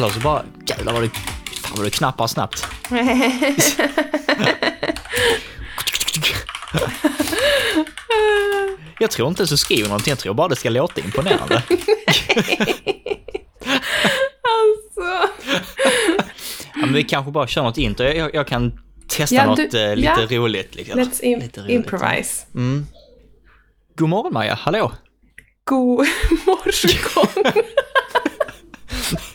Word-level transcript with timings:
Eller 0.00 0.10
så 0.12 0.20
bara, 0.20 0.44
jävlar 0.66 0.92
vad 0.92 1.02
du, 1.02 1.08
fan 1.08 1.72
vad 1.76 1.86
du 1.86 1.90
knappar 1.90 2.26
snabbt. 2.26 2.66
Jag 8.98 9.10
tror 9.10 9.28
inte 9.28 9.46
så 9.46 9.56
skriver 9.56 9.88
någonting, 9.88 10.10
jag 10.10 10.18
tror 10.18 10.34
bara 10.34 10.48
det 10.48 10.56
ska 10.56 10.70
låta 10.70 11.00
imponerande. 11.00 11.54
alltså. 14.44 15.28
Ja, 16.74 16.80
men 16.80 16.92
vi 16.92 17.04
kanske 17.04 17.32
bara 17.32 17.46
kör 17.46 17.62
något 17.62 17.78
intro. 17.78 18.06
Jag, 18.06 18.16
jag, 18.16 18.34
jag 18.34 18.46
kan 18.46 18.80
testa 19.08 19.34
Ja, 19.34 19.46
något 19.46 19.56
du- 19.70 19.78
eh, 19.90 19.96
lite 19.96 20.26
ja. 20.30 20.38
roligt. 20.38 20.74
Liksom. 20.74 21.00
Let's 21.00 21.22
im- 21.22 21.40
Lite 21.40 21.60
roligt. 21.60 21.70
improvise. 21.72 22.46
Mm. 22.54 22.86
God 23.96 24.08
morgon 24.08 24.32
Maja, 24.32 24.54
hallå! 24.54 24.92
God 25.64 25.98
morgon. 26.46 27.62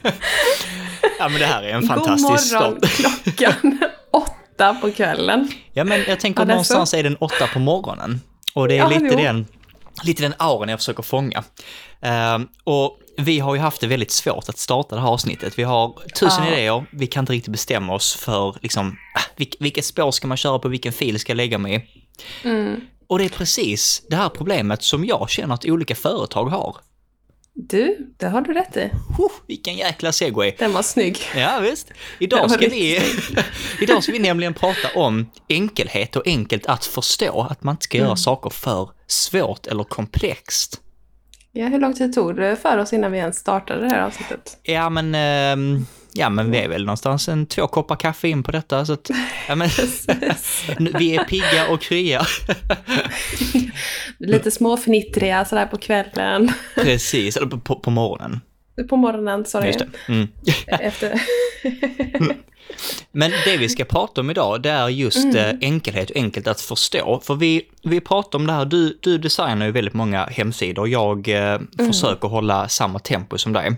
Ja 1.19 1.29
men 1.29 1.39
det 1.39 1.45
här 1.45 1.63
är 1.63 1.69
en 1.69 1.79
God 1.81 1.89
fantastisk 1.89 2.53
morgon 2.53 2.79
start. 2.81 2.91
klockan 3.23 3.79
åtta 4.13 4.73
på 4.73 4.91
kvällen. 4.91 5.51
Ja 5.73 5.83
men 5.83 6.03
jag 6.07 6.19
tänker 6.19 6.41
Ja, 6.41 6.45
någonstans 6.47 6.93
är 6.93 7.03
den 7.03 7.15
åtta 7.15 7.47
på 7.53 7.59
morgonen. 7.59 8.21
Och 8.53 8.67
det 8.67 8.73
är 8.73 8.77
Ja, 8.77 8.87
lite, 8.89 9.05
jo. 9.11 9.17
den, 9.17 9.45
lite 10.03 10.23
den 10.23 10.33
auran 10.37 10.69
jag 10.69 10.79
försöker 10.79 11.03
fånga. 11.03 11.43
Ehm, 12.01 12.47
och 12.63 12.99
vi 13.17 13.39
har 13.39 13.55
ju 13.55 13.61
haft 13.61 13.81
det 13.81 13.87
väldigt 13.87 14.11
svårt 14.11 14.49
att 14.49 14.57
starta 14.57 14.95
det 14.95 15.01
här 15.01 15.07
avsnittet. 15.09 15.59
Vi 15.59 15.63
har 15.63 15.93
tusen 16.19 16.43
Ja. 16.45 16.51
idéer, 16.53 16.85
vi 16.91 17.07
kan 17.07 17.21
inte 17.23 17.33
riktigt 17.33 17.51
bestämma 17.51 17.93
oss 17.93 18.15
för 18.15 18.55
liksom, 18.61 18.97
ah, 19.15 19.21
vilk, 19.35 19.55
vilket 19.59 19.85
spår 19.85 20.11
ska 20.11 20.27
man 20.27 20.37
köra 20.37 20.59
på, 20.59 20.67
vilken 20.67 20.93
fil 20.93 21.19
ska 21.19 21.31
jag 21.31 21.37
lägga 21.37 21.57
mig 21.57 21.75
i. 21.75 22.47
Mm. 22.47 22.81
Och 23.07 23.19
det 23.19 23.25
är 23.25 23.29
precis 23.29 24.03
det 24.09 24.15
här 24.15 24.29
problemet 24.29 24.83
som 24.83 25.05
jag 25.05 25.29
känner 25.29 25.53
att 25.53 25.65
olika 25.65 25.95
företag 25.95 26.45
har. 26.45 26.75
Du, 27.57 28.13
det 28.17 28.25
har 28.27 28.41
du 28.41 28.53
rätt 28.53 28.77
i. 28.77 28.89
Huh, 29.17 29.31
vilken 29.47 29.75
jäkla 29.77 30.11
segway! 30.11 30.53
Den 30.59 30.73
var 30.73 30.81
snygg. 30.81 31.19
Ja 31.35 31.59
visst. 31.59 31.91
Idag 32.19 32.51
ska, 32.51 32.67
vi, 32.69 32.99
idag 33.81 34.03
ska 34.03 34.11
vi 34.11 34.19
nämligen 34.19 34.53
prata 34.53 34.87
om 34.95 35.29
enkelhet 35.49 36.15
och 36.15 36.27
enkelt 36.27 36.65
att 36.65 36.85
förstå 36.85 37.41
att 37.49 37.63
man 37.63 37.73
inte 37.73 37.83
ska 37.83 37.97
göra 37.97 38.07
Mm. 38.07 38.17
saker 38.17 38.49
för 38.49 38.89
svårt 39.07 39.67
eller 39.67 39.83
komplext. 39.83 40.81
Ja, 41.51 41.67
hur 41.67 41.79
lång 41.79 41.93
tid 41.93 42.13
tog 42.13 42.35
det 42.35 42.55
för 42.55 42.77
oss 42.77 42.93
innan 42.93 43.11
vi 43.11 43.17
ens 43.17 43.37
startade 43.37 43.81
det 43.81 43.89
här 43.89 44.01
avsnittet? 44.01 44.57
Ja 44.63 44.89
men, 44.89 45.15
ehm, 45.15 45.85
ja 46.17 46.29
men 46.29 46.51
vi 46.51 46.57
är 46.57 46.69
väl 46.69 46.85
någonstans 46.85 47.29
en 47.29 47.45
två 47.45 47.67
koppar 47.67 47.95
kaffe 47.95 48.27
in 48.27 48.43
på 48.43 48.51
detta 48.51 48.85
så 48.85 48.93
att, 48.93 49.09
ja 49.47 49.55
men, 49.55 49.69
vi 50.99 51.15
är 51.15 51.23
pigga 51.23 51.67
och 51.69 51.81
krya. 51.81 52.25
Lite 54.17 54.51
småfnittriga 54.51 55.45
sådär 55.45 55.65
på 55.65 55.77
kvällen. 55.77 56.51
Precis, 56.75 57.37
eller 57.37 57.47
på, 57.47 57.75
på 57.75 57.91
morgonen. 57.91 58.41
På 58.89 58.95
morgonen, 58.95 59.45
sorry. 59.45 59.67
Just 59.67 59.79
det. 59.79 59.89
Mm. 60.07 60.27
Efter... 60.67 61.21
Men 63.11 63.31
det 63.45 63.57
vi 63.57 63.69
ska 63.69 63.85
prata 63.85 64.21
om 64.21 64.29
idag, 64.29 64.61
det 64.61 64.69
är 64.69 64.89
just 64.89 65.35
eh, 65.35 65.49
enkelhet 65.61 66.09
och 66.09 66.15
enkelt 66.15 66.47
att 66.47 66.61
förstå. 66.61 67.21
För 67.23 67.35
vi, 67.35 67.61
vi 67.83 68.01
pratar 68.01 68.39
om 68.39 68.47
det 68.47 68.53
här, 68.53 68.65
du, 68.65 68.99
du 69.01 69.17
designar 69.17 69.65
ju 69.65 69.71
väldigt 69.71 69.93
många 69.93 70.25
hemsidor, 70.25 70.89
jag 70.89 71.27
eh, 71.27 71.59
försöker 71.77 72.27
hålla 72.27 72.67
samma 72.67 72.99
tempo 72.99 73.37
som 73.37 73.53
dig. 73.53 73.75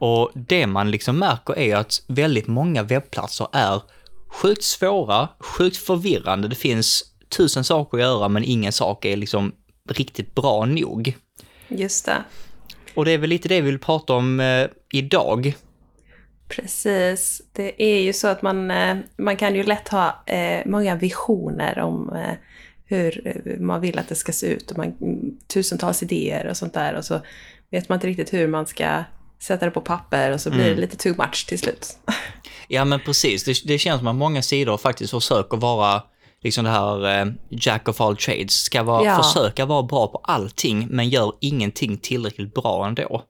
Och 0.00 0.30
det 0.34 0.66
man 0.66 0.90
liksom 0.90 1.18
märker 1.18 1.58
är 1.58 1.76
att 1.76 2.02
väldigt 2.06 2.46
många 2.46 2.82
webbplatser 2.82 3.48
är 3.52 3.82
sjukt 4.28 4.62
svåra, 4.62 5.28
sjukt 5.38 5.76
förvirrande, 5.76 6.48
det 6.48 6.54
finns 6.54 7.04
tusen 7.36 7.64
saker 7.64 7.98
att 7.98 8.02
göra 8.04 8.28
men 8.28 8.44
ingen 8.44 8.72
sak 8.72 9.04
är 9.04 9.16
liksom 9.16 9.52
riktigt 9.88 10.34
bra 10.34 10.64
nog. 10.64 11.14
Just 11.68 12.06
det. 12.06 12.24
Och 12.94 13.04
det 13.04 13.10
är 13.10 13.18
väl 13.18 13.30
lite 13.30 13.48
det 13.48 13.60
vi 13.60 13.70
vill 13.70 13.78
prata 13.78 14.14
om 14.14 14.40
eh, 14.40 14.66
idag. 14.92 15.54
Precis. 16.48 17.42
Det 17.52 17.82
är 17.82 18.02
ju 18.02 18.12
så 18.12 18.28
att 18.28 18.42
man, 18.42 18.70
eh, 18.70 18.96
man 19.16 19.36
kan 19.36 19.54
ju 19.54 19.62
lätt 19.62 19.88
ha 19.88 20.22
eh, 20.26 20.60
många 20.66 20.96
visioner 20.96 21.78
om 21.78 22.12
eh, 22.16 22.34
hur 22.84 23.26
eh, 23.26 23.60
man 23.60 23.80
vill 23.80 23.98
att 23.98 24.08
det 24.08 24.14
ska 24.14 24.32
se 24.32 24.46
ut 24.46 24.70
och 24.70 24.78
man, 24.78 24.94
tusentals 25.46 26.02
idéer 26.02 26.46
och 26.46 26.56
sånt 26.56 26.74
där 26.74 26.94
och 26.94 27.04
så 27.04 27.20
vet 27.70 27.88
man 27.88 27.96
inte 27.96 28.06
riktigt 28.06 28.32
hur 28.32 28.46
man 28.46 28.66
ska 28.66 29.04
sätta 29.42 29.64
det 29.64 29.70
på 29.70 29.80
papper 29.80 30.30
och 30.32 30.40
så 30.40 30.50
blir 30.50 30.60
Mm. 30.64 30.74
det 30.74 30.80
lite 30.80 30.96
too 30.96 31.14
much 31.18 31.46
till 31.48 31.58
slut. 31.58 31.86
Ja 32.72 32.84
men 32.84 33.00
precis, 33.00 33.44
det, 33.44 33.54
det 33.64 33.78
känns 33.78 33.98
som 33.98 34.06
att 34.06 34.16
många 34.16 34.42
sidor 34.42 34.76
faktiskt 34.76 35.10
försöker 35.10 35.56
vara 35.56 36.02
liksom 36.42 36.64
det 36.64 36.70
här 36.70 37.20
eh, 37.20 37.26
jack 37.50 37.88
of 37.88 38.00
all 38.00 38.16
trades, 38.16 38.52
ska 38.54 38.82
vara, 38.82 39.04
Ja. 39.04 39.22
försöka 39.22 39.66
vara 39.66 39.82
bra 39.82 40.06
på 40.06 40.20
allting 40.24 40.86
men 40.90 41.08
gör 41.08 41.32
ingenting 41.40 41.96
tillräckligt 41.98 42.54
bra 42.54 42.86
ändå. 42.86 43.22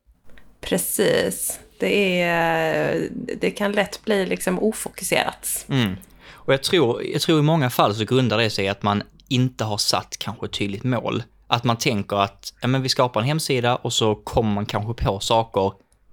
Precis. 0.61 1.59
Det, 1.79 2.21
är, 2.21 3.09
det 3.41 3.51
kan 3.51 3.73
lätt 3.73 4.05
bli 4.05 4.27
liksom 4.27 4.59
ofokuserat. 4.59 5.67
Mm. 5.69 5.97
Och 6.33 6.53
jag 6.53 6.63
tror, 6.63 7.05
jag 7.05 7.21
tror 7.23 7.39
i 7.39 7.43
många 7.43 7.71
fall 7.71 7.95
så 7.95 8.05
grundar 8.05 8.39
det 8.39 8.51
sig 8.51 8.69
att 8.69 8.83
man 8.83 9.03
inte 9.29 9.65
har 9.65 9.79
satt 9.79 10.17
kanske 10.19 10.47
ett 10.47 10.53
tydligt 10.53 10.85
mål. 10.85 11.23
Att 11.47 11.65
man 11.65 11.77
tänker 11.77 12.17
att 12.17 12.53
ja, 12.61 12.69
men 12.69 12.83
vi 12.83 12.89
skapar 12.89 13.21
en 13.21 13.27
hemsida 13.27 13.77
och 13.77 13.93
så 13.93 14.15
kommer 14.15 14.51
man 14.55 14.67
kanske 14.67 15.05
på 15.05 15.21
saker 15.21 15.73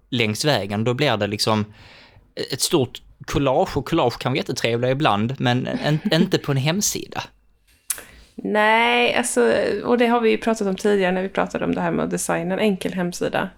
längs 0.09 0.45
vägen. 0.45 0.83
Då 0.83 0.93
blir 0.93 1.17
det 1.17 1.27
liksom 1.27 1.65
ett 2.51 2.61
stort 2.61 3.01
collage 3.25 3.77
och 3.77 3.87
collage 3.87 4.19
kan 4.19 4.31
vara 4.31 4.37
jättetrevliga 4.37 4.91
ibland 4.91 5.35
men 5.39 5.67
en, 5.67 5.99
inte 6.13 6.37
på 6.37 6.51
en 6.51 6.57
hemsida. 6.57 7.23
Nej, 8.35 9.15
alltså, 9.15 9.53
och 9.83 9.97
det 9.97 10.07
har 10.07 10.21
vi 10.21 10.29
ju 10.29 10.37
pratat 10.37 10.67
om 10.67 10.75
tidigare 10.75 11.11
när 11.11 11.21
vi 11.21 11.29
pratade 11.29 11.65
om 11.65 11.75
det 11.75 11.81
här 11.81 11.91
med 11.91 12.05
att 12.05 12.11
designa 12.11 12.53
en 12.53 12.59
enkel 12.59 12.93
hemsida. 12.93 13.49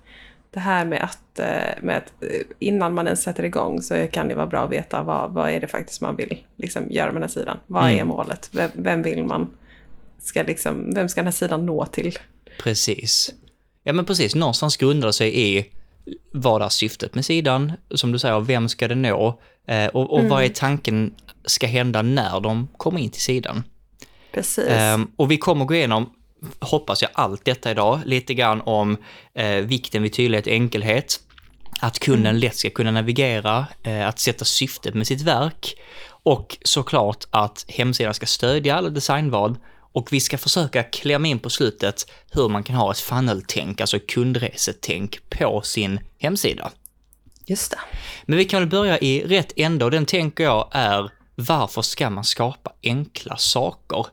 Det 0.52 0.60
här 0.60 0.86
med 0.86 1.04
att, 1.04 1.40
eh, 1.40 1.82
med 1.84 1.98
att 1.98 2.24
eh, 2.24 2.30
innan 2.60 2.94
man 2.94 3.06
ens 3.06 3.22
sätter 3.24 3.44
igång 3.44 3.82
så 3.82 4.08
kan 4.12 4.28
det 4.28 4.36
vara 4.36 4.48
bra 4.48 4.60
att 4.60 4.72
veta 4.72 5.04
vad, 5.04 5.32
vad 5.34 5.50
är 5.50 5.60
det 5.60 5.68
faktiskt 5.68 6.02
man 6.02 6.16
vill 6.16 6.38
liksom, 6.58 6.92
göra 6.92 7.06
med 7.06 7.16
den 7.16 7.22
här 7.24 7.30
sidan. 7.30 7.58
Vad 7.68 7.84
Mm. 7.84 8.00
är 8.00 8.04
målet? 8.04 8.50
Vem, 8.52 8.70
vem 8.74 9.02
vill 9.02 9.24
man 9.24 9.50
ska 10.20 10.44
liksom, 10.44 10.94
vem 10.96 11.10
ska 11.10 11.20
den 11.22 11.28
här 11.28 11.32
sidan 11.32 11.66
nå 11.66 11.86
till? 11.86 12.18
Precis. 12.64 13.34
Ja 13.84 13.94
men 13.94 14.06
precis, 14.06 14.36
någonstans 14.36 14.78
grundar 14.78 15.12
sig 15.12 15.58
i 15.58 15.66
vad 16.34 16.62
är 16.62 16.70
syftet 16.70 17.16
med 17.16 17.26
sidan, 17.26 17.72
som 17.96 18.12
du 18.12 18.20
säger, 18.20 18.40
vem 18.40 18.70
ska 18.70 18.88
det 18.88 18.96
nå? 18.96 19.40
Eh, 19.68 19.88
och, 19.88 20.14
och 20.14 20.24
vad 20.24 20.44
är 20.44 20.50
tanken 20.50 21.14
ska 21.46 21.68
hända 21.68 22.02
när 22.02 22.40
de 22.40 22.68
kommer 22.78 23.00
in 23.00 23.10
till 23.10 23.22
sidan. 23.22 23.64
Precis. 24.32 24.68
Ehm, 24.68 25.12
och 25.16 25.32
vi 25.32 25.38
kommer 25.38 25.66
gå 25.66 25.76
igenom, 25.76 26.14
hoppas 26.60 27.02
jag, 27.02 27.12
allt 27.14 27.46
detta 27.46 27.72
idag, 27.72 28.00
lite 28.06 28.34
grann 28.34 28.62
om 28.62 28.98
eh, 29.34 29.56
vikten 29.56 30.04
vid 30.04 30.14
tydlighet 30.14 30.48
och 30.48 30.54
enkelhet, 30.54 31.20
att 31.80 32.00
kunden 32.00 32.40
lätt 32.40 32.56
ska 32.56 32.70
kunna 32.70 32.92
navigera, 32.92 33.66
eh, 33.84 34.08
att 34.08 34.20
sätta 34.20 34.46
syftet 34.46 34.94
med 34.94 35.08
sitt 35.08 35.22
verk. 35.22 35.76
Och 36.24 36.58
såklart 36.62 37.26
att 37.30 37.66
hemsidan 37.68 38.14
ska 38.14 38.26
stödja 38.26 38.76
alla 38.76 38.90
designval 38.90 39.58
och 39.92 40.14
vi 40.14 40.20
ska 40.20 40.38
försöka 40.38 40.84
klämma 40.84 41.28
in 41.28 41.40
på 41.40 41.50
slutet 41.50 42.12
hur 42.32 42.50
man 42.50 42.64
kan 42.64 42.76
ha 42.76 42.92
ett 42.92 43.00
funnel-tänk, 43.00 43.82
alltså 43.82 44.00
kundresetänk 44.08 45.30
på 45.30 45.62
sin 45.62 46.00
hemsida. 46.20 46.72
Just 47.46 47.72
det. 47.72 47.80
Men 48.26 48.38
vi 48.38 48.46
kan 48.46 48.60
väl 48.60 48.70
börja 48.70 48.98
i 49.00 49.24
rätt 49.28 49.54
ände 49.56 49.86
och 49.86 49.92
den 49.92 50.06
tänker 50.06 50.44
jag 50.44 50.68
är 50.72 51.12
varför 51.36 51.82
ska 51.82 52.10
man 52.10 52.24
skapa 52.24 52.72
enkla 52.84 53.38
saker? 53.38 54.06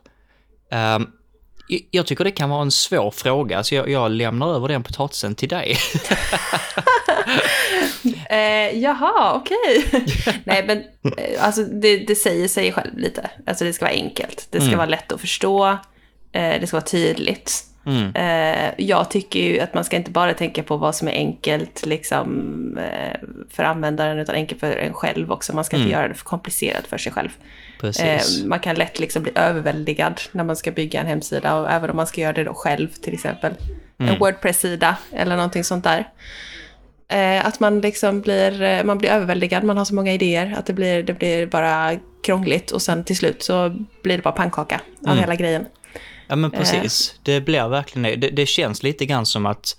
Jag- 0.69 1.81
jag 1.91 2.07
tycker 2.07 2.23
det 2.23 2.31
kan 2.31 2.49
vara 2.49 2.61
en 2.61 2.71
svår 2.71 3.11
fråga, 3.11 3.63
så 3.63 3.75
jag, 3.75 3.89
jag 3.89 4.11
lämnar 4.11 4.53
över 4.55 4.67
den 4.67 4.83
potatisen 4.83 5.35
till 5.35 5.49
dig. 5.49 5.77
Eh, 8.29 8.77
jaha, 8.79 9.33
okej. 9.35 9.85
Nej, 10.43 10.63
men 10.67 10.77
eh, 11.17 11.45
alltså, 11.45 11.63
det, 11.63 11.97
det 11.97 12.15
säger 12.15 12.47
sig 12.47 12.71
själv 12.71 12.97
lite. 12.97 13.29
Alltså 13.47 13.63
det 13.65 13.73
ska 13.73 13.85
vara 13.85 13.95
enkelt. 13.95 14.47
Det 14.51 14.57
ska 14.59 14.67
Mm. 14.67 14.77
vara 14.77 14.89
lätt 14.89 15.11
att 15.11 15.21
förstå. 15.21 15.67
Eh, 16.31 16.59
det 16.61 16.67
ska 16.67 16.77
vara 16.77 16.85
tydligt. 16.85 17.63
Mm. 17.85 18.15
Eh, 18.15 18.73
jag 18.77 19.09
tycker 19.11 19.39
ju 19.39 19.59
att 19.59 19.73
man 19.73 19.83
ska 19.83 19.95
inte 19.95 20.11
bara 20.11 20.33
tänka 20.33 20.63
på 20.63 20.77
vad 20.77 20.95
som 20.95 21.07
är 21.07 21.11
enkelt 21.11 21.85
liksom, 21.85 22.77
eh, 22.77 23.19
för 23.49 23.63
användaren, 23.63 24.19
utan 24.19 24.35
enkelt 24.35 24.59
för 24.59 24.71
en 24.77 24.93
själv 24.93 25.31
också. 25.31 25.55
Man 25.55 25.63
ska 25.65 25.75
inte 25.75 25.87
Mm. 25.89 25.99
göra 25.99 26.07
det 26.07 26.13
för 26.15 26.25
komplicerat 26.25 26.87
för 26.87 26.97
sig 26.97 27.11
själv. 27.11 27.29
Eh, 27.99 28.21
man 28.45 28.59
kan 28.59 28.75
lätt 28.75 28.99
liksom 28.99 29.23
bli 29.23 29.31
överväldigad 29.35 30.21
när 30.31 30.43
man 30.43 30.55
ska 30.55 30.71
bygga 30.71 30.99
en 30.99 31.07
hemsida, 31.07 31.55
och 31.55 31.71
även 31.71 31.89
om 31.89 31.95
man 31.95 32.07
ska 32.07 32.21
göra 32.21 32.33
det 32.33 32.43
då 32.43 32.53
själv, 32.53 32.87
till 32.87 33.13
exempel. 33.13 33.53
Mm. 33.99 34.13
En 34.13 34.19
Wordpress-sida 34.19 34.97
eller 35.13 35.35
någonting 35.35 35.63
sånt 35.63 35.83
där. 35.83 36.07
Eh, 37.09 37.45
att 37.45 37.59
man 37.59 37.81
liksom 37.81 38.21
blir, 38.21 38.61
eh, 38.61 38.83
man 38.83 38.97
blir 38.97 39.09
överväldigad, 39.09 39.63
man 39.63 39.77
har 39.77 39.85
så 39.85 39.95
många 39.95 40.13
idéer, 40.13 40.55
att 40.57 40.65
det 40.65 40.73
blir, 40.73 41.03
det 41.03 41.13
blir 41.13 41.47
bara 41.47 41.99
krångligt 42.23 42.71
och 42.71 42.81
sen 42.81 43.03
till 43.03 43.17
slut 43.17 43.43
så 43.43 43.75
blir 44.03 44.17
det 44.17 44.23
bara 44.23 44.31
pannkaka 44.31 44.81
av 45.01 45.07
Mm. 45.11 45.19
hela 45.19 45.35
grejen. 45.35 45.65
Ja 46.27 46.35
men 46.35 46.51
precis, 46.51 47.19
det 47.23 47.41
blir 47.41 47.67
verkligen 47.67 48.19
det. 48.19 48.29
det. 48.29 48.45
Känns 48.45 48.83
lite 48.83 49.05
grann 49.05 49.25
som 49.25 49.45
att 49.45 49.77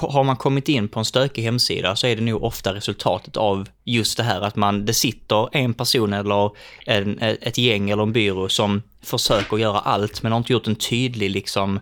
har 0.00 0.24
man 0.24 0.36
kommit 0.36 0.68
in 0.68 0.88
på 0.88 0.98
en 0.98 1.04
stökig 1.04 1.42
hemsida 1.42 1.96
så 1.96 2.06
är 2.06 2.16
det 2.16 2.22
nog 2.22 2.42
ofta 2.44 2.74
resultatet 2.74 3.36
av 3.36 3.68
just 3.84 4.16
det 4.16 4.22
här 4.22 4.40
att 4.40 4.56
man, 4.56 4.84
det 4.84 4.94
sitter 4.94 5.56
en 5.56 5.74
person 5.74 6.12
eller 6.12 6.50
en, 6.86 7.18
ett 7.20 7.58
gäng 7.58 7.90
eller 7.90 8.02
en 8.02 8.12
byrå 8.12 8.48
som 8.48 8.82
försöker 9.02 9.56
göra 9.56 9.78
allt 9.78 10.22
men 10.22 10.32
har 10.32 10.38
inte 10.38 10.52
gjort 10.52 10.66
en 10.66 10.76
tydlig 10.76 11.30
liksom, 11.30 11.80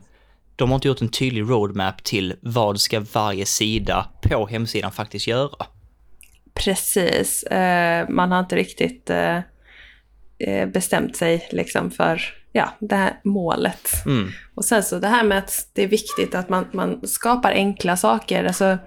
de 0.56 0.71
har 0.71 0.75
inte 0.75 0.89
gjort 0.89 1.01
en 1.01 1.09
tydlig 1.09 1.43
roadmap 1.43 2.05
till 2.05 2.35
vad 2.43 2.81
ska 2.81 3.05
varje 3.12 3.47
sida 3.47 4.06
på 4.23 4.47
hemsidan 4.47 4.93
faktiskt 4.93 5.27
göra. 5.27 5.67
Precis. 6.55 7.43
Eh, 7.43 8.09
man 8.09 8.33
har 8.33 8.41
inte 8.41 8.56
riktigt 8.56 9.11
eh, 9.11 9.37
eh, 10.39 10.69
bestämt 10.69 11.17
sig 11.17 11.49
liksom 11.51 11.91
för 11.91 12.23
ja, 12.53 12.69
det 12.79 12.97
här 12.97 13.21
målet. 13.25 13.89
Mm. 14.06 14.31
Och 14.55 14.65
sen 14.65 14.83
så 14.83 14.99
det 14.99 15.09
här 15.09 15.25
med 15.25 15.39
att 15.39 15.69
det 15.73 15.83
är 15.83 15.89
viktigt 15.89 16.35
att 16.35 16.49
man, 16.49 16.67
man 16.73 17.07
skapar 17.07 17.53
enkla 17.53 17.97
saker, 17.97 18.45
alltså 18.45 18.79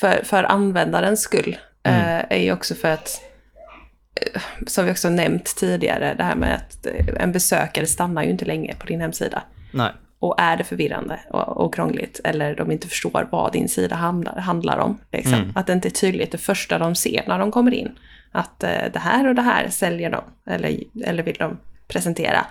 för, 0.00 0.24
för 0.24 0.44
användarens 0.44 1.20
skull, 1.20 1.56
Mm. 1.86 2.26
är 2.30 2.38
ju 2.38 2.52
också 2.52 2.74
för 2.74 2.88
att, 2.88 3.20
som 4.66 4.84
vi 4.84 4.92
också 4.92 5.10
nämnt 5.10 5.56
tidigare, 5.56 6.14
det 6.14 6.24
här 6.24 6.34
med 6.34 6.54
att 6.54 6.86
en 7.20 7.32
besökare 7.32 7.86
stannar 7.86 8.22
ju 8.22 8.30
inte 8.30 8.44
länge 8.44 8.74
på 8.74 8.86
din 8.86 9.00
hemsida. 9.00 9.42
Nej. 9.72 9.92
Och 10.24 10.34
är 10.38 10.56
det 10.56 10.64
förvirrande 10.64 11.20
och, 11.30 11.48
och 11.48 11.74
krångligt, 11.74 12.20
eller 12.24 12.56
de 12.56 12.70
inte 12.70 12.88
förstår 12.88 13.28
vad 13.32 13.52
din 13.52 13.68
sida 13.68 13.96
handlar, 13.96 14.38
handlar 14.40 14.78
om, 14.78 14.98
liksom, 15.12 15.34
Mm. 15.34 15.52
att 15.54 15.66
det 15.66 15.72
inte 15.72 15.88
är 15.88 15.90
tydligt 15.90 16.32
det 16.32 16.38
första 16.38 16.78
de 16.78 16.94
ser 16.94 17.24
när 17.26 17.38
de 17.38 17.50
kommer 17.50 17.74
in, 17.74 17.98
att 18.32 18.64
eh, 18.64 18.70
det 18.92 18.98
här 18.98 19.28
och 19.28 19.34
det 19.34 19.42
här 19.42 19.68
säljer 19.68 20.10
de, 20.10 20.52
eller, 20.52 20.80
eller 21.04 21.22
vill 21.22 21.36
de 21.38 21.58
presentera, 21.88 22.46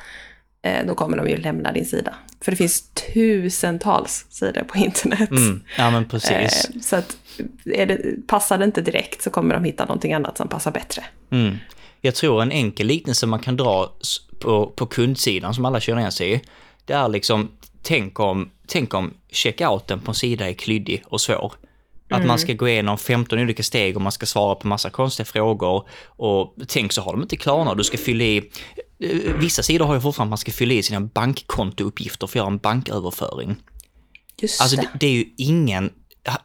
eh, 0.61 0.85
då 0.87 0.95
kommer 0.95 1.17
de 1.17 1.29
ju 1.29 1.37
lämna 1.37 1.71
din 1.71 1.85
sida. 1.85 2.13
För 2.41 2.51
det 2.51 2.57
finns 2.57 2.81
tusentals 3.13 4.25
sidor 4.29 4.63
på 4.63 4.77
internet. 4.77 5.31
Mm. 5.31 5.63
Ja, 5.77 5.91
men 5.91 6.05
precis. 6.05 6.69
Eh, 6.69 6.81
så 6.81 6.95
att 6.95 7.17
är 7.65 7.85
det, 7.85 8.27
passar 8.27 8.57
det 8.57 8.65
inte 8.65 8.81
direkt 8.81 9.21
så 9.21 9.29
kommer 9.29 9.55
de 9.55 9.63
hitta 9.63 9.85
någonting 9.85 10.13
annat 10.13 10.37
som 10.37 10.47
passar 10.47 10.71
bättre. 10.71 11.03
Mm. 11.31 11.57
Jag 12.01 12.15
tror 12.15 12.41
en 12.41 12.51
enkel 12.51 12.87
liknelse 12.87 13.25
man 13.27 13.39
kan 13.39 13.57
dra 13.57 13.91
på, 14.39 14.67
på 14.75 14.85
kundsidan 14.85 15.53
som 15.53 15.65
alla 15.65 15.79
känner 15.79 15.99
igen 15.99 16.11
sig 16.11 16.33
i, 16.33 16.41
det 16.85 16.93
är 16.93 17.07
liksom, 17.09 17.51
tänk 17.83 18.19
om, 18.19 18.50
tänk 18.68 18.94
om 18.94 19.13
checkouten 19.31 20.00
på 20.00 20.12
en 20.12 20.15
sida 20.15 20.50
är 20.50 20.53
klyddig 20.53 21.03
och 21.06 21.21
svår. 21.21 21.53
Att 22.09 22.25
man 22.25 22.39
ska 22.39 22.53
gå 22.53 22.68
igenom 22.69 22.97
15 22.97 23.39
olika 23.39 23.63
steg 23.63 23.95
och 23.95 24.01
man 24.01 24.12
ska 24.12 24.25
svara 24.25 24.56
på 24.56 24.68
massa 24.68 24.89
konstiga 24.89 25.25
frågor. 25.25 25.88
Och 26.06 26.56
tänk 26.68 26.91
så 26.94 27.01
har 27.01 27.12
de 27.13 27.21
inte 27.21 27.38
klarna, 27.38 27.75
du 27.75 27.83
ska 27.83 27.97
fylla 27.97 28.24
i... 28.24 28.38
eh, 29.00 29.33
Vissa 29.39 29.63
sidor 29.63 29.85
har 29.85 29.94
ju 29.95 30.01
fortfarande 30.01 30.27
att 30.27 30.31
man 30.31 30.38
ska 30.38 30.51
fylla 30.51 30.74
i 30.74 30.83
sina 30.83 31.01
bankkontouppgifter 31.01 32.27
för 32.27 32.31
att 32.31 32.35
göra 32.44 32.47
en 32.47 32.57
banköverföring. 32.57 33.56
Just 34.41 34.62
Alltså 34.62 34.77
det. 34.77 34.81
det, 34.81 34.89
det 35.00 35.07
är 35.07 35.12
ju 35.12 35.25
ingen... 35.38 35.94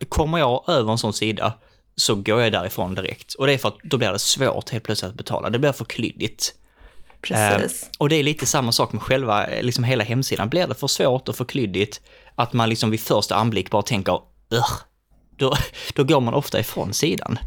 Kommer 0.08 0.38
jag 0.38 0.64
över 0.69 0.93
en 0.93 0.99
sån 0.99 1.12
sida 1.12 1.55
så 1.96 2.14
går 2.14 2.40
jag 2.43 2.52
därifrån 2.52 2.94
direkt. 2.94 3.35
Och 3.35 3.46
det 3.46 3.52
är 3.52 3.58
för 3.58 3.69
att 3.69 3.79
då 3.85 3.99
blir 3.99 4.12
det 4.12 4.19
svårt 4.19 4.70
helt 4.70 4.85
plötsligt 4.85 5.11
att 5.11 5.17
betala. 5.17 5.50
Det 5.50 5.58
blir 5.58 5.73
för 5.73 5.85
klyddigt. 5.85 6.55
Precis. 7.23 7.82
Eh, 7.82 7.88
och 7.99 8.09
det 8.09 8.17
är 8.17 8.23
lite 8.23 8.47
samma 8.47 8.73
sak 8.73 8.93
med 8.93 9.03
själva, 9.03 9.47
eh, 9.47 9.62
liksom 9.62 9.85
hela 9.85 10.05
hemsidan. 10.05 10.49
Blir 10.49 10.67
det 10.67 10.75
för 10.75 10.87
svårt 10.87 11.29
och 11.29 11.37
för 11.37 11.44
klyddigt 11.44 12.00
att 12.35 12.53
man 12.53 12.69
liksom 12.69 12.91
vid 12.91 13.00
första 13.00 13.35
anblick 13.35 13.70
bara 13.70 13.82
tänker 13.82 14.20
då, 15.37 15.56
då 15.94 16.05
går 16.05 16.20
man 16.20 16.35
ofta 16.35 16.61
ifrån 16.61 16.93
sidan. 16.94 17.38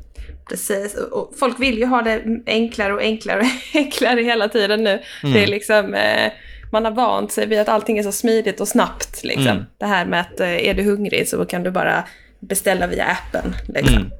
Precis, 0.49 0.95
och 0.95 1.33
folk 1.39 1.59
vill 1.59 1.77
ju 1.77 1.85
ha 1.85 2.01
det 2.01 2.23
enklare 2.45 2.93
och 2.93 3.01
enklare 3.01 3.39
och 3.39 3.45
enklare 3.75 4.21
hela 4.21 4.49
tiden 4.49 4.83
nu. 4.83 5.01
Det 5.21 5.43
är 5.43 5.47
liksom, 5.47 5.93
eh, 5.93 6.31
man 6.71 6.85
har 6.85 6.91
vant 6.91 7.31
sig 7.31 7.47
vid 7.47 7.59
att 7.59 7.69
allting 7.69 7.97
är 7.97 8.03
så 8.03 8.11
smidigt 8.11 8.61
och 8.61 8.67
snabbt. 8.67 9.23
Liksom. 9.23 9.47
Mm. 9.47 9.63
Det 9.77 9.85
här 9.85 10.05
med 10.05 10.21
att 10.21 10.39
eh, 10.39 10.67
är 10.67 10.73
du 10.73 10.83
hungrig 10.83 11.27
så 11.27 11.45
kan 11.45 11.63
du 11.63 11.71
bara 11.71 12.03
beställa 12.39 12.87
via 12.87 13.05
appen. 13.05 13.55
Liksom. 13.67 13.97
Mm. 13.97 14.11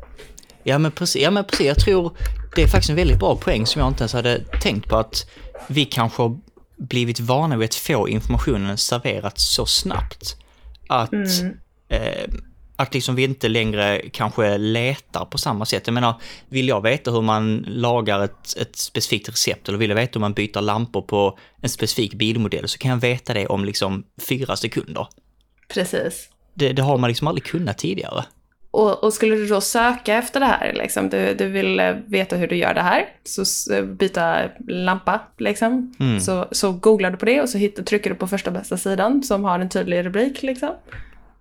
Ja 0.64 0.78
men, 0.78 0.92
precis, 0.92 1.22
ja 1.22 1.32
men 1.32 1.44
precis, 1.44 1.68
jag 1.68 1.80
tror 1.80 2.18
det 2.56 2.64
är 2.64 2.68
faktiskt 2.68 2.90
en 2.90 2.96
väldigt 2.96 3.20
bra 3.20 3.36
poäng 3.36 3.66
som 3.66 3.80
jag 3.82 3.88
inte 3.88 4.04
ens 4.04 4.14
hade 4.14 4.40
tänkt 4.62 4.90
på 4.90 4.98
att 4.98 5.30
vi 5.68 5.86
kanske 5.86 6.22
har 6.22 6.38
blivit 6.78 7.20
vana 7.20 7.58
vid 7.58 7.66
att 7.66 7.76
få 7.76 8.10
informationen 8.10 8.78
serverat 8.78 9.40
så 9.40 9.66
snabbt. 9.66 10.36
Att, 10.88 11.14
eh, 11.88 12.30
att 12.76 12.94
liksom 12.94 13.16
vi 13.16 13.24
inte 13.24 13.50
längre 13.50 14.10
kanske 14.10 14.58
letar 14.58 15.26
på 15.26 15.38
samma 15.38 15.66
sätt. 15.66 15.88
Jag 15.88 15.94
menar, 15.94 16.22
vill 16.50 16.68
jag 16.68 16.82
veta 16.82 17.12
hur 17.12 17.22
man 17.22 17.66
lagar 17.68 18.24
ett, 18.24 18.58
ett 18.58 18.76
specifikt 18.76 19.30
recept 19.30 19.70
eller 19.70 19.78
vill 19.78 19.90
jag 19.90 19.98
veta 19.98 20.20
hur 20.20 20.22
man 20.22 20.34
byter 20.34 20.62
lampor 20.62 21.02
på 21.02 21.38
en 21.62 21.70
specifik 21.70 22.14
bilmodell 22.14 22.68
så 22.68 22.78
kan 22.78 22.92
jag 22.92 22.98
veta 22.98 23.34
det 23.34 23.48
om 23.48 23.66
liksom 23.66 24.04
fyra 24.30 24.56
sekunder. 24.56 25.08
Precis. 25.74 26.30
Det, 26.54 26.74
det 26.74 26.82
har 26.82 26.98
man 26.98 27.08
liksom 27.08 27.28
aldrig 27.28 27.44
kunnat 27.44 27.78
tidigare. 27.78 28.24
Och, 28.72 29.04
och 29.04 29.14
skulle 29.14 29.36
du 29.36 29.48
då 29.48 29.62
söka 29.62 30.16
efter 30.16 30.40
det 30.40 30.46
här, 30.46 30.74
liksom, 30.74 31.10
du, 31.10 31.34
du 31.34 31.48
vill 31.48 31.80
eh, 31.80 31.96
veta 32.06 32.36
hur 32.36 32.48
du 32.48 32.56
gör 32.56 32.74
det 32.74 32.82
här, 32.82 33.06
så 33.24 33.74
eh, 33.74 33.84
byta 33.84 34.40
lampa, 34.68 35.20
liksom. 35.38 35.94
Mm. 36.00 36.20
Så, 36.20 36.46
så 36.52 36.72
googlar 36.72 37.12
du 37.12 37.18
på 37.18 37.26
det 37.26 37.42
och 37.42 37.50
så 37.50 37.58
hittar, 37.58 37.84
trycker 37.84 38.10
du 38.10 38.16
på 38.16 38.28
första 38.28 38.52
bästa 38.52 38.78
sidan 38.78 39.24
som 39.24 39.44
har 39.44 39.60
en 39.60 39.70
tydlig 39.70 40.06
rubrik. 40.06 40.44
Liksom. 40.44 40.70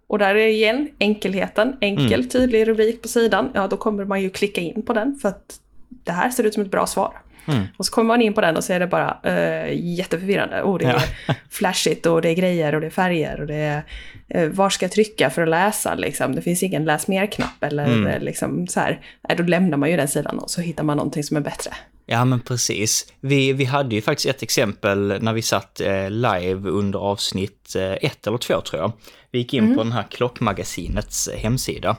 Och 0.06 0.18
där 0.18 0.34
är 0.34 0.46
igen 0.46 0.88
enkelheten, 0.98 1.76
enkel 1.80 2.14
Mm. 2.14 2.28
tydlig 2.28 2.68
rubrik 2.68 3.02
på 3.02 3.08
sidan. 3.08 3.50
Ja, 3.54 3.66
då 3.66 3.76
kommer 3.76 4.04
man 4.04 4.22
ju 4.22 4.30
klicka 4.30 4.60
in 4.60 4.82
på 4.82 4.92
den 4.92 5.18
för 5.22 5.28
att 5.28 5.60
det 5.88 6.12
här 6.12 6.30
ser 6.30 6.44
ut 6.44 6.54
som 6.54 6.62
ett 6.62 6.70
bra 6.70 6.86
svar. 6.86 7.12
Mm. 7.46 7.64
Och 7.76 7.86
så 7.86 7.92
kommer 7.92 8.08
man 8.08 8.22
in 8.22 8.34
på 8.34 8.40
den 8.40 8.56
och 8.56 8.64
så 8.64 8.72
är 8.72 8.80
det 8.80 8.86
bara 8.86 9.18
uh, 9.26 9.74
jätteförvirrande. 9.74 10.62
Oh, 10.62 10.78
det 10.78 10.84
är 10.84 11.04
Ja. 11.26 11.34
flashigt 11.50 12.06
och 12.06 12.22
det 12.22 12.28
är 12.30 12.34
grejer 12.34 12.74
och 12.74 12.80
det 12.80 12.86
är 12.86 12.90
färger 12.90 13.40
och 13.40 13.46
det 13.46 13.54
är 13.54 13.82
eh, 14.28 14.48
var 14.48 14.70
ska 14.70 14.84
jag 14.84 14.92
trycka 14.92 15.30
för 15.30 15.42
att 15.42 15.48
läsa 15.48 15.94
liksom. 15.94 16.34
Det 16.34 16.42
finns 16.42 16.62
ingen 16.62 16.84
läs 16.84 17.08
mer-knapp 17.08 17.62
eller 17.64 17.86
Mm. 17.86 18.06
eh, 18.06 18.20
liksom 18.20 18.66
så 18.66 18.80
här. 18.80 19.00
Nej, 19.28 19.36
då 19.36 19.42
lämnar 19.42 19.76
man 19.78 19.90
ju 19.90 19.96
den 19.96 20.08
sidan 20.08 20.38
och 20.38 20.50
så 20.50 20.60
hittar 20.60 20.84
man 20.84 20.96
någonting 20.96 21.24
som 21.24 21.36
är 21.36 21.40
bättre. 21.40 21.70
Ja, 22.06 22.24
men 22.24 22.40
precis. 22.40 23.12
Vi, 23.20 23.52
vi 23.52 23.64
hade 23.64 23.94
ju 23.94 24.02
faktiskt 24.02 24.28
ett 24.28 24.42
exempel 24.42 25.18
när 25.22 25.32
vi 25.32 25.42
satt 25.42 25.80
eh, 25.80 26.10
live 26.10 26.68
under 26.70 26.98
avsnitt 26.98 27.74
eh, 27.76 27.92
ett 27.92 28.26
eller 28.26 28.38
två, 28.38 28.60
tror 28.60 28.82
jag. 28.82 28.92
Vi 29.30 29.38
gick 29.38 29.54
in 29.54 29.74
på 29.76 29.82
den 29.82 29.92
här 29.92 30.04
klockmagasinets 30.10 31.28
hemsida. 31.36 31.96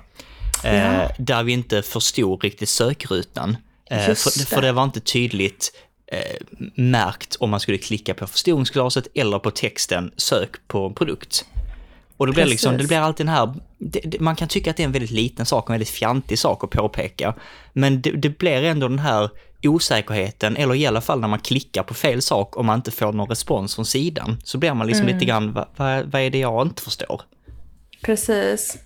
Eh, 0.64 0.76
Ja. 0.96 1.10
Där 1.18 1.44
vi 1.44 1.52
inte 1.52 1.82
förstod 1.82 2.44
riktigt 2.44 2.70
sökrutan. 2.70 3.58
Eh, 3.92 4.00
för, 4.00 4.40
det. 4.40 4.46
för 4.46 4.62
det 4.62 4.72
var 4.72 4.84
inte 4.84 5.00
tydligt 5.00 5.72
eh, 6.08 6.20
märkt 6.76 7.36
om 7.40 7.50
man 7.50 7.60
skulle 7.60 7.78
klicka 7.78 8.14
på 8.14 8.28
förstoringsglaset 8.28 9.08
eller 9.14 9.40
på 9.40 9.52
texten 9.52 10.12
sök 10.18 10.68
på 10.68 10.86
en 10.86 10.94
produkt. 10.94 11.46
Och 12.18 12.28
det 12.28 12.34
blir, 12.34 12.46
liksom, 12.46 12.78
det 12.78 12.88
blir 12.88 12.98
alltid 12.98 13.26
den 13.26 13.36
här, 13.36 13.54
det, 13.78 14.20
man 14.20 14.36
kan 14.36 14.48
tycka 14.48 14.70
att 14.70 14.78
det 14.78 14.84
är 14.84 14.86
en 14.86 14.92
väldigt 14.92 15.12
liten 15.12 15.46
sak, 15.46 15.70
en 15.70 15.74
väldigt 15.74 15.90
fjantig 15.90 16.40
sak 16.40 16.64
att 16.64 16.70
påpeka. 16.70 17.36
Men 17.74 18.02
det, 18.02 18.12
det 18.12 18.38
blir 18.38 18.64
ändå 18.64 18.88
den 18.88 19.00
här 19.00 19.30
osäkerheten, 19.64 20.58
eller 20.58 20.76
i 20.76 20.86
alla 20.86 21.02
fall 21.02 21.20
när 21.20 21.28
man 21.28 21.40
klickar 21.40 21.84
på 21.84 21.94
fel 21.94 22.22
sak 22.22 22.56
och 22.56 22.66
man 22.66 22.76
inte 22.76 22.92
får 22.92 23.14
någon 23.14 23.30
respons 23.30 23.76
från 23.76 23.86
sidan, 23.86 24.38
så 24.44 24.58
blir 24.58 24.74
man 24.74 24.88
liksom 24.88 25.08
lite 25.08 25.26
grann, 25.26 25.54
vad 25.54 25.68
va, 25.76 26.04
vad 26.06 26.22
är 26.22 26.30
det 26.30 26.38
jag 26.38 26.68
inte 26.68 26.82
förstår? 26.82 27.22
Precis. 28.02 28.78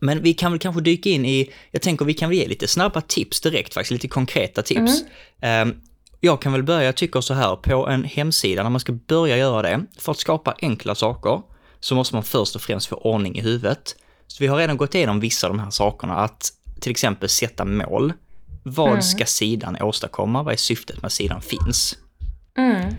Men 0.00 0.22
vi 0.22 0.34
kan 0.34 0.52
väl 0.52 0.58
kanske 0.58 0.80
dyka 0.80 1.08
in 1.08 1.24
i, 1.26 1.52
jag 1.70 1.82
tänker 1.82 2.04
vi 2.04 2.14
kan 2.14 2.28
väl 2.28 2.38
ge 2.38 2.48
lite 2.48 2.68
snabba 2.68 3.00
tips 3.00 3.40
direkt 3.40 3.74
faktiskt, 3.74 3.90
lite 3.90 4.08
konkreta 4.08 4.62
tips. 4.62 5.02
Ehm, 5.42 5.74
Jag 6.20 6.42
kan 6.42 6.52
väl 6.52 6.62
börja, 6.62 6.84
jag 6.84 6.96
tycker 6.96 7.20
så 7.20 7.34
här, 7.34 7.56
på 7.56 7.88
en 7.88 8.04
hemsida, 8.04 8.62
när 8.62 8.70
man 8.70 8.80
ska 8.80 8.92
börja 8.92 9.36
göra 9.36 9.62
det, 9.62 9.84
för 9.98 10.12
att 10.12 10.18
skapa 10.18 10.54
enkla 10.62 10.94
saker, 10.94 11.42
så 11.80 11.94
måste 11.94 12.14
man 12.14 12.22
först 12.24 12.54
och 12.56 12.62
främst 12.62 12.86
få 12.86 12.96
ordning 12.96 13.38
i 13.38 13.40
huvudet. 13.40 13.96
Så 14.26 14.36
vi 14.44 14.46
har 14.46 14.56
redan 14.58 14.76
gått 14.76 14.94
igenom 14.94 15.20
vissa 15.20 15.46
av 15.46 15.52
de 15.56 15.60
här 15.62 15.70
sakerna, 15.70 16.14
att 16.16 16.52
till 16.80 16.90
exempel 16.90 17.28
sätta 17.28 17.64
mål. 17.64 18.12
Vad 18.62 19.04
ska 19.04 19.24
sidan 19.24 19.82
åstadkomma? 19.82 20.42
Vad 20.42 20.52
är 20.52 20.56
syftet 20.56 20.96
med 20.96 21.06
att 21.06 21.12
sidan 21.12 21.42
finns? 21.42 21.96
Mm. 22.58 22.94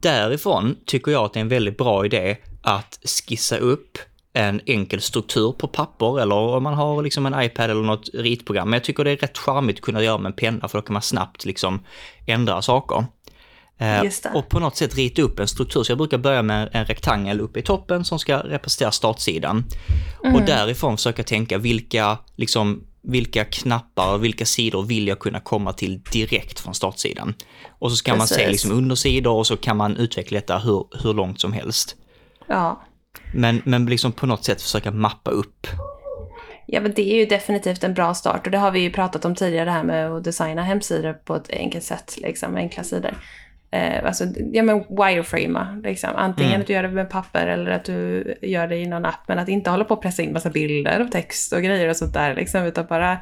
Därifrån 0.00 0.76
tycker 0.86 1.12
jag 1.12 1.24
att 1.24 1.32
det 1.32 1.38
är 1.38 1.42
en 1.42 1.48
väldigt 1.48 1.78
bra 1.78 2.04
idé 2.04 2.36
att 2.62 2.98
skissa 3.04 3.56
upp 3.56 3.98
en 4.36 4.60
enkel 4.66 5.00
struktur 5.00 5.52
på 5.52 5.68
papper 5.68 6.20
eller 6.20 6.34
om 6.34 6.62
man 6.62 6.74
har 6.74 7.02
liksom 7.02 7.26
en 7.26 7.42
iPad 7.42 7.70
eller 7.70 7.82
något 7.82 8.08
ritprogram. 8.14 8.70
Men 8.70 8.76
jag 8.76 8.84
tycker 8.84 9.04
det 9.04 9.10
är 9.10 9.16
rätt 9.16 9.38
charmigt 9.38 9.76
att 9.76 9.82
kunna 9.82 10.02
göra 10.02 10.18
med 10.18 10.30
en 10.30 10.36
penna 10.36 10.68
för 10.68 10.78
då 10.78 10.82
kan 10.82 10.92
man 10.92 11.02
snabbt 11.02 11.44
liksom 11.44 11.84
ändra 12.26 12.62
saker. 12.62 13.04
Eh. 13.78 14.02
Och 14.34 14.48
på 14.48 14.60
något 14.60 14.76
sätt 14.76 14.94
rita 14.94 15.22
upp 15.22 15.38
en 15.38 15.48
struktur. 15.48 15.82
Så 15.82 15.90
jag 15.90 15.98
brukar 15.98 16.18
börja 16.18 16.42
med 16.42 16.68
en 16.72 16.84
rektangel 16.84 17.40
uppe 17.40 17.58
i 17.58 17.62
toppen 17.62 18.04
som 18.04 18.18
ska 18.18 18.38
representera 18.38 18.90
startsidan. 18.90 19.64
Och 20.34 20.42
därifrån 20.42 20.96
försöka 20.96 21.22
tänka 21.22 21.58
vilka, 21.58 22.18
liksom, 22.34 22.84
vilka 23.02 23.44
knappar 23.44 24.14
och 24.14 24.24
vilka 24.24 24.46
sidor 24.46 24.82
vill 24.82 25.08
jag 25.08 25.18
kunna 25.18 25.40
komma 25.40 25.72
till 25.72 26.00
direkt 26.12 26.60
från 26.60 26.74
startsidan. 26.74 27.34
Och 27.78 27.90
så 27.90 27.96
ska 27.96 28.16
man 28.16 28.26
se 28.26 28.34
Precis. 28.34 28.50
liksom 28.50 28.72
undersidor 28.72 29.32
och 29.32 29.46
så 29.46 29.56
kan 29.56 29.76
man 29.76 29.96
utveckla 29.96 30.38
detta 30.38 30.58
hur, 30.58 30.84
hur 31.02 31.14
långt 31.14 31.40
som 31.40 31.52
helst. 31.52 31.96
Ja. 32.48 32.82
Men, 33.34 33.62
men 33.64 33.86
liksom 33.86 34.12
på 34.12 34.26
något 34.26 34.44
sätt 34.44 34.62
försöka 34.62 34.90
mappa 34.90 35.30
upp. 35.30 35.66
Ja, 36.66 36.80
men 36.80 36.92
det 36.94 37.12
är 37.12 37.16
ju 37.16 37.26
definitivt 37.26 37.84
en 37.84 37.94
bra 37.94 38.14
start 38.14 38.46
och 38.46 38.50
det 38.52 38.58
har 38.58 38.70
vi 38.70 38.80
ju 38.80 38.90
pratat 38.90 39.24
om 39.24 39.34
tidigare, 39.34 39.64
det 39.64 39.70
här 39.70 39.82
med 39.84 40.10
att 40.12 40.24
designa 40.24 40.62
hemsidor 40.62 41.12
på 41.12 41.34
ett 41.36 41.50
enkelt 41.50 41.84
sätt, 41.84 42.14
liksom, 42.22 42.56
enkla 42.56 42.82
sidor. 42.82 43.14
Eh, 43.70 44.04
alltså, 44.06 44.24
ja 44.52 44.62
men 44.62 44.78
wireframa, 44.78 45.80
liksom. 45.84 46.10
Antingen 46.16 46.50
Mm. 46.50 46.60
att 46.60 46.66
du 46.66 46.72
gör 46.72 46.82
det 46.82 46.88
med 46.88 47.10
papper 47.10 47.46
eller 47.46 47.70
att 47.70 47.84
du 47.84 48.34
gör 48.42 48.66
det 48.68 48.76
i 48.76 48.86
någon 48.86 49.04
app, 49.06 49.28
men 49.28 49.38
att 49.38 49.48
inte 49.48 49.70
hålla 49.70 49.84
på 49.84 49.94
och 49.94 50.02
pressa 50.02 50.22
in 50.22 50.32
massa 50.32 50.50
bilder 50.50 51.02
och 51.02 51.12
text 51.12 51.52
och 51.52 51.62
grejer 51.62 51.88
och 51.88 51.96
sånt 51.96 52.14
där, 52.14 52.34
liksom, 52.34 52.62
utan 52.64 52.86
bara 52.86 53.18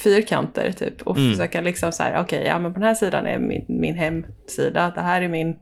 fyrkanter 0.00 0.72
typ. 0.72 1.02
Och 1.02 1.16
Mm. 1.16 1.30
försöka 1.32 1.60
liksom 1.60 1.92
så 1.92 2.02
här, 2.02 2.20
okej, 2.20 2.42
ja 2.46 2.58
men 2.58 2.74
på 2.74 2.80
den 2.80 2.88
här 2.88 2.94
sidan 2.94 3.26
är 3.26 3.38
min, 3.38 3.64
min 3.68 3.94
hemsida, 3.94 4.92
det 4.94 5.00
här 5.00 5.22
är 5.22 5.28
min 5.28 5.56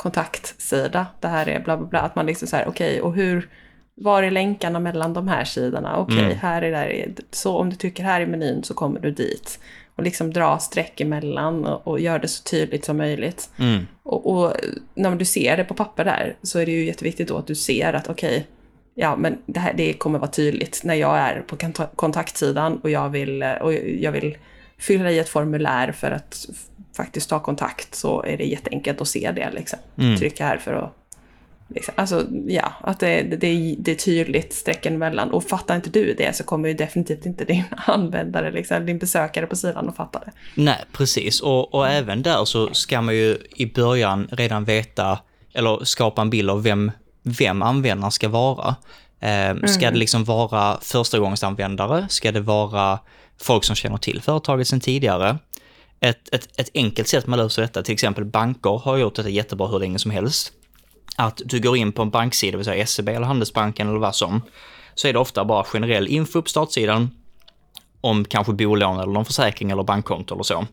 kontaktsida, 0.00 1.06
det 1.20 1.28
här 1.28 1.48
är 1.48 1.60
bla 1.60 1.76
bla 1.76 1.86
bla. 1.86 2.00
Att 2.00 2.14
man 2.14 2.26
liksom 2.26 2.48
så 2.48 2.56
här, 2.56 2.68
okej, 2.68 3.00
och 3.00 3.14
hur 3.14 3.48
var 3.94 4.22
är 4.22 4.30
länkarna 4.30 4.80
mellan 4.80 5.12
de 5.12 5.28
här 5.28 5.44
sidorna? 5.44 5.96
Okej, 5.96 6.14
okay, 6.14 6.26
mm. 6.26 6.38
här 6.38 6.62
är 6.62 6.70
där. 6.70 7.14
Så 7.30 7.56
om 7.56 7.70
du 7.70 7.76
trycker 7.76 8.02
här 8.02 8.20
i 8.20 8.26
menyn 8.26 8.64
så 8.64 8.74
kommer 8.74 9.00
du 9.00 9.10
dit. 9.10 9.60
Och 9.96 10.02
liksom 10.02 10.32
dra 10.32 10.58
streck 10.58 11.00
emellan 11.00 11.66
och, 11.66 11.86
och 11.88 12.00
gör 12.00 12.18
det 12.18 12.28
så 12.28 12.42
tydligt 12.42 12.84
som 12.84 12.96
möjligt. 12.96 13.50
Mm. 13.58 13.86
Och, 14.02 14.30
och, 14.30 14.52
när 14.94 15.16
du 15.16 15.24
ser 15.24 15.56
det 15.56 15.64
på 15.64 15.74
papper 15.74 16.04
där 16.04 16.36
så 16.42 16.58
är 16.58 16.66
det 16.66 16.72
ju 16.72 16.84
jätteviktigt 16.84 17.28
då 17.28 17.36
att 17.36 17.46
du 17.46 17.54
ser 17.54 17.92
att 17.92 18.08
okej, 18.08 18.30
okay, 18.30 18.42
ja 18.94 19.16
men 19.16 19.38
det 19.46 19.60
här 19.60 19.74
det 19.76 19.92
kommer 19.92 20.18
vara 20.18 20.30
tydligt 20.30 20.80
när 20.84 20.94
jag 20.94 21.18
är 21.18 21.40
på 21.40 21.56
kontaktsidan 21.96 22.80
och 22.82 22.90
jag 22.90 23.08
vill, 23.08 23.42
och 23.42 23.74
jag 23.74 24.12
vill 24.12 24.36
fylla 24.80 25.10
i 25.10 25.18
ett 25.18 25.28
formulär 25.28 25.92
för 25.92 26.10
att 26.10 26.46
faktiskt 26.96 27.30
ta 27.30 27.40
kontakt 27.40 27.94
så 27.94 28.22
är 28.22 28.36
det 28.36 28.44
jätteenkelt 28.44 29.00
att 29.00 29.08
se 29.08 29.32
det. 29.32 29.50
Liksom. 29.52 29.78
Mm. 29.98 30.16
Trycka 30.16 30.46
här 30.46 30.58
för 30.58 30.72
att 30.72 30.96
Liksom. 31.74 31.94
Alltså, 31.96 32.26
ja, 32.46 32.72
att 32.80 33.00
det, 33.00 33.22
det, 33.22 33.76
det 33.78 33.90
är 33.90 33.94
tydligt 33.94 34.52
strecken 34.52 34.94
emellan. 34.94 35.30
Och 35.30 35.44
fattar 35.44 35.76
inte 35.76 35.90
du 35.90 36.14
det 36.14 36.36
så 36.36 36.44
kommer 36.44 36.68
ju 36.68 36.74
definitivt 36.74 37.26
inte 37.26 37.44
din 37.44 37.64
användare, 37.86 38.50
liksom, 38.50 38.86
din 38.86 38.98
besökare 38.98 39.46
på 39.46 39.56
sidan 39.56 39.88
att 39.88 39.96
fatta 39.96 40.18
det. 40.18 40.32
Nej, 40.54 40.84
precis. 40.92 41.40
Och, 41.40 41.74
och 41.74 41.88
även 41.88 42.22
där 42.22 42.44
så 42.44 42.74
ska 42.74 43.00
man 43.00 43.14
ju 43.14 43.38
i 43.56 43.66
början 43.66 44.28
redan 44.32 44.64
veta, 44.64 45.18
eller 45.54 45.84
skapa 45.84 46.22
en 46.22 46.30
bild 46.30 46.50
av 46.50 46.62
vem, 46.62 46.92
vem 47.22 47.62
användaren 47.62 48.12
ska 48.12 48.28
vara. 48.28 48.74
Eh, 49.20 49.56
ska 49.66 49.82
mm. 49.82 49.92
det 49.92 49.98
liksom 49.98 50.24
vara 50.24 50.78
förstagångsanvändare? 50.80 52.06
Ska 52.08 52.32
det 52.32 52.40
vara 52.40 52.98
folk 53.40 53.64
som 53.64 53.76
känner 53.76 53.96
till 53.96 54.22
företaget 54.22 54.68
sedan 54.68 54.80
tidigare? 54.80 55.38
Ett, 56.00 56.34
ett, 56.34 56.60
ett 56.60 56.70
enkelt 56.74 57.08
sätt 57.08 57.26
man 57.26 57.38
löser 57.38 57.62
detta, 57.62 57.82
till 57.82 57.92
exempel 57.92 58.24
banker 58.24 58.78
har 58.78 58.96
gjort 58.96 59.14
detta 59.14 59.28
jättebra 59.28 59.66
hur 59.66 59.78
länge 59.78 59.98
som 59.98 60.10
helst 60.10 60.52
att 61.16 61.42
du 61.44 61.60
går 61.60 61.76
in 61.76 61.92
på 61.92 62.02
en 62.02 62.10
banksida, 62.10 62.50
det 62.50 62.56
vill 62.56 62.64
säga 62.64 62.86
SEB 62.86 63.08
eller 63.08 63.26
Handelsbanken 63.26 63.88
eller 63.88 63.98
vad 63.98 64.16
som, 64.16 64.42
så 64.94 65.08
är 65.08 65.12
det 65.12 65.18
ofta 65.18 65.44
bara 65.44 65.64
generell 65.64 66.08
info 66.08 66.42
på 66.42 66.48
startsidan 66.48 67.10
om 68.00 68.24
kanske 68.24 68.52
bolån 68.52 69.00
eller 69.00 69.12
någon 69.12 69.24
försäkring 69.24 69.70
eller 69.70 69.82
bankkonto 69.82 70.34
eller 70.34 70.44
så. 70.44 70.66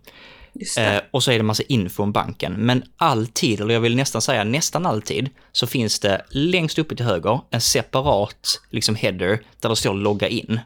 Eh, 0.78 1.02
och 1.12 1.24
så 1.24 1.32
är 1.32 1.38
det 1.38 1.44
massa 1.44 1.64
info 1.64 2.04
om 2.04 2.12
banken. 2.12 2.54
Men 2.54 2.84
alltid, 2.98 3.62
eller 3.62 3.74
jag 3.74 3.82
vill 3.82 3.96
nästan 3.96 4.22
säga 4.22 4.44
nästan 4.44 4.86
alltid, 4.86 5.30
så 5.52 5.68
finns 5.68 6.00
det 6.00 6.26
längst 6.30 6.80
uppe 6.80 6.96
till 6.96 7.06
höger 7.06 7.42
en 7.50 7.62
separat 7.62 8.62
liksom 8.70 8.96
header 8.96 9.42
där 9.60 9.70
det 9.70 9.76
står 9.76 9.94
logga 9.94 10.28
in. 10.28 10.60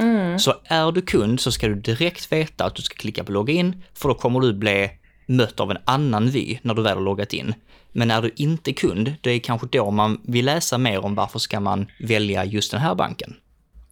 Mm. 0.00 0.38
Så 0.38 0.54
är 0.64 0.92
du 0.92 1.02
kund 1.02 1.40
så 1.40 1.52
ska 1.52 1.68
du 1.68 1.74
direkt 1.74 2.32
veta 2.32 2.64
att 2.64 2.74
du 2.74 2.82
ska 2.82 2.94
klicka 2.94 3.24
på 3.24 3.32
logga 3.32 3.52
in, 3.52 3.82
för 3.94 4.08
då 4.08 4.14
kommer 4.14 4.40
du 4.40 4.52
bli 4.52 4.90
mött 5.26 5.60
av 5.60 5.70
en 5.70 5.78
annan 5.84 6.30
vy 6.30 6.58
när 6.62 6.74
du 6.74 6.82
väl 6.82 6.96
har 6.96 7.04
loggat 7.04 7.32
in. 7.32 7.54
Men 7.92 8.08
när 8.08 8.22
du 8.22 8.30
inte 8.36 8.70
är 8.70 8.74
kund, 8.74 9.14
det 9.20 9.30
är 9.30 9.38
kanske 9.38 9.66
då 9.66 9.90
man 9.90 10.20
vill 10.24 10.44
läsa 10.44 10.78
mer 10.78 11.04
om 11.04 11.14
varför 11.14 11.38
ska 11.38 11.60
man 11.60 11.86
välja 12.00 12.44
just 12.44 12.70
den 12.70 12.80
här 12.80 12.94
banken. 12.94 13.36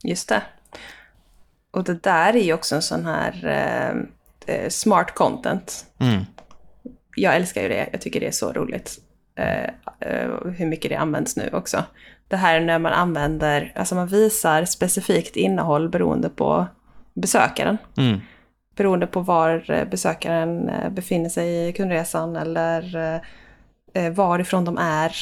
Just 0.02 0.28
det. 0.28 0.42
Och 1.70 1.84
det 1.84 2.02
där 2.02 2.36
är 2.36 2.42
ju 2.42 2.52
också 2.52 2.74
en 2.74 2.82
sån 2.82 3.06
här 3.06 3.44
eh, 4.46 4.54
eh, 4.54 4.68
smart 4.68 5.14
content. 5.14 5.86
Mm. 5.98 6.24
Jag 7.16 7.36
älskar 7.36 7.62
ju 7.62 7.68
det, 7.68 7.88
jag 7.92 8.00
tycker 8.00 8.20
det 8.20 8.26
är 8.26 8.30
så 8.30 8.52
roligt. 8.52 8.98
Eh, 9.34 9.64
eh, 10.00 10.30
hur 10.56 10.66
mycket 10.66 10.90
det 10.90 10.96
används 10.96 11.36
nu 11.36 11.50
också. 11.52 11.84
Det 12.28 12.36
här 12.36 12.60
när 12.60 12.78
man 12.78 12.92
använder, 12.92 13.72
alltså 13.76 13.94
man 13.94 14.06
visar 14.06 14.64
specifikt 14.64 15.36
innehåll 15.36 15.88
beroende 15.88 16.28
på 16.28 16.66
besökaren. 17.14 17.78
Mm. 17.96 18.20
Beroende 18.76 19.06
på 19.06 19.20
var 19.20 19.70
eh, 19.70 19.84
besökaren 19.84 20.68
eh, 20.68 20.90
befinner 20.90 21.28
sig 21.28 21.68
i 21.68 21.72
kundresan 21.72 22.36
eller 22.36 22.96
eh, 23.94 24.10
varifrån 24.10 24.64
de 24.64 24.78
är, 24.78 25.12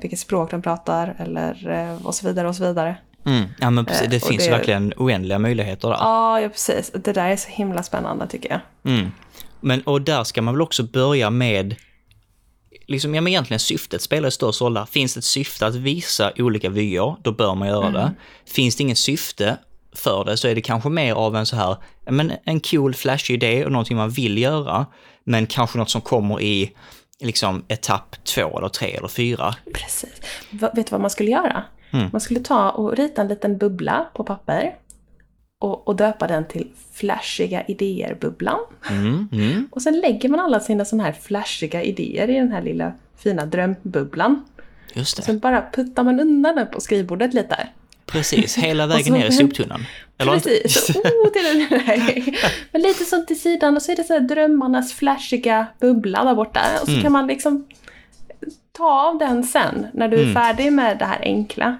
vilket 0.00 0.18
språk 0.18 0.50
de 0.50 0.62
pratar 0.62 1.14
eller 1.18 1.66
och 2.04 2.14
så 2.14 2.26
vidare 2.26 2.48
och 2.48 2.56
så 2.56 2.64
vidare. 2.64 2.96
Mm. 3.26 3.44
Ja 3.58 3.70
men 3.70 3.84
precis, 3.84 4.08
det 4.10 4.26
finns 4.26 4.44
det, 4.44 4.50
verkligen 4.50 4.92
oändliga 4.96 5.38
möjligheter 5.38 5.88
där. 5.88 5.96
Ja, 6.00 6.40
ja, 6.40 6.48
precis. 6.48 6.92
Det 6.94 7.12
där 7.12 7.28
är 7.28 7.36
så 7.36 7.48
himla 7.50 7.82
spännande 7.82 8.26
tycker 8.26 8.50
jag. 8.50 8.92
Mm. 8.94 9.12
Men 9.60 9.82
och 9.82 10.02
där 10.02 10.24
ska 10.24 10.42
man 10.42 10.54
väl 10.54 10.62
också 10.62 10.82
börja 10.82 11.30
med 11.30 11.76
liksom, 12.86 13.14
ja 13.14 13.20
men 13.20 13.32
egentligen 13.32 13.60
syftet 13.60 14.02
spelar 14.02 14.30
störst 14.30 14.60
roll 14.60 14.74
där. 14.74 14.84
Finns 14.84 15.14
det 15.14 15.18
ett 15.18 15.24
syfte 15.24 15.66
att 15.66 15.74
visa 15.74 16.32
olika 16.38 16.70
vyer, 16.70 17.16
då 17.22 17.32
bör 17.32 17.54
man 17.54 17.68
göra 17.68 17.86
mm. 17.86 17.92
det. 17.92 18.12
Finns 18.46 18.76
det 18.76 18.82
inget 18.82 18.98
syfte 18.98 19.58
för 19.92 20.24
det 20.24 20.36
så 20.36 20.48
är 20.48 20.54
det 20.54 20.60
kanske 20.60 20.88
mer 20.88 21.14
av 21.14 21.36
en 21.36 21.46
så 21.46 21.56
här, 21.56 21.76
men 22.10 22.32
en 22.44 22.60
cool 22.60 22.94
flashig 22.94 23.34
idé 23.34 23.64
och 23.64 23.72
någonting 23.72 23.96
man 23.96 24.10
vill 24.10 24.38
göra, 24.38 24.86
men 25.24 25.46
kanske 25.46 25.78
något 25.78 25.90
som 25.90 26.00
kommer 26.00 26.40
i 26.40 26.72
liksom 27.20 27.64
etapp 27.68 28.24
två 28.24 28.58
eller 28.58 28.68
tre 28.68 28.96
eller 28.96 29.08
fyra. 29.08 29.54
Precis. 29.74 30.20
vet 30.50 30.74
du 30.74 30.90
vad 30.90 31.00
man 31.00 31.10
skulle 31.10 31.30
göra? 31.30 31.64
Mm. 31.90 32.08
Man 32.12 32.20
skulle 32.20 32.40
ta 32.40 32.70
och 32.70 32.96
rita 32.96 33.22
en 33.22 33.28
liten 33.28 33.58
bubbla 33.58 34.06
på 34.14 34.24
papper 34.24 34.74
och, 35.58 35.88
och 35.88 35.96
döpa 35.96 36.26
den 36.26 36.44
till 36.44 36.68
flashiga 36.92 37.64
idéer-bubblan. 37.66 38.58
Mm, 38.90 39.28
mm. 39.32 39.68
Och 39.70 39.82
sen 39.82 40.00
lägger 40.00 40.28
man 40.28 40.40
alla 40.40 40.60
sina 40.60 40.84
sådana 40.84 41.04
här 41.04 41.12
flashiga 41.12 41.82
idéer 41.82 42.30
i 42.30 42.34
den 42.34 42.52
här 42.52 42.62
lilla 42.62 42.92
fina 43.18 43.46
drömbubblan. 43.46 44.44
Just 44.92 45.16
det. 45.16 45.22
Sen 45.22 45.38
bara 45.38 45.64
puttar 45.72 46.04
man 46.04 46.20
undan 46.20 46.56
den 46.56 46.66
på 46.66 46.80
skrivbordet 46.80 47.34
lite. 47.34 47.68
Precis, 48.06 48.56
hela 48.56 48.86
vägen 48.86 49.14
ner 49.14 49.26
i 49.26 49.32
soptunnan. 49.32 49.84
Eller 50.18 50.32
precis, 50.32 50.90
oh, 50.96 51.28
till 51.28 51.42
den 51.42 52.34
Men 52.72 52.82
lite 52.82 53.04
sånt 53.04 53.28
till 53.28 53.40
sidan 53.40 53.76
och 53.76 53.82
så 53.82 53.92
är 53.92 53.96
det 53.96 54.04
så 54.04 54.18
drömmarnas 54.18 54.92
flashiga 54.92 55.66
bubbla 55.80 56.24
där 56.24 56.34
borta. 56.34 56.60
Och 56.80 56.86
så 56.86 56.92
mm. 56.92 57.02
kan 57.02 57.12
man 57.12 57.26
liksom 57.26 57.66
ta 58.72 59.08
av 59.08 59.18
den 59.18 59.44
sen 59.44 59.86
när 59.94 60.08
du 60.08 60.16
är 60.16 60.22
mm. 60.22 60.34
färdig 60.34 60.72
med 60.72 60.98
det 60.98 61.04
här 61.04 61.20
enkla. 61.22 61.78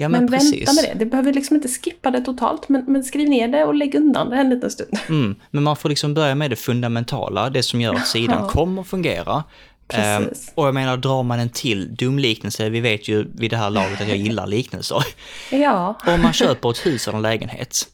Ja, 0.00 0.08
men, 0.08 0.24
men 0.24 0.30
vänta 0.30 0.72
med 0.72 0.84
det. 0.84 0.94
Du 0.98 1.04
behöver 1.04 1.32
liksom 1.32 1.56
inte 1.56 1.68
skippa 1.68 2.10
det 2.10 2.20
totalt, 2.20 2.68
men, 2.68 2.84
men 2.86 3.04
skriv 3.04 3.28
ner 3.28 3.48
det 3.48 3.64
och 3.64 3.74
lägg 3.74 3.94
undan 3.94 4.30
det 4.30 4.36
en 4.36 4.50
liten 4.50 4.70
stund. 4.70 4.98
Mm, 5.08 5.34
men 5.50 5.62
man 5.62 5.76
får 5.76 5.88
liksom 5.88 6.14
börja 6.14 6.34
med 6.34 6.50
det 6.50 6.56
fundamentala, 6.56 7.50
det 7.50 7.62
som 7.62 7.80
gör 7.80 7.94
att 7.94 8.06
sidan 8.16 8.48
kommer 8.48 8.82
fungera. 8.82 9.44
Precis. 9.88 10.48
Um, 10.48 10.52
och 10.54 10.66
jag 10.66 10.74
menar, 10.74 10.96
drar 10.96 11.22
man 11.22 11.40
en 11.40 11.48
till 11.48 11.94
dum 11.94 12.18
liknelse, 12.18 12.68
vi 12.68 12.80
vet 12.80 13.08
ju 13.08 13.26
vid 13.34 13.50
det 13.50 13.56
här 13.56 13.70
laget 13.70 14.00
att 14.00 14.08
jag 14.08 14.16
gillar 14.16 14.46
liknelser. 14.46 15.04
Ja. 15.50 15.98
Om 16.06 16.22
man 16.22 16.32
köper 16.32 16.70
ett 16.70 16.86
hus 16.86 17.08
eller 17.08 17.16
en 17.16 17.22
lägenhet, 17.22 17.88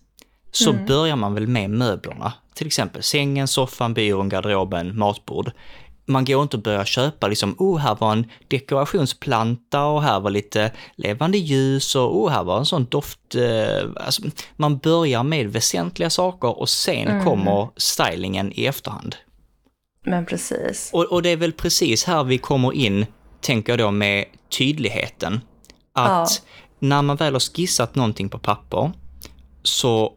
så 0.53 0.71
mm. 0.71 0.87
börjar 0.87 1.17
man 1.17 1.35
väl 1.35 1.47
med 1.47 1.71
möblerna. 1.71 2.33
Till 2.55 2.67
exempel 2.67 3.03
sängen, 3.03 3.49
soffan, 3.49 3.95
byrån, 3.95 4.29
garderoben, 4.29 4.99
matbord. 4.99 5.51
Man 6.09 6.25
går 6.25 6.43
inte 6.43 6.57
och 6.57 6.63
börjar 6.63 6.85
köpa 6.85 7.29
liksom, 7.29 7.55
oh 7.59 7.79
här 7.79 7.97
var 8.01 8.13
en 8.13 8.31
dekorationsplanta 8.49 9.85
och 9.85 10.03
här 10.03 10.21
var 10.21 10.31
lite 10.31 10.73
levande 10.97 11.39
ljus 11.39 11.97
och 11.97 12.17
oh 12.17 12.31
här 12.31 12.45
var 12.45 12.59
en 12.59 12.67
sån 12.67 12.85
doft. 12.85 13.35
Eh, 13.35 13.89
alltså, 13.97 14.23
man 14.57 14.79
börjar 14.79 15.23
med 15.23 15.53
väsentliga 15.53 16.11
saker 16.11 16.59
och 16.59 16.69
sen 16.69 17.09
mm. 17.09 17.25
kommer 17.25 17.69
stylingen 17.77 18.53
i 18.55 18.67
efterhand. 18.67 19.17
Men 20.05 20.27
precis. 20.27 20.91
Och, 20.93 21.05
och, 21.05 21.23
det 21.23 21.29
är 21.31 21.37
väl 21.37 21.53
precis 21.53 22.05
här 22.05 22.25
vi 22.25 22.39
kommer 22.39 22.73
in, 22.73 23.07
tänker 23.41 23.73
jag 23.73 23.79
då, 23.79 23.91
med 23.91 24.25
tydligheten. 24.59 25.41
Att 25.93 26.43
ja. 26.45 26.49
när 26.79 27.03
man 27.03 27.17
väl 27.17 27.33
har 27.33 27.41
skissat 27.41 27.95
någonting 27.95 28.29
på 28.29 28.39
papper 28.39 28.93
så, 29.63 30.13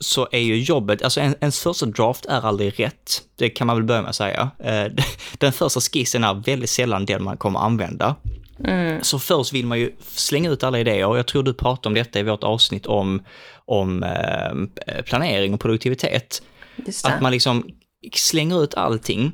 så 0.00 0.28
är 0.32 0.38
ju 0.38 0.58
jobbet, 0.58 1.02
alltså 1.02 1.20
en, 1.20 1.34
ens 1.40 1.60
första 1.60 1.86
draft 1.86 2.26
är 2.26 2.46
aldrig 2.46 2.80
rätt. 2.80 3.22
Det 3.36 3.48
kan 3.50 3.66
man 3.66 3.76
väl 3.76 3.84
börja 3.84 4.02
med 4.02 4.08
att 4.08 4.16
säga. 4.16 4.50
Eh, 4.58 4.92
den 5.38 5.52
första 5.52 5.80
skissen 5.80 6.24
är 6.24 6.34
väldigt 6.34 6.70
sällan 6.70 7.06
den 7.06 7.22
man 7.22 7.36
kommer 7.36 7.60
använda. 7.60 8.16
Mm. 8.64 9.02
Så 9.02 9.18
först 9.18 9.52
vill 9.52 9.66
man 9.66 9.78
ju 9.78 9.92
slänga 10.14 10.50
ut 10.50 10.64
alla 10.64 10.78
idéer 10.78 11.06
och 11.06 11.18
jag 11.18 11.26
tror 11.26 11.42
du 11.42 11.54
pratade 11.54 11.88
om 11.88 11.94
detta 11.94 12.18
i 12.20 12.22
vårt 12.22 12.44
avsnitt 12.44 12.86
om, 12.86 13.22
om 13.64 14.02
eh, 14.02 15.02
planering 15.02 15.54
och 15.54 15.60
produktivitet. 15.60 16.42
Att 17.04 17.20
man 17.20 17.32
liksom 17.32 17.70
slänger 18.14 18.64
ut 18.64 18.74
allting 18.74 19.32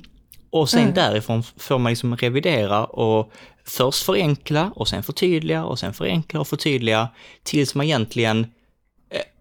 och 0.51 0.71
sen 0.71 0.81
mm. 0.81 0.95
därifrån 0.95 1.43
får 1.57 1.79
man 1.79 1.93
liksom 1.93 2.17
revidera 2.17 2.85
och 2.85 3.33
först 3.65 4.03
förenkla 4.03 4.73
och 4.75 4.89
sen 4.89 5.03
förtydliga 5.03 5.65
och 5.65 5.79
sen 5.79 5.95
förenkla 5.95 6.41
och 6.41 6.49
förtydliga 6.49 7.09
tills 7.43 7.75
man 7.75 7.87
egentligen 7.87 8.47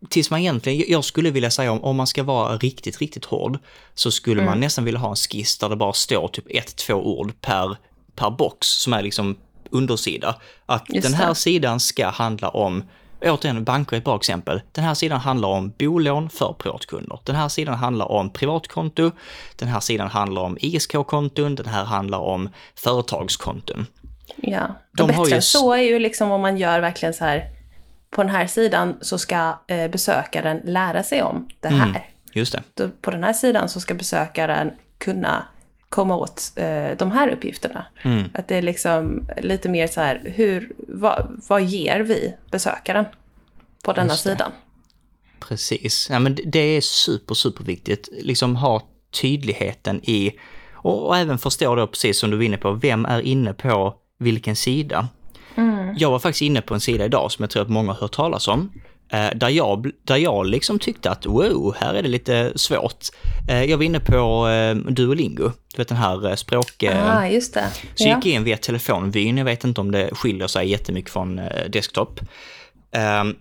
Tills 0.09 0.31
man 0.31 0.39
egentligen, 0.39 0.83
jag 0.87 1.03
skulle 1.03 1.31
vilja 1.31 1.51
säga 1.51 1.71
om, 1.71 1.83
om 1.83 1.95
man 1.95 2.07
ska 2.07 2.23
vara 2.23 2.57
riktigt, 2.57 3.01
riktigt 3.01 3.25
hård, 3.25 3.57
så 3.93 4.11
skulle 4.11 4.41
mm. 4.41 4.51
man 4.51 4.59
nästan 4.59 4.85
vilja 4.85 4.99
ha 4.99 5.09
en 5.09 5.15
skiss 5.15 5.57
där 5.57 5.69
det 5.69 5.75
bara 5.75 5.93
står 5.93 6.27
typ 6.27 6.45
ett, 6.49 6.75
två 6.75 6.93
ord 6.93 7.41
per, 7.41 7.77
per 8.15 8.29
box 8.29 8.67
som 8.67 8.93
är 8.93 9.01
liksom 9.01 9.37
undersida. 9.69 10.35
Att 10.65 10.83
Just 10.89 11.07
den 11.07 11.13
här 11.13 11.29
det. 11.29 11.35
sidan 11.35 11.79
ska 11.79 12.09
handla 12.09 12.49
om 12.49 12.83
återigen, 13.21 13.63
banker 13.63 13.95
är 13.95 13.97
ett 13.97 14.03
bra 14.03 14.15
exempel. 14.15 14.61
Den 14.71 14.83
här 14.83 14.93
sidan 14.93 15.19
handlar 15.19 15.49
om 15.49 15.73
bolån 15.79 16.29
för 16.29 16.55
privatkunder. 16.59 17.19
Den 17.23 17.35
här 17.35 17.49
sidan 17.49 17.75
handlar 17.75 18.11
om 18.11 18.29
privatkonto. 18.29 19.11
Den 19.55 19.67
här 19.67 19.79
sidan 19.79 20.07
handlar 20.07 20.41
om 20.41 20.57
ISK-konton. 20.61 21.55
Den 21.55 21.65
här 21.65 21.83
handlar 21.83 22.19
om 22.19 22.49
företagskonton. 22.75 23.87
Ja, 24.35 24.67
De 24.91 25.03
och 25.03 25.07
bättre 25.07 25.35
än 25.35 25.41
så 25.41 25.73
är 25.73 25.81
ju 25.81 25.99
liksom 25.99 26.31
om 26.31 26.41
man 26.41 26.57
gör 26.57 26.79
verkligen 26.79 27.13
så 27.13 27.25
här. 27.25 27.54
På 28.15 28.23
den 28.23 28.31
här 28.31 28.47
sidan 28.47 28.97
så 29.01 29.17
ska 29.17 29.59
eh, 29.67 29.87
besökaren 29.91 30.61
lära 30.63 31.03
sig 31.03 31.21
om 31.23 31.47
det 31.59 31.67
här. 31.67 31.89
Mm, 31.89 32.01
just 32.33 32.51
det. 32.51 32.63
Då, 32.73 32.89
på 33.01 33.11
den 33.11 33.23
här 33.23 33.33
sidan 33.33 33.69
så 33.69 33.79
ska 33.79 33.93
besökaren 33.93 34.71
kunna 34.97 35.45
komma 35.89 36.15
åt 36.17 36.51
eh, 36.55 36.87
de 36.97 37.11
här 37.11 37.29
uppgifterna. 37.29 37.85
Mm. 38.01 38.23
Att 38.33 38.47
det 38.47 38.55
är 38.55 38.61
liksom 38.61 39.27
lite 39.37 39.69
mer 39.69 39.87
så 39.87 40.01
här, 40.01 40.21
hur, 40.35 40.71
vad, 40.77 41.41
vad 41.49 41.63
ger 41.63 41.99
vi 41.99 42.35
besökaren 42.51 43.05
på 43.83 43.93
denna 43.93 44.13
sidan? 44.15 44.51
Precis. 45.39 46.07
Ja, 46.11 46.19
men 46.19 46.37
det- 46.45 46.59
är 46.59 46.81
super, 46.81 47.35
super 47.35 47.63
viktigt. 47.63 48.09
Liksom 48.21 48.55
ha 48.55 48.81
tydligheten 49.21 50.01
i, 50.03 50.31
och, 50.73 51.07
och 51.07 51.17
även 51.17 51.37
förstå 51.37 51.75
då 51.75 51.87
precis 51.87 52.19
som 52.19 52.31
du 52.31 52.37
var 52.37 52.43
inne 52.43 52.57
på, 52.57 52.71
vem 52.71 53.05
är 53.05 53.21
inne 53.21 53.53
på 53.53 53.95
vilken 54.17 54.55
sida? 54.55 55.07
Jag 55.97 56.11
var 56.11 56.19
faktiskt 56.19 56.41
inne 56.41 56.61
på 56.61 56.73
en 56.73 56.79
sida 56.79 57.05
idag 57.05 57.31
som 57.31 57.43
jag 57.43 57.49
tror 57.49 57.61
att 57.63 57.69
många 57.69 57.91
har 57.93 58.01
hört 58.01 58.11
talas 58.11 58.47
om. 58.47 58.71
eh, 59.09 59.29
Där 59.35 59.49
jag, 59.49 59.91
där 60.03 60.17
jag 60.17 60.45
liksom 60.47 60.79
tyckte 60.79 61.11
att 61.11 61.25
wow, 61.25 61.75
här 61.79 61.93
är 61.93 62.03
det 62.03 62.09
lite 62.09 62.51
svårt. 62.55 63.05
Eh, 63.49 63.63
Jag 63.63 63.77
var 63.77 63.83
inne 63.83 63.99
på 63.99 64.47
eh, 64.47 64.75
Duolingo, 64.75 65.51
du 65.71 65.77
vet 65.77 65.87
den 65.87 65.97
här 65.97 66.35
språk... 66.35 66.83
eh, 66.83 67.17
ah, 67.17 67.27
just 67.27 67.53
det. 67.53 67.65
så 67.95 68.03
ja. 68.07 68.15
gick 68.15 68.25
jag 68.25 68.33
in 68.35 68.43
via 68.43 68.57
telefonvyn, 68.57 69.37
jag 69.37 69.45
vet 69.45 69.63
inte 69.63 69.81
om 69.81 69.91
det 69.91 70.09
skiljer 70.15 70.47
sig 70.47 70.69
jättemycket 70.69 71.11
från 71.11 71.41
desktop. 71.69 72.19
Ehm, 72.91 73.35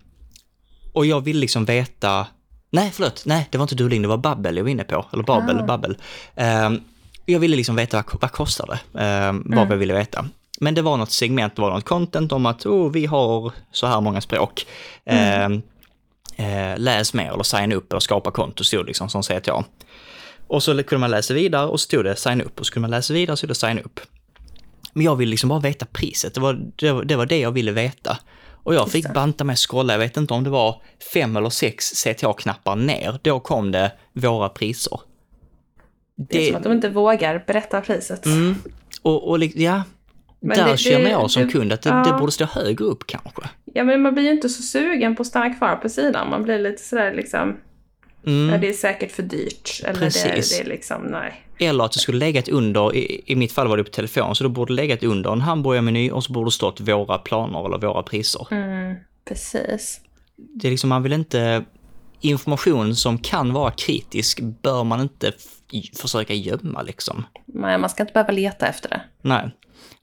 och 0.92 1.06
jag 1.06 1.21
ville 1.21 1.40
liksom 1.40 1.64
veta, 1.64 2.26
nej 2.71 2.90
förlåt, 2.94 3.23
nej 3.26 3.49
det 3.50 3.59
var 3.59 3.62
inte 3.62 3.75
Duolingo, 3.75 4.02
det 4.02 4.09
var 4.09 4.16
Babbel 4.16 4.56
jag 4.56 4.64
var 4.64 4.71
inne 4.71 4.85
på, 4.85 5.06
eller 5.12 5.23
Babel, 5.23 5.61
Ah. 5.61 5.64
Babbel. 5.66 5.97
Ehm, 6.37 6.80
jag 7.26 7.40
ville 7.40 7.56
liksom 7.56 7.76
veta 7.76 7.97
vad, 7.97 8.21
vad 8.21 8.33
kostar 8.33 8.66
det, 8.92 9.28
um, 9.28 9.42
vad 9.47 9.71
jag 9.71 9.76
ville 9.76 9.94
veta. 9.94 10.25
Men 10.61 10.75
det 10.75 10.82
var 10.82 10.96
något 10.96 11.11
segment, 11.11 11.56
det 11.56 11.62
var 11.62 11.70
något 11.70 11.84
content 11.84 12.32
om 12.32 12.46
att 12.46 12.66
oh, 12.66 12.92
vi 12.92 13.06
har 13.06 13.52
så 13.73 13.87
här 13.87 14.00
många 14.00 14.20
språk. 14.20 14.66
Ehm, 15.04 15.62
eh, 16.37 16.78
läs 16.78 17.14
mer 17.14 17.32
eller 17.32 17.42
signa 17.42 17.75
upp 17.75 17.92
och 17.92 18.02
skapa 18.02 18.30
konto 18.30 18.64
stod 18.64 18.87
liksom 18.87 19.08
som 19.08 19.23
CTA. 19.23 19.64
Och 20.46 20.62
så 20.62 20.82
kunde 20.82 21.00
man 21.00 21.11
läsa 21.11 21.34
vidare 21.34 21.66
och 21.66 21.80
så 21.80 21.84
stod 21.84 22.04
det 22.04 22.16
signa 22.16 22.44
upp 22.44 22.61
och 22.61 22.66
så 22.66 22.73
kunde 22.73 22.84
man 22.84 22.90
läsa 22.90 23.14
vidare 23.14 23.37
så 23.37 23.38
stod 23.38 23.50
det 23.50 23.54
signa 23.54 23.80
upp. 23.80 24.00
Men 24.92 25.04
jag 25.04 25.16
ville 25.16 25.30
liksom 25.30 25.49
bara 25.49 25.61
veta 25.61 25.87
priset, 25.87 26.34
det 26.34 26.40
var 26.40 26.73
det, 26.76 26.92
var, 26.92 27.04
det, 27.04 27.16
var 27.16 27.26
det 27.26 27.38
jag 27.38 27.50
ville 27.50 27.73
veta. 27.73 28.18
Och 28.46 28.75
jag 28.75 28.90
fick 28.90 29.06
det. 29.06 29.12
banta 29.12 29.44
med 29.44 29.58
scrolla, 29.58 29.92
jag 29.92 29.99
vet 29.99 30.16
inte 30.16 30.34
om 30.34 30.44
det 30.44 30.50
var 30.50 30.82
fem 31.14 31.37
eller 31.37 31.50
sex 31.50 31.90
CTA-knappar 32.04 32.76
ner, 32.76 33.18
då 33.23 33.40
kom 33.40 33.73
det 33.73 33.92
våra 34.12 34.49
priser. 34.49 35.00
Det 36.16 36.38
är 36.38 36.46
som 36.46 36.56
att 36.56 36.62
de 36.62 36.73
inte 36.73 36.88
vågar 36.88 37.44
berätta 37.46 37.80
priset. 37.80 38.26
Mm, 38.26 38.54
och, 39.02 39.30
och 39.30 39.44
ja, 39.44 39.82
Men 40.45 40.57
där 40.59 40.71
det- 40.71 40.77
känner 40.77 41.05
det- 41.05 41.11
jag 41.11 41.31
som 41.31 41.43
det- 41.47 41.53
kund 41.53 41.73
att 41.73 41.83
det, 41.83 41.91
ja. 41.91 42.05
det 42.13 42.19
borde 42.21 42.33
stå 42.33 42.45
högre 42.45 42.85
upp 42.85 43.07
kanske. 43.07 43.43
Ja, 43.65 43.85
men 43.85 44.03
man 44.03 44.15
blir 44.15 44.25
ju 44.25 44.31
inte 44.31 44.49
så 44.49 44.63
sugen 44.63 45.17
på 45.17 45.21
att 45.21 45.27
stanna 45.27 45.55
kvar 45.55 45.77
på 45.77 45.89
sidan. 45.89 46.31
Man 46.31 46.43
blir 46.43 46.59
lite 46.59 46.83
sådär 46.83 47.15
liksom, 47.15 47.57
Mm. 48.27 48.49
ja, 48.55 48.59
det 48.59 48.69
är 48.69 48.73
säkert 48.73 49.13
för 49.13 49.23
dyrt. 49.23 49.81
Eller 49.85 49.93
det, 49.93 49.99
Precis. 50.01 50.57
det 50.59 50.65
är 50.65 50.69
liksom, 50.69 51.03
nej. 51.03 51.41
Eller 51.59 51.85
att 51.85 51.93
det 51.93 51.99
skulle 51.99 52.19
legat 52.19 52.49
under, 52.49 52.95
i, 52.97 53.23
i 53.27 53.37
mitt 53.37 53.53
fall 53.53 53.69
var 53.69 53.77
det 53.77 53.85
på 53.85 53.91
telefon, 53.91 54.35
så 54.35 54.45
då 54.45 54.51
borde 54.51 54.73
det 54.73 54.77
legat 54.77 55.03
under 55.03 55.33
en 55.33 55.41
hamburgarmeny 55.41 56.11
och 56.11 56.25
så 56.25 56.33
borde 56.33 56.47
det 56.47 56.53
stått 56.53 56.81
våra 56.81 57.19
planer 57.19 57.67
eller 57.67 57.79
våra 57.79 58.03
priser. 58.03 58.47
Mm, 58.51 58.95
precis. 59.29 60.01
Det 60.37 60.69
är 60.69 60.71
liksom, 60.71 60.89
man 60.89 61.03
vill 61.03 61.13
inte, 61.13 61.65
information 62.21 62.97
som 62.97 63.19
kan 63.19 63.53
vara 63.53 63.71
kritisk 63.71 64.41
bör 64.41 64.85
man 64.85 65.01
inte 65.01 65.33
försöka 66.01 66.35
gömma 66.35 66.83
liksom. 66.83 67.27
Nej, 67.47 67.79
man 67.79 67.91
ska 67.91 68.03
inte 68.03 68.13
behöva 68.13 68.33
leta 68.33 68.67
efter 68.67 68.89
det. 68.89 69.01
Nej. 69.23 69.51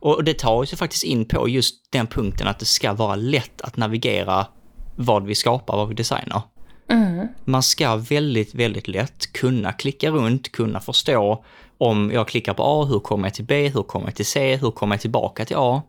Och 0.01 0.23
det 0.23 0.33
tar 0.33 0.65
sig 0.65 0.77
faktiskt 0.77 1.03
in 1.03 1.25
på 1.25 1.49
just 1.49 1.91
den 1.91 2.07
punkten 2.07 2.47
att 2.47 2.59
det 2.59 2.65
ska 2.65 2.93
vara 2.93 3.15
lätt 3.15 3.61
att 3.61 3.77
navigera 3.77 4.47
vad 4.95 5.25
vi 5.25 5.35
skapar, 5.35 5.77
vad 5.77 5.87
vi 5.87 5.93
designar. 5.93 6.41
Mm. 6.89 7.27
Man 7.45 7.63
ska 7.63 7.95
väldigt, 7.95 8.55
väldigt 8.55 8.87
lätt 8.87 9.33
kunna 9.33 9.73
klicka 9.73 10.09
runt, 10.09 10.51
kunna 10.51 10.79
förstå 10.79 11.43
om 11.77 12.11
jag 12.13 12.27
klickar 12.27 12.53
på 12.53 12.63
A, 12.63 12.85
hur 12.85 12.99
kommer 12.99 13.25
jag 13.25 13.33
till 13.33 13.45
B, 13.45 13.67
hur 13.67 13.83
kommer 13.83 14.07
jag 14.07 14.15
till 14.15 14.25
C, 14.25 14.55
hur 14.55 14.71
kommer 14.71 14.95
jag 14.95 15.01
tillbaka 15.01 15.45
till 15.45 15.55
A? 15.59 15.81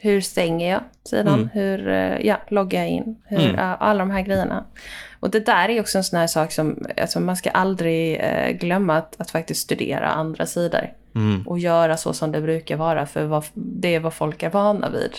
Hur 0.00 0.20
stänger 0.20 0.70
jag 0.72 0.80
sidan? 1.04 1.34
Mm. 1.34 1.48
Hur 1.52 1.88
eh, 1.88 2.26
ja, 2.26 2.36
loggar 2.48 2.80
jag 2.80 2.88
in? 2.90 3.16
Hur, 3.24 3.40
Mm. 3.40 3.54
ja, 3.54 3.62
alla 3.74 3.98
de 3.98 4.10
här 4.10 4.22
grejerna. 4.22 4.64
Och 5.20 5.30
det 5.30 5.46
där 5.46 5.68
är 5.68 5.80
också 5.80 5.98
en 5.98 6.04
sån 6.04 6.18
här 6.18 6.26
sak 6.26 6.52
som 6.52 6.86
alltså 7.00 7.20
man 7.20 7.36
ska 7.36 7.50
aldrig 7.50 8.16
eh, 8.20 8.50
glömma 8.50 8.96
att, 8.96 9.20
att 9.20 9.30
faktiskt 9.30 9.62
studera 9.62 10.08
andra 10.08 10.46
sidor. 10.46 10.92
Mm. 11.14 11.42
Och 11.46 11.58
göra 11.58 11.96
så 11.96 12.12
som 12.12 12.32
det 12.32 12.40
brukar 12.40 12.76
vara, 12.76 13.06
för 13.06 13.24
vad, 13.24 13.44
det 13.54 13.94
är 13.94 14.00
vad 14.00 14.14
folk 14.14 14.42
är 14.42 14.50
vana 14.50 14.90
vid. 14.90 15.12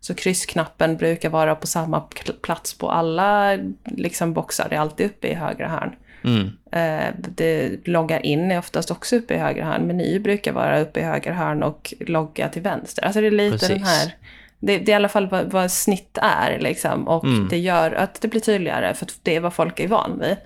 Så 0.00 0.14
kryssknappen 0.14 0.96
brukar 0.96 1.30
vara 1.30 1.54
på 1.54 1.66
samma 1.66 1.98
pl- 1.98 2.40
plats 2.42 2.78
på 2.78 2.90
alla 2.90 3.58
liksom, 3.84 4.32
boxar, 4.32 4.66
det 4.70 4.76
är 4.76 4.80
alltid 4.80 5.06
uppe 5.06 5.28
i 5.28 5.34
högra 5.34 5.68
hörn. 5.68 5.94
Mm. 6.24 6.50
Eh, 6.72 7.14
det 7.18 7.76
loggar 7.84 8.26
in 8.26 8.50
är 8.50 8.58
oftast 8.58 8.90
också 8.90 9.16
uppe 9.16 9.34
i 9.34 9.38
höger 9.38 9.62
hörn. 9.62 9.86
Meny 9.86 10.18
brukar 10.18 10.52
vara 10.52 10.80
uppe 10.80 11.00
i 11.00 11.02
höger 11.02 11.32
hörn 11.32 11.62
och 11.62 11.94
logga 12.00 12.48
till 12.48 12.62
vänster. 12.62 13.04
Alltså 13.04 13.20
det 13.20 13.26
är 13.26 13.30
lite 13.30 13.58
Precis. 13.58 13.68
den 13.68 13.82
här... 13.82 14.14
Det, 14.58 14.78
det 14.78 14.88
är 14.88 14.92
i 14.92 14.96
alla 14.96 15.08
fall 15.08 15.28
vad, 15.28 15.52
vad 15.52 15.70
snitt 15.70 16.18
är 16.22 16.58
liksom. 16.58 17.08
Och 17.08 17.24
Mm. 17.24 17.48
det 17.48 17.58
gör 17.58 17.92
att 17.92 18.20
det 18.20 18.28
blir 18.28 18.40
tydligare 18.40 18.94
för 18.94 19.06
det 19.22 19.36
är 19.36 19.40
vad 19.40 19.54
folk 19.54 19.80
är 19.80 19.88
van 19.88 20.18
vid. 20.20 20.36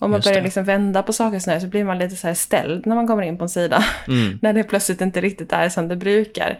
Om 0.00 0.10
man 0.10 0.18
Just 0.18 0.28
börjar 0.28 0.42
liksom 0.42 0.64
vända 0.64 1.02
på 1.02 1.12
saker 1.12 1.38
så, 1.38 1.50
här, 1.50 1.60
så 1.60 1.66
blir 1.66 1.84
man 1.84 1.98
lite 1.98 2.16
så 2.16 2.26
här 2.26 2.34
ställd 2.34 2.86
när 2.86 2.94
man 2.96 3.06
kommer 3.06 3.22
in 3.22 3.38
på 3.38 3.44
en 3.44 3.48
sida. 3.48 3.84
Mm. 4.08 4.38
när 4.42 4.52
det 4.52 4.64
plötsligt 4.64 5.00
inte 5.00 5.20
riktigt 5.20 5.52
är 5.52 5.68
som 5.68 5.88
det 5.88 5.96
brukar. 5.96 6.58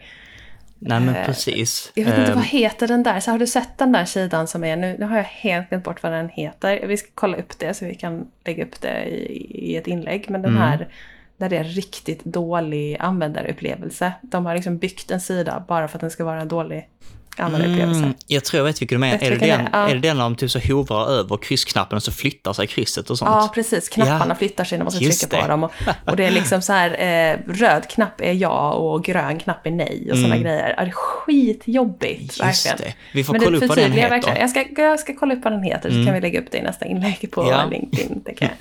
Nej 0.87 1.01
men 1.01 1.17
Eh, 1.17 1.27
precis. 1.27 1.93
Jag 1.95 2.05
vet 2.05 2.19
inte 2.19 2.31
Eh, 2.31 2.37
vad 2.37 2.45
heter 2.45 2.89
den 2.89 3.03
där. 3.03 3.21
Så 3.21 3.31
har 3.31 3.39
du 3.39 3.47
sett 3.47 3.79
den 3.79 3.93
där 3.93 4.05
sidan 4.05 4.47
som 4.47 4.65
är 4.65 4.77
nu? 4.77 4.97
Nu 4.99 5.07
har 5.07 5.17
jag 5.17 5.25
helt 5.25 5.69
glömt 5.69 5.85
bort 5.85 6.03
vad 6.03 6.13
den 6.13 6.29
heter. 6.29 6.87
Vi 6.87 6.97
ska 6.97 7.09
kolla 7.15 7.37
upp 7.37 7.59
det 7.59 7.75
så 7.75 7.85
vi 7.85 7.95
kan 7.95 8.27
lägga 8.45 8.65
upp 8.65 8.81
det 8.81 9.05
i, 9.05 9.71
i 9.73 9.77
ett 9.77 9.87
inlägg. 9.87 10.27
Men 10.31 10.43
den 10.43 10.51
Mm. 10.57 10.63
här 10.63 10.89
där 11.37 11.49
det 11.49 11.57
är 11.57 11.65
riktigt 11.65 12.25
dålig 12.25 12.97
användarupplevelse. 13.01 14.13
De 14.23 14.47
har 14.47 14.55
liksom 14.55 14.79
byggt 14.79 15.11
en 15.11 15.21
sida 15.21 15.65
bara 15.69 15.89
för 15.89 15.97
att 15.97 16.01
den 16.01 16.11
ska 16.11 16.25
vara 16.25 16.45
dålig 16.45 16.89
användarupplevelse. 17.37 18.01
Mm, 18.01 18.15
jag 18.27 18.45
tror 18.45 18.59
jag 18.59 18.65
vet 18.65 18.83
vilken 18.83 18.97
du 18.97 19.01
menar. 19.01 19.19
Är 19.23 19.31
det, 19.31 19.37
den? 19.47 19.69
Ja. 19.73 19.79
är 19.89 19.95
det 19.95 20.01
den 20.01 20.19
de 20.19 20.37
typ 20.37 20.51
så 20.51 20.59
hovrar 20.59 21.07
över 21.11 21.37
kryssknappen 21.37 21.97
och 21.97 22.03
så 22.03 22.13
flyttar 22.13 22.53
sig 22.53 22.67
krysset 22.67 23.11
och 23.11 23.19
sånt? 23.19 23.31
Ja, 23.31 23.51
precis. 23.55 23.89
Knapparna 23.89 24.27
Ja, 24.29 24.35
flyttar 24.35 24.65
sig 24.65 24.79
när 24.79 24.85
man 24.85 24.93
ska 24.93 25.05
just 25.05 25.21
trycka 25.21 25.37
på 25.37 25.43
det. 25.43 25.49
dem. 25.53 25.65
Och, 25.65 25.73
och 26.07 26.17
det 26.17 26.25
är 26.25 26.31
liksom 26.31 26.63
så 26.63 26.73
här, 26.73 26.91
eh, 26.91 27.53
röd 27.53 27.89
knapp 27.91 28.21
är 28.21 28.33
ja 28.33 28.73
och 28.73 29.05
grön 29.05 29.39
knapp 29.39 29.67
är 29.67 29.71
nej 29.71 30.09
och 30.11 30.17
sådana 30.17 30.35
Mm. 30.35 30.43
grejer. 30.47 30.75
Ja, 30.79 30.85
det 30.85 30.91
är 30.91 30.93
skitjobbigt, 30.93 32.21
Just 32.23 32.41
verkligen. 32.41 32.77
det. 32.79 32.95
Vi 33.15 33.25
får 33.25 33.33
Men 33.33 33.43
kolla 33.43 33.57
upp 33.57 33.65
vad 33.69 33.79
den 33.79 33.93
heter. 33.93 34.11
verkligen. 34.11 34.41
Jag 34.41 34.51
ska, 34.51 34.65
jag 34.77 35.01
ska 35.01 35.15
kolla 35.15 35.35
upp 35.35 35.45
vad 35.45 35.53
den 35.53 35.63
heter 35.63 35.89
så 35.89 35.95
Mm. 35.95 36.07
kan 36.07 36.15
vi 36.15 36.21
lägga 36.21 36.41
upp 36.41 36.47
det 36.51 36.59
i 36.59 36.63
nästa 36.63 36.87
inlägg 36.87 37.29
på 37.31 37.51
Ja. 37.51 37.65
LinkedIn. 37.71 38.23
Det 38.25 38.35
kan 38.35 38.49
jag. 38.49 38.57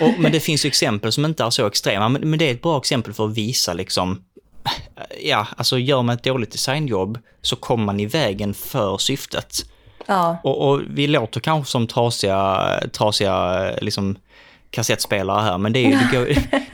Och, 0.00 0.14
men 0.18 0.32
det 0.32 0.40
finns 0.40 0.64
ju 0.64 0.66
exempel 0.66 1.12
som 1.12 1.24
inte 1.24 1.44
är 1.44 1.50
så 1.50 1.66
extrema, 1.66 2.08
men, 2.08 2.30
men 2.30 2.38
det 2.38 2.48
är 2.48 2.54
ett 2.54 2.62
bra 2.62 2.78
exempel 2.78 3.12
för 3.12 3.24
att 3.26 3.34
visa 3.36 3.72
liksom, 3.72 4.22
ja, 5.22 5.46
alltså 5.56 5.78
gör 5.78 6.02
man 6.02 6.14
ett 6.14 6.22
dåligt 6.24 6.52
designjobb 6.52 7.18
så 7.42 7.56
kommer 7.56 7.84
man 7.84 8.00
i 8.00 8.06
vägen 8.06 8.54
för 8.54 8.98
syftet. 8.98 9.56
Ja, 10.06 10.36
Och, 10.44 10.68
och 10.70 10.80
vi 10.88 11.06
låter 11.06 11.40
kanske 11.40 11.70
som 11.70 11.86
trasiga, 11.86 12.68
trasiga 12.92 13.70
liksom, 13.80 14.16
kassettspelare 14.70 15.42
här, 15.42 15.58
men 15.58 15.72
det, 15.72 15.84
är, 15.86 15.90
det, 15.90 16.16
går, 16.18 16.26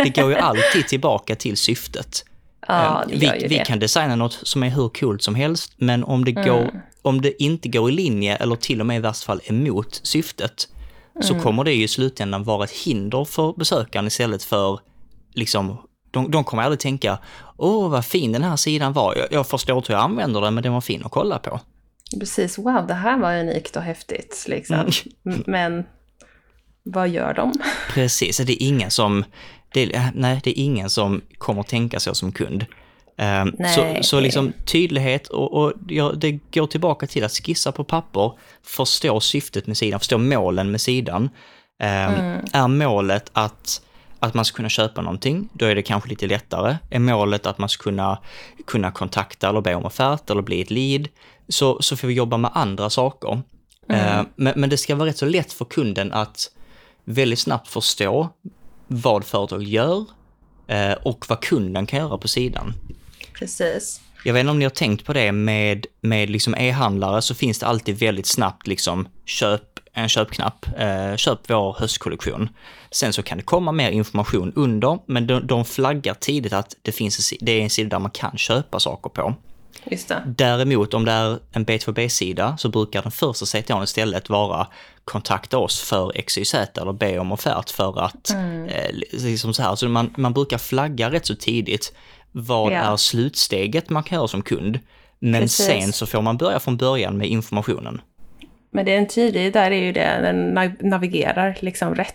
det 0.04 0.16
går 0.22 0.30
ju 0.30 0.36
alltid 0.36 0.88
tillbaka 0.88 1.36
till 1.36 1.56
syftet. 1.56 2.24
ja 2.68 3.02
Eh, 3.02 3.18
vi, 3.18 3.46
vi 3.48 3.62
kan 3.66 3.78
designa 3.78 4.16
något 4.16 4.32
som 4.42 4.62
är 4.62 4.70
hur 4.70 4.88
coolt 4.88 5.22
som 5.22 5.34
helst, 5.34 5.72
men 5.76 6.04
om 6.04 6.24
det, 6.24 6.32
går, 6.32 6.60
Mm. 6.60 6.76
om 7.02 7.20
det 7.20 7.42
inte 7.42 7.68
går 7.68 7.88
i 7.90 7.92
linje 7.92 8.36
eller 8.36 8.56
till 8.56 8.80
och 8.80 8.86
med 8.86 8.96
i 8.96 9.00
värsta 9.00 9.26
fall 9.26 9.40
emot 9.44 10.00
syftet, 10.02 10.68
så 11.20 11.32
Mm. 11.32 11.42
kommer 11.44 11.64
det 11.64 11.72
ju 11.72 11.84
i 11.84 11.88
slutändan 11.88 12.44
vara 12.44 12.64
ett 12.64 12.70
hinder 12.70 13.24
för 13.24 13.52
besökaren 13.56 14.06
istället 14.06 14.42
för, 14.44 14.78
liksom, 15.34 15.78
de, 16.12 16.30
de 16.30 16.44
kommer 16.44 16.62
aldrig 16.62 16.80
tänka, 16.80 17.18
åh 17.56 17.90
vad 17.90 18.04
fin 18.04 18.32
den 18.32 18.42
här 18.42 18.56
sidan 18.56 18.92
var, 18.92 19.16
jag, 19.16 19.26
jag 19.30 19.46
förstår 19.46 19.76
inte 19.76 19.92
hur 19.92 19.98
jag 19.98 20.04
använder 20.04 20.40
den, 20.40 20.54
men 20.54 20.62
den 20.62 20.72
var 20.72 20.80
fin 20.80 21.02
att 21.04 21.10
kolla 21.10 21.38
på. 21.38 21.60
Precis, 22.20 22.58
wow, 22.58 22.86
det 22.88 22.94
här 22.94 23.18
var 23.18 23.38
unikt 23.38 23.76
och 23.76 23.82
häftigt. 23.82 24.44
Liksom. 24.48 24.76
Mm. 24.76 25.42
Men 25.46 25.84
vad 26.82 27.08
gör 27.08 27.34
de? 27.34 27.52
Precis, 27.94 28.36
det 28.36 28.62
är 28.62 28.66
ingen 28.68 28.90
som, 28.90 29.24
det 29.74 29.94
är, 29.94 30.10
nej, 30.14 30.40
det 30.44 30.50
är 30.60 30.64
ingen 30.64 30.90
som 30.90 31.20
kommer 31.38 31.62
tänka 31.62 32.00
så 32.00 32.14
som 32.14 32.32
kund. 32.32 32.66
Nej. 33.16 33.74
så, 33.74 34.02
så 34.02 34.20
liksom 34.20 34.52
tydlighet 34.66 35.26
och, 35.28 35.52
och 35.52 35.72
ja, 35.88 36.12
det 36.16 36.32
går 36.32 36.66
tillbaka 36.66 37.06
till 37.06 37.24
att 37.24 37.32
skissa 37.32 37.72
på 37.72 37.84
papper, 37.84 38.32
förstå 38.62 39.20
syftet 39.20 39.66
med 39.66 39.76
sidan, 39.76 40.00
förstå 40.00 40.18
målen 40.18 40.70
med 40.70 40.80
sidan. 40.80 41.30
Ehm, 41.82 42.14
Mm. 42.14 42.44
Är 42.52 42.68
målet 42.68 43.30
att, 43.32 43.82
att 44.22 44.34
man 44.34 44.44
ska 44.44 44.56
kunna 44.56 44.68
köpa 44.68 45.02
någonting, 45.02 45.48
då 45.52 45.66
är 45.66 45.74
det 45.74 45.82
kanske 45.82 46.08
lite 46.08 46.26
lättare. 46.26 46.76
Är 46.90 46.98
målet 46.98 47.46
att 47.46 47.58
man 47.58 47.68
ska 47.68 47.82
kunna, 47.82 48.18
kunna 48.66 48.90
kontakta 48.90 49.48
eller 49.48 49.60
be 49.60 49.74
om 49.74 49.84
offert 49.84 50.30
eller 50.30 50.42
bli 50.42 50.60
ett 50.60 50.70
lead, 50.70 51.08
så, 51.48 51.82
så 51.82 51.96
får 51.96 52.08
vi 52.08 52.14
jobba 52.14 52.36
med 52.36 52.50
andra 52.54 52.90
saker. 52.90 53.42
Ehm, 53.88 54.26
men, 54.36 54.52
men 54.56 54.70
det 54.70 54.76
ska 54.76 54.94
vara 54.94 55.08
rätt 55.08 55.18
så 55.18 55.26
lätt 55.26 55.52
för 55.52 55.64
kunden 55.64 56.12
att 56.12 56.50
väldigt 57.04 57.38
snabbt 57.38 57.68
förstå 57.68 58.28
vad 58.86 59.24
företaget 59.24 59.68
gör 59.68 60.04
eh, 60.66 60.92
och 60.92 61.24
vad 61.28 61.40
kunden 61.40 61.86
kan 61.86 61.98
göra 61.98 62.18
på 62.18 62.28
sidan. 62.28 62.74
Precis. 63.38 64.00
Jag 64.24 64.32
vet 64.32 64.40
inte 64.40 64.50
om 64.50 64.58
ni 64.58 64.64
har 64.64 64.70
tänkt 64.70 65.04
på 65.04 65.12
det 65.12 65.32
med, 65.32 65.86
med 66.00 66.30
liksom 66.30 66.54
e-handlare 66.54 67.22
så 67.22 67.34
finns 67.34 67.58
det 67.58 67.66
alltid 67.66 67.98
väldigt 67.98 68.26
snabbt 68.26 68.66
liksom 68.66 69.08
köp 69.24 69.71
en 69.94 70.08
köpknapp, 70.08 70.66
eh, 70.78 71.16
köp 71.16 71.50
vår 71.50 71.76
höstkollektion. 71.78 72.48
Sen 72.90 73.12
så 73.12 73.22
kan 73.22 73.38
det 73.38 73.44
komma 73.44 73.72
mer 73.72 73.90
information 73.90 74.52
under, 74.56 74.98
men 75.06 75.26
de, 75.26 75.46
de 75.46 75.64
flaggar 75.64 76.14
tidigt 76.14 76.52
att 76.52 76.76
det 76.82 76.92
finns 76.92 77.32
en, 77.32 77.38
det 77.40 77.52
är 77.52 77.60
en 77.62 77.70
sida 77.70 77.88
där 77.88 77.98
man 77.98 78.10
kan 78.10 78.38
köpa 78.38 78.80
saker 78.80 79.10
på. 79.10 79.34
Just 79.90 80.08
det. 80.08 80.22
Däremot 80.26 80.94
om 80.94 81.04
det 81.04 81.12
är 81.12 81.38
en 81.52 81.66
B2B-sida 81.66 82.56
så 82.58 82.68
brukar 82.68 83.02
den 83.02 83.12
första 83.12 83.46
CTAn 83.46 83.82
istället 83.82 84.28
vara 84.28 84.66
kontakta 85.04 85.58
oss 85.58 85.80
för 85.80 86.22
XYZ 86.22 86.54
eller 86.54 86.92
be 86.92 87.18
om 87.18 87.32
offert 87.32 87.70
för 87.70 88.00
att, 88.00 88.30
eh, 88.30 88.90
liksom 89.12 89.54
så 89.54 89.62
här, 89.62 89.76
så 89.76 89.88
man, 89.88 90.14
man 90.16 90.32
brukar 90.32 90.58
flagga 90.58 91.10
rätt 91.10 91.26
så 91.26 91.34
tidigt 91.34 91.92
vad 92.32 92.72
Ja. 92.72 92.76
är 92.76 92.96
slutsteget 92.96 93.90
man 93.90 94.02
kan 94.02 94.16
göra 94.16 94.28
som 94.28 94.42
kund. 94.42 94.78
Men 95.18 95.40
Precis. 95.42 95.66
sen 95.66 95.92
så 95.92 96.06
får 96.06 96.22
man 96.22 96.36
börja 96.36 96.60
från 96.60 96.76
början 96.76 97.18
med 97.18 97.28
informationen. 97.28 98.00
Men 98.74 98.84
det 98.84 98.94
är 98.94 98.98
en 98.98 99.06
tidig, 99.06 99.52
där 99.52 99.70
är 99.70 99.84
ju 99.84 99.92
det, 99.92 100.18
den 100.22 100.58
nav- 100.58 100.76
navigerar 100.84 101.56
liksom 101.60 101.94
rätt. 101.94 102.14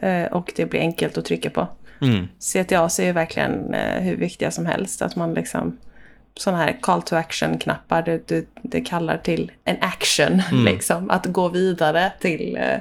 Eh, 0.00 0.24
Och 0.24 0.52
det 0.56 0.66
blir 0.66 0.80
enkelt 0.80 1.18
att 1.18 1.24
trycka 1.24 1.50
på. 1.50 1.68
Mm. 2.00 2.28
CTA 2.38 2.84
är 3.00 3.02
ju 3.04 3.12
verkligen 3.12 3.74
eh, 3.74 4.00
hur 4.02 4.16
viktiga 4.16 4.50
som 4.50 4.66
helst. 4.66 5.02
Att 5.02 5.16
man 5.16 5.34
liksom, 5.34 5.78
sådana 6.36 6.62
här 6.62 6.76
call 6.80 7.02
to 7.02 7.16
action-knappar, 7.16 8.02
det, 8.02 8.28
det, 8.28 8.46
det 8.62 8.80
kallar 8.80 9.18
till 9.18 9.50
en 9.64 9.76
action. 9.80 10.42
Liksom, 10.64 11.10
att 11.10 11.26
gå 11.26 11.48
vidare 11.48 12.12
till, 12.20 12.56
eh, 12.56 12.78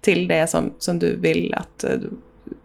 till 0.00 0.28
det 0.28 0.46
som, 0.46 0.74
som 0.78 0.98
du 0.98 1.16
vill 1.16 1.54
att 1.54 1.84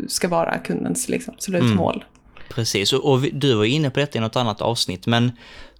ska 0.07 0.27
vara 0.27 0.57
kundens 0.57 1.09
liksom, 1.09 1.33
slutmål. 1.37 2.03
Precis, 2.49 2.93
och, 2.93 3.11
och 3.13 3.21
du 3.33 3.53
var 3.53 3.65
inne 3.65 3.89
på 3.89 3.99
detta 3.99 4.17
i 4.17 4.21
något 4.21 4.35
annat 4.35 4.61
avsnitt, 4.61 5.07
men 5.07 5.31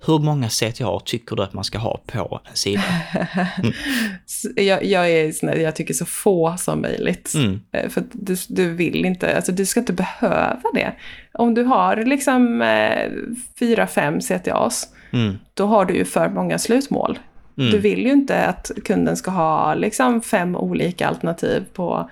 hur 0.06 0.20
många 0.20 0.50
CTA 0.50 1.00
tycker 1.06 1.36
du 1.36 1.44
att 1.44 1.54
man 1.54 1.64
ska 1.64 1.78
ha 1.78 2.02
på 2.08 2.40
en 2.50 2.56
sida? 2.56 2.82
Så 4.26 4.50
Jag, 4.56 4.86
jag, 4.86 5.10
är 5.12 5.58
jag 5.60 5.76
tycker 5.76 5.94
så 5.94 6.06
få 6.06 6.56
som 6.58 6.82
möjligt. 6.82 7.34
Mm. 7.36 7.62
Eh, 7.72 7.90
För 7.90 8.04
du, 8.12 8.36
du 8.50 8.74
vill 8.74 9.06
inte, 9.06 9.36
alltså 9.36 9.52
du 9.52 9.66
ska 9.66 9.80
inte 9.80 9.94
behöva 9.94 10.62
det. 10.74 10.94
Om 11.34 11.54
du 11.54 11.64
har 11.64 11.96
liksom 11.96 12.62
eh, 12.62 13.12
fyra, 13.60 13.88
fem 13.88 14.20
CTAs, 14.22 14.88
Mm. 15.12 15.38
då 15.54 15.66
har 15.66 15.86
du 15.86 15.94
ju 15.96 16.06
för 16.06 16.30
många 16.30 16.60
slutmål. 16.60 17.20
Mm. 17.58 17.72
Du 17.72 17.78
vill 17.78 18.00
ju 18.06 18.12
inte 18.12 18.46
att 18.46 18.72
kunden 18.86 19.18
ska 19.18 19.32
ha 19.32 19.74
liksom 19.74 20.22
fem 20.22 20.56
olika 20.56 21.08
alternativ 21.08 21.64
på- 21.74 22.10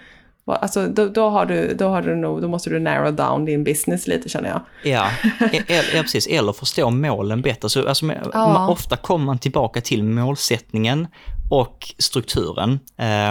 Alltså 0.48 0.88
då, 0.88 1.08
då, 1.08 1.30
har 1.30 1.46
du, 1.46 1.74
då, 1.74 1.88
har 1.88 2.02
du 2.02 2.16
nog, 2.16 2.42
då 2.42 2.48
måste 2.48 2.70
du 2.70 2.80
narrow 2.80 3.14
down 3.16 3.46
din 3.46 3.64
business 3.64 4.08
lite 4.08 4.30
känner 4.30 4.50
jag. 4.50 4.62
Ja, 4.94 5.10
e- 5.54 5.64
e- 5.68 5.82
ja, 5.96 6.02
precis. 6.02 6.28
Eller 6.28 6.54
förstå 6.54 6.90
målen 6.90 7.42
bättre. 7.42 7.70
Så, 7.70 7.88
alltså, 7.88 8.06
Ja. 8.34 8.68
ofta 8.70 8.98
kommer 8.98 9.26
man 9.26 9.40
tillbaka 9.40 9.82
till 9.82 10.04
målsättningen 10.04 11.08
och 11.52 11.94
strukturen. 11.98 12.80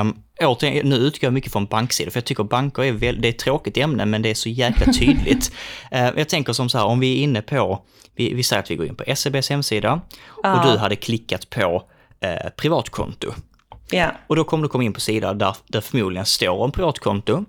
Um, 0.00 0.16
återigen, 0.42 0.88
nu 0.88 0.96
utgår 0.96 1.27
jag 1.27 1.33
mycket 1.33 1.53
från 1.53 1.66
banksidan, 1.66 2.11
för 2.11 2.18
jag 2.18 2.24
tycker 2.24 2.44
banker 2.44 2.83
är 2.85 2.92
väl, 2.92 3.20
det 3.20 3.29
är 3.29 3.33
ett 3.33 3.38
tråkigt 3.38 3.77
ämne, 3.77 4.07
men 4.07 4.22
det 4.22 4.31
är 4.31 4.35
så 4.35 4.48
jäkla 4.48 4.92
tydligt. 4.92 5.53
Eh, 5.90 6.11
jag 6.16 6.29
tänker 6.29 6.53
som 6.53 6.68
så 6.68 6.79
här, 6.79 6.85
om 6.85 7.00
vi 7.00 7.18
är 7.18 7.22
inne 7.22 7.42
på, 7.42 7.83
vi, 8.16 8.35
vi 8.35 8.42
säger 8.42 8.62
att 8.62 8.70
vi 8.70 8.77
går 8.77 8.87
in 8.87 8.96
på 8.96 9.05
SEBs 9.16 9.50
hemsida 9.50 10.00
och 10.27 10.40
Ja. 10.46 10.62
du 10.72 10.79
hade 10.79 10.96
klickat 10.96 11.50
på 11.50 11.83
eh, 12.20 12.50
privatkonto. 12.57 13.33
Ja, 13.90 14.11
Och 14.27 14.37
då 14.37 14.44
kommer 14.44 14.62
du 14.62 14.68
komma 14.68 14.85
in 14.85 14.92
på 14.92 15.01
sidan 15.01 15.38
där 15.38 15.57
det 15.66 15.81
förmodligen 15.81 16.27
står 16.27 16.59
om 16.61 16.73
privatkonto. 16.73 17.44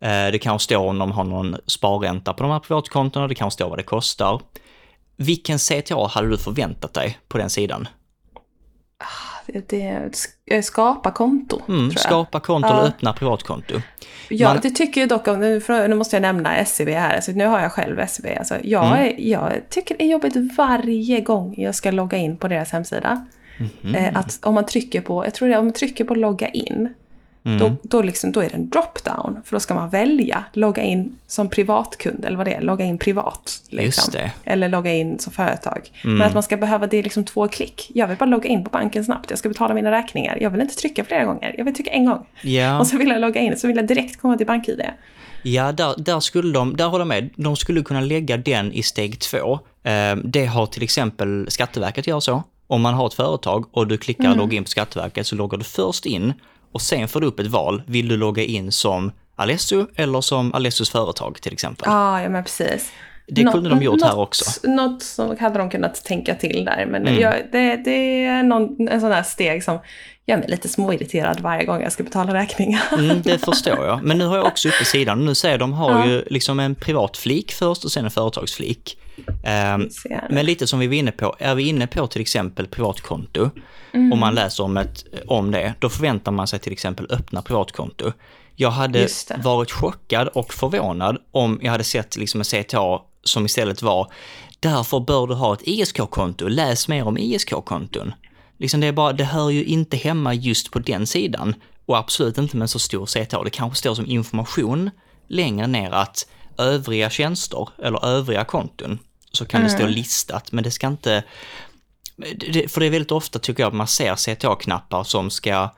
Eh, 0.00 0.26
Det 0.32 0.38
kanske 0.42 0.64
står 0.64 0.78
om 0.86 0.98
de 0.98 1.12
har 1.12 1.24
någon 1.24 1.56
sparränta 1.66 2.32
på 2.32 2.42
de 2.42 2.52
här 2.52 2.58
privatkontona, 2.60 3.28
det 3.28 3.34
kanske 3.34 3.54
står 3.54 3.68
vad 3.68 3.78
det 3.78 3.82
kostar. 3.82 4.40
Vilken 5.16 5.58
CTA 5.58 6.06
hade 6.06 6.28
du 6.28 6.38
förväntat 6.38 6.94
dig 6.94 7.18
på 7.28 7.38
den 7.38 7.50
sidan? 7.50 7.88
det, 9.46 9.68
det, 9.68 10.10
sk- 10.12 10.62
skapa 10.62 11.10
konto, 11.10 11.60
Mm, 11.68 11.90
skapa 11.90 12.40
konto 12.40 12.68
Ja. 12.68 12.78
eller 12.78 12.88
öppna 12.88 13.12
privatkonto. 13.12 13.74
Ja, 14.28 14.48
Man- 14.48 14.60
det 14.62 14.70
tycker 14.70 15.00
jag 15.00 15.08
dock 15.08 15.26
nu, 15.26 15.62
nu 15.68 15.94
måste 15.94 16.16
jag 16.16 16.20
nämna 16.22 16.56
SCB 16.56 16.92
här, 16.94 17.14
alltså, 17.14 17.32
nu 17.32 17.46
har 17.46 17.60
jag 17.60 17.72
själv 17.72 17.98
SCB. 18.00 18.36
Alltså, 18.36 18.56
jag, 18.64 18.86
Mm. 18.98 19.14
jag 19.30 19.52
tycker 19.70 19.96
det 19.98 20.04
är 20.04 20.08
jobbigt 20.08 20.36
varje 20.58 21.20
gång 21.20 21.54
jag 21.58 21.74
ska 21.74 21.90
logga 21.90 22.18
in 22.18 22.36
på 22.36 22.48
deras 22.48 22.70
hemsida. 22.70 23.26
Eh, 23.94 24.16
att 24.16 24.38
om 24.42 24.54
man 24.54 24.66
trycker 24.66 25.00
på, 25.00 25.24
jag 25.24 25.34
tror 25.34 25.48
det 25.48 25.54
är 25.54 25.58
om 25.58 25.64
man 25.64 25.74
trycker 25.74 26.04
på 26.04 26.14
logga 26.14 26.48
in, 26.48 26.88
Mm. 27.44 27.58
då, 27.58 27.76
då, 27.82 28.02
liksom, 28.02 28.32
då 28.32 28.40
är 28.40 28.48
det 28.48 28.54
en 28.54 28.70
drop-down. 28.70 29.42
För 29.44 29.56
då 29.56 29.60
ska 29.60 29.74
man 29.74 29.90
välja 29.90 30.44
logga 30.52 30.82
in 30.82 31.16
som 31.26 31.48
privatkund, 31.48 32.24
eller 32.24 32.36
vad 32.36 32.46
det 32.46 32.54
är, 32.54 32.60
logga 32.60 32.84
in 32.84 32.98
privat. 32.98 33.62
Liksom. 33.68 34.14
Eller 34.44 34.68
logga 34.68 34.92
in 34.94 35.18
som 35.18 35.32
företag. 35.32 35.90
Mm. 36.04 36.18
Men 36.18 36.26
att 36.26 36.34
man 36.34 36.42
ska 36.42 36.56
behöva 36.56 36.86
det 36.86 36.96
är 36.96 37.02
liksom 37.02 37.24
två 37.24 37.48
klick. 37.48 37.90
Jag 37.94 38.06
vill 38.08 38.16
bara 38.16 38.26
logga 38.26 38.48
in 38.48 38.64
på 38.64 38.70
banken 38.70 39.04
snabbt, 39.04 39.30
jag 39.30 39.38
ska 39.38 39.48
betala 39.48 39.74
mina 39.74 39.90
räkningar. 39.90 40.38
Jag 40.40 40.50
vill 40.50 40.60
inte 40.60 40.74
trycka 40.76 41.04
flera 41.04 41.24
gånger, 41.24 41.54
jag 41.58 41.64
vill 41.64 41.74
trycka 41.74 41.90
en 41.90 42.04
gång. 42.06 42.26
Ja, 42.42 42.80
Och 42.80 42.86
så 42.86 42.98
vill 42.98 43.08
jag 43.08 43.20
logga 43.20 43.40
in, 43.40 43.56
så 43.58 43.66
vill 43.66 43.76
jag 43.76 43.86
direkt 43.86 44.20
komma 44.20 44.36
till 44.36 44.46
BankID. 44.46 44.82
ja 45.42 45.72
där, 45.72 45.94
där 45.98 46.20
skulle 46.20 46.52
de, 46.52 46.76
där 46.76 46.84
håller 46.86 47.00
jag 47.04 47.08
med, 47.08 47.30
de 47.36 47.56
skulle 47.56 47.82
kunna 47.82 48.00
lägga 48.00 48.36
den 48.36 48.72
i 48.72 48.82
steg 48.82 49.18
två. 49.20 49.58
Eh, 49.82 50.16
Det 50.24 50.46
har 50.46 50.66
till 50.66 50.82
exempel 50.82 51.46
Skatteverket 51.50 52.06
gör 52.06 52.20
så. 52.20 52.42
Om 52.72 52.82
man 52.82 52.94
har 52.94 53.06
ett 53.06 53.14
företag 53.14 53.64
och 53.72 53.86
du 53.86 53.96
klickar 53.98 54.24
Mm. 54.24 54.38
logga 54.38 54.56
in 54.56 54.64
på 54.64 54.70
Skatteverket 54.70 55.26
så 55.26 55.34
loggar 55.36 55.58
du 55.58 55.64
först 55.64 56.06
in 56.06 56.32
och 56.72 56.80
sen 56.82 57.08
får 57.08 57.20
du 57.20 57.26
upp 57.26 57.40
ett 57.40 57.46
val. 57.46 57.82
Vill 57.86 58.08
du 58.08 58.16
logga 58.16 58.42
in 58.42 58.72
som 58.72 59.12
Alesso 59.36 59.86
eller 59.96 60.20
som 60.20 60.54
Alessos 60.54 60.90
företag 60.90 61.38
till 61.40 61.52
exempel? 61.52 61.84
Ja, 61.86 62.22
ja 62.22 62.28
men 62.28 62.44
precis. 62.44 62.90
Det 63.26 63.44
kunde 63.44 63.70
de 63.70 63.82
gjort 63.82 64.02
här 64.02 64.18
också. 64.18 64.68
Något 64.68 65.02
som 65.02 65.36
hade 65.40 65.58
de 65.58 65.70
kunnat 65.70 66.04
tänka 66.04 66.34
till 66.34 66.64
där. 66.64 66.86
Men 66.90 67.06
Mm. 67.06 67.20
jag, 67.20 67.34
det, 67.52 67.76
det 67.76 68.24
är 68.24 68.42
någon, 68.42 68.88
en 68.88 69.00
sån 69.00 69.12
här 69.12 69.22
steg 69.22 69.64
som 69.64 69.78
gör 70.26 70.36
mig 70.36 70.48
lite 70.48 70.68
småirriterad 70.68 71.40
varje 71.40 71.64
gång 71.64 71.82
jag 71.82 71.92
ska 71.92 72.02
betala 72.02 72.34
räkningar. 72.34 72.82
Mm, 72.98 73.22
det 73.22 73.38
förstår 73.44 73.84
jag. 73.86 74.02
Men 74.02 74.18
nu 74.18 74.24
har 74.26 74.36
jag 74.36 74.46
också 74.46 74.68
uppe 74.68 74.84
sidan. 74.84 75.24
Nu 75.24 75.34
säger 75.34 75.58
de 75.58 75.72
har 75.72 75.90
Ja. 75.90 76.06
ju 76.06 76.24
liksom 76.30 76.60
en 76.60 76.74
privat 76.74 77.16
flik 77.16 77.52
först 77.52 77.84
och 77.84 77.92
sen 77.92 78.04
en 78.04 78.10
företagsflik. 78.10 78.98
Ehm, 79.44 79.88
men 80.30 80.46
lite 80.46 80.66
som 80.66 80.78
vi 80.78 80.86
var 80.86 80.94
inne 80.94 81.12
på, 81.12 81.36
är 81.38 81.54
vi 81.54 81.68
inne 81.68 81.86
på 81.86 82.06
till 82.06 82.20
exempel 82.20 82.66
privatkonto 82.66 83.50
Mm. 83.94 84.12
och 84.12 84.18
man 84.18 84.34
läser 84.34 84.64
om, 84.64 84.76
ett, 84.76 85.04
om 85.26 85.50
det, 85.50 85.74
då 85.78 85.88
förväntar 85.88 86.32
man 86.32 86.46
sig 86.46 86.58
till 86.58 86.72
exempel 86.72 87.06
öppna 87.10 87.42
privatkonto. 87.42 88.12
Jag 88.56 88.70
hade 88.70 89.08
varit 89.36 89.70
chockad 89.70 90.28
och 90.28 90.54
förvånad 90.54 91.18
om 91.30 91.60
jag 91.62 91.72
hade 91.72 91.84
sett 91.84 92.16
liksom 92.16 92.40
en 92.40 92.44
CTA 92.44 93.00
som 93.22 93.46
istället 93.46 93.82
var 93.82 94.12
Därför 94.60 95.00
bör 95.00 95.26
du 95.26 95.34
ha 95.34 95.54
ett 95.54 95.62
ISK-konto, 95.62 96.48
läs 96.48 96.88
mer 96.88 97.06
om 97.06 97.18
ISK-konton. 97.18 98.14
Liksom 98.58 98.80
det, 98.80 98.86
är 98.86 98.92
bara, 98.92 99.12
det 99.12 99.24
hör 99.24 99.50
ju 99.50 99.64
inte 99.64 99.96
hemma 99.96 100.34
just 100.34 100.70
på 100.70 100.78
den 100.78 101.06
sidan 101.06 101.54
och 101.86 101.98
absolut 101.98 102.38
inte 102.38 102.56
med 102.56 102.64
en 102.64 102.68
så 102.68 102.78
stor 102.78 103.06
CTA. 103.06 103.44
Det 103.44 103.50
kanske 103.50 103.78
står 103.78 103.94
som 103.94 104.06
information 104.06 104.90
längre 105.28 105.66
ner 105.66 105.90
att 105.90 106.28
övriga 106.58 107.10
tjänster 107.10 107.68
eller 107.82 108.04
övriga 108.04 108.44
konton 108.44 108.98
så 109.32 109.44
kan 109.44 109.62
det 109.62 109.70
stå 109.70 109.86
listat, 109.86 110.52
men 110.52 110.64
det 110.64 110.70
ska 110.70 110.86
inte... 110.86 111.22
För 112.68 112.80
det 112.80 112.86
är 112.86 112.90
väldigt 112.90 113.12
ofta 113.12 113.38
tycker 113.38 113.62
jag 113.62 113.68
att 113.68 113.74
man 113.74 113.86
ser 113.86 114.14
CTA-knappar 114.14 115.04
som 115.04 115.30
ska 115.30 115.70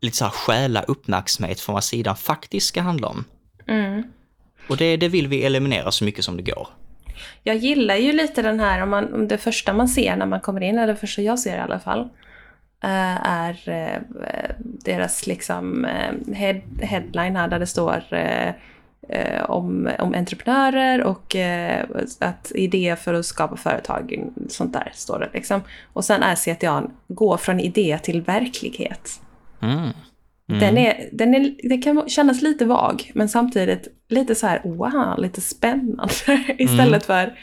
lite 0.00 0.16
så 0.16 0.24
här 0.24 0.30
stjäla 0.30 0.82
uppmärksamhet 0.82 1.60
från 1.60 1.74
vad 1.74 1.84
sidan 1.84 2.16
faktiskt 2.16 2.66
ska 2.66 2.80
handla 2.80 3.08
om. 3.08 3.24
Mm. 3.66 4.02
Och 4.68 4.76
det, 4.76 4.96
det 4.96 5.08
vill 5.08 5.28
vi 5.28 5.44
eliminera 5.44 5.90
så 5.90 6.04
mycket 6.04 6.24
som 6.24 6.36
det 6.36 6.42
går. 6.42 6.68
Jag 7.42 7.56
gillar 7.56 7.96
ju 7.96 8.12
lite 8.12 8.42
den 8.42 8.60
här, 8.60 8.82
om, 8.82 8.90
man, 8.90 9.14
om 9.14 9.28
det 9.28 9.38
första 9.38 9.72
man 9.72 9.88
ser 9.88 10.16
när 10.16 10.26
man 10.26 10.40
kommer 10.40 10.60
in, 10.60 10.78
eller 10.78 10.86
det 10.86 10.96
första 10.96 11.22
jag 11.22 11.38
ser 11.38 11.56
i 11.56 11.60
alla 11.60 11.80
fall, 11.80 12.00
eh, 12.82 13.26
är 13.26 13.68
eh, 13.68 14.00
deras 14.58 15.26
liksom 15.26 15.84
eh, 15.84 16.34
head, 16.34 16.60
headline 16.80 17.36
här 17.36 17.48
där 17.48 17.58
det 17.58 17.66
står 17.66 18.04
eh, 19.08 19.50
om, 19.50 19.90
om 19.98 20.14
entreprenörer 20.14 21.02
och 21.02 21.36
eh, 21.36 21.86
att 22.18 22.52
idé 22.54 22.96
för 22.96 23.14
att 23.14 23.26
skapa 23.26 23.56
företag, 23.56 24.24
sånt 24.48 24.72
där 24.72 24.92
står 24.94 25.18
det 25.18 25.30
liksom. 25.34 25.60
Och 25.92 26.04
sen 26.04 26.22
är 26.22 26.34
CTA 26.34 26.90
gå 27.08 27.38
från 27.38 27.60
idé 27.60 27.98
till 28.02 28.22
verklighet. 28.22 29.20
Mm. 29.62 29.90
Den, 30.46 30.78
är, 30.78 31.08
den, 31.12 31.34
är, 31.34 31.68
den 31.68 31.82
kan 31.82 32.08
kännas 32.08 32.42
lite 32.42 32.64
vag, 32.64 33.10
men 33.14 33.28
samtidigt 33.28 33.88
lite 34.08 34.34
så 34.34 34.46
här, 34.46 34.60
wow, 34.64 35.18
lite 35.18 35.40
spännande. 35.40 36.14
Istället 36.58 37.06
för 37.06 37.38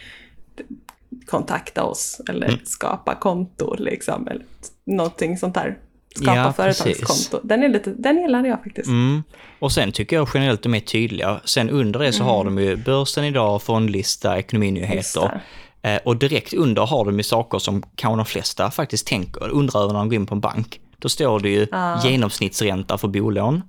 kontakta 1.25 1.83
oss 1.83 2.21
eller 2.29 2.59
skapa 2.63 3.15
konto, 3.15 3.75
liksom. 3.79 4.27
Eller 4.27 4.45
någonting 4.85 5.37
sånt 5.37 5.55
där. 5.55 5.77
Skapa 6.15 6.35
Ja, 6.35 6.53
företagskonto. 6.53 7.47
Den, 7.47 7.63
är 7.63 7.69
lite, 7.69 7.89
den 7.89 8.21
gillar 8.21 8.45
jag 8.45 8.63
faktiskt. 8.63 8.87
Mm. 8.87 9.23
Och 9.59 9.71
sen 9.71 9.91
tycker 9.91 10.15
jag 10.15 10.29
generellt 10.33 10.63
de 10.63 10.73
är 10.73 10.79
tydliga. 10.79 11.41
Sen 11.45 11.69
under 11.69 11.99
det 11.99 12.13
så 12.13 12.23
har 12.23 12.45
de 12.45 12.57
ju 12.57 12.75
börsen 12.75 13.23
idag, 13.23 13.61
fondlista, 13.61 14.37
ekonominyheter. 14.37 15.41
Eh, 15.81 15.99
och 16.05 16.17
direkt 16.17 16.53
under 16.53 16.85
har 16.85 17.05
de 17.05 17.17
ju 17.17 17.23
saker 17.23 17.59
som 17.59 17.83
kanske 17.95 18.17
de 18.17 18.25
flesta 18.25 18.71
faktiskt 18.71 19.07
tänker, 19.07 19.49
undrar 19.49 19.81
över 19.81 19.93
när 19.93 19.99
de 19.99 20.09
går 20.09 20.15
in 20.15 20.25
på 20.25 20.35
en 20.35 20.41
bank. 20.41 20.79
Då 20.99 21.09
står 21.09 21.39
det 21.39 21.49
ju 21.49 21.67
genomsnittsränta 22.03 22.97
för 22.97 23.07
bolån 23.07 23.61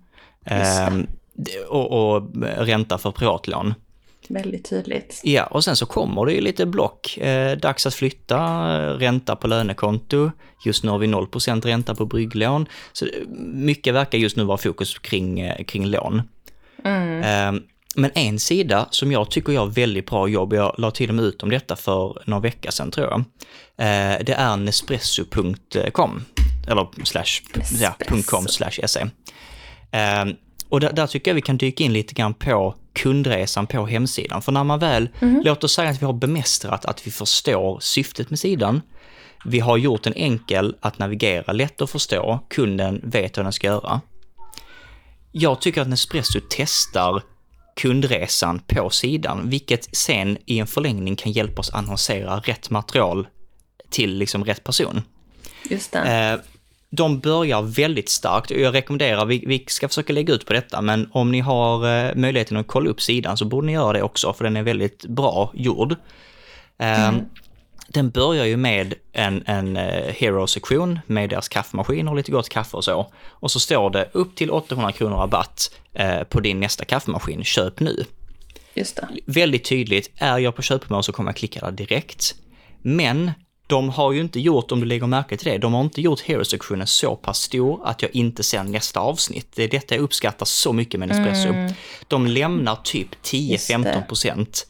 eh, 0.44 0.94
och, 1.68 2.14
och 2.16 2.22
ränta 2.58 2.98
för 2.98 3.10
privatlån. 3.10 3.74
Väldigt 4.28 4.70
tydligt. 4.70 5.20
Ja, 5.24 5.44
och 5.44 5.64
sen 5.64 5.76
så 5.76 5.86
kommer 5.86 6.26
det 6.26 6.32
ju 6.32 6.40
lite 6.40 6.66
block. 6.66 7.18
Eh, 7.18 7.58
dags 7.58 7.86
att 7.86 7.94
flytta, 7.94 8.36
eh, 8.36 8.98
ränta 8.98 9.36
på 9.36 9.46
lönekonto. 9.46 10.30
Just 10.64 10.84
nu 10.84 10.90
har 10.90 10.98
vi 10.98 11.06
0% 11.06 11.64
ränta 11.64 11.94
på 11.94 12.06
brygglån. 12.06 12.66
Så 12.92 13.04
eh, 13.04 13.10
mycket 13.52 13.94
verkar 13.94 14.18
just 14.18 14.36
nu 14.36 14.44
vara 14.44 14.58
fokus 14.58 14.98
kring, 14.98 15.40
eh, 15.40 15.64
kring 15.64 15.86
lån. 15.86 16.22
Mm. 16.84 17.22
Eh, 17.22 17.62
men 17.96 18.10
en 18.14 18.38
sida 18.38 18.88
som 18.90 19.12
jag 19.12 19.30
tycker 19.30 19.52
gör 19.52 19.66
väldigt 19.66 20.06
bra 20.06 20.28
jobb, 20.28 20.52
jag 20.52 20.74
la 20.78 20.90
till 20.90 21.08
och 21.08 21.14
med 21.14 21.24
ut 21.24 21.42
om 21.42 21.50
detta 21.50 21.76
för 21.76 22.22
några 22.26 22.40
veckor 22.40 22.70
sedan 22.70 22.90
tror 22.90 23.06
jag, 23.06 23.18
eh, 23.76 24.18
det 24.24 24.32
är 24.32 24.56
nespresso.com, 24.56 26.24
eller 26.68 27.04
slash, 27.04 27.42
ja, 27.80 27.94
.com 28.26 28.46
slash 28.46 28.86
se. 28.86 29.00
Eh, 29.90 30.24
och 30.68 30.80
där, 30.80 30.92
där, 30.92 31.06
tycker 31.06 31.30
jag 31.30 31.34
vi 31.34 31.42
kan 31.42 31.56
dyka 31.56 31.84
in 31.84 31.92
lite 31.92 32.14
grann 32.14 32.34
på 32.34 32.74
kundresan 32.94 33.66
på 33.66 33.86
hemsidan. 33.86 34.42
För 34.42 34.52
när 34.52 34.64
man 34.64 34.78
väl, 34.78 35.08
mm. 35.20 35.42
låt 35.44 35.64
oss 35.64 35.72
säga 35.72 35.90
att 35.90 36.02
vi 36.02 36.06
har 36.06 36.12
bemästrat 36.12 36.84
att 36.84 37.06
vi 37.06 37.10
förstår 37.10 37.78
syftet 37.80 38.30
med 38.30 38.38
sidan, 38.38 38.82
vi 39.44 39.60
har 39.60 39.76
gjort 39.76 40.02
den 40.02 40.12
enkel 40.16 40.76
att 40.80 40.98
navigera, 40.98 41.52
lätt 41.52 41.80
att 41.82 41.90
förstå, 41.90 42.40
kunden 42.50 43.00
vet 43.04 43.36
vad 43.36 43.46
den 43.46 43.52
ska 43.52 43.66
göra. 43.66 44.00
Jag 45.32 45.60
tycker 45.60 45.80
att 45.80 45.88
Nespresso 45.88 46.40
testar 46.50 47.22
kundresan 47.76 48.58
på 48.58 48.90
sidan, 48.90 49.48
vilket 49.50 49.96
sen 49.96 50.38
i 50.46 50.58
en 50.58 50.66
förlängning 50.66 51.16
kan 51.16 51.32
hjälpa 51.32 51.60
oss 51.60 51.70
annonsera 51.70 52.38
rätt 52.38 52.70
material 52.70 53.26
till 53.90 54.18
liksom 54.18 54.44
rätt 54.44 54.64
person. 54.64 55.02
Just 55.70 55.92
det. 55.92 55.98
Eh, 55.98 56.53
de 56.96 57.18
börjar 57.20 57.62
väldigt 57.62 58.08
starkt 58.08 58.50
och 58.50 58.56
jag 58.56 58.74
rekommenderar, 58.74 59.26
vi, 59.26 59.44
vi 59.46 59.64
ska 59.66 59.88
försöka 59.88 60.12
lägga 60.12 60.34
ut 60.34 60.46
på 60.46 60.52
detta, 60.52 60.80
men 60.80 61.08
om 61.12 61.32
ni 61.32 61.40
har 61.40 62.06
eh, 62.08 62.14
möjligheten 62.14 62.56
att 62.56 62.66
kolla 62.66 62.90
upp 62.90 63.00
sidan 63.00 63.36
så 63.36 63.44
borde 63.44 63.66
ni 63.66 63.72
göra 63.72 63.92
det 63.92 64.02
också, 64.02 64.32
för 64.32 64.44
den 64.44 64.56
är 64.56 64.62
väldigt 64.62 65.06
bra 65.06 65.50
gjord. 65.54 65.92
Eh, 66.78 67.08
mm. 67.08 67.24
Den 67.88 68.10
börjar 68.10 68.44
ju 68.44 68.56
med 68.56 68.94
en, 69.12 69.42
en 69.46 69.76
Hero-sektion 70.08 70.98
med 71.06 71.30
deras 71.30 71.48
kaffemaskin 71.48 72.08
och 72.08 72.16
lite 72.16 72.32
gott 72.32 72.48
kaffe 72.48 72.76
och 72.76 72.84
så. 72.84 73.12
Och 73.26 73.50
så 73.50 73.60
står 73.60 73.90
det 73.90 74.08
upp 74.12 74.36
till 74.36 74.50
800 74.50 74.92
kronor 74.92 75.16
rabatt 75.16 75.70
på 76.28 76.40
din 76.40 76.60
nästa 76.60 76.84
kaffemaskin, 76.84 77.44
köp 77.44 77.80
nu. 77.80 78.04
Just 78.74 78.96
det. 78.96 79.08
Väldigt 79.26 79.64
tydligt, 79.64 80.10
är 80.16 80.38
jag 80.38 80.56
på 80.56 80.62
köpmode 80.62 81.02
så 81.02 81.12
kommer 81.12 81.30
jag 81.30 81.36
klicka 81.36 81.60
där 81.60 81.72
direkt. 81.72 82.34
Men 82.82 83.30
de 83.66 83.88
har 83.88 84.12
ju 84.12 84.20
inte 84.20 84.40
gjort, 84.40 84.72
om 84.72 84.80
du 84.80 84.86
lägger 84.86 85.06
märke 85.06 85.36
till 85.36 85.52
det, 85.52 85.58
de 85.58 85.74
har 85.74 85.80
inte 85.80 86.00
gjort 86.00 86.20
Hero-sektionen 86.20 86.86
så 86.86 87.16
pass 87.16 87.38
stor 87.38 87.80
att 87.84 88.02
jag 88.02 88.14
inte 88.14 88.42
ser 88.42 88.64
nästa 88.64 89.00
avsnitt. 89.00 89.48
Det 89.56 89.64
är 89.64 89.68
detta 89.68 89.94
jag 89.94 90.02
uppskattar 90.02 90.46
så 90.46 90.72
mycket 90.72 91.00
med 91.00 91.08
Nespresso. 91.08 91.48
Mm. 91.48 91.72
De 92.08 92.26
lämnar 92.26 92.76
typ 92.76 93.08
10-15% 93.22 94.66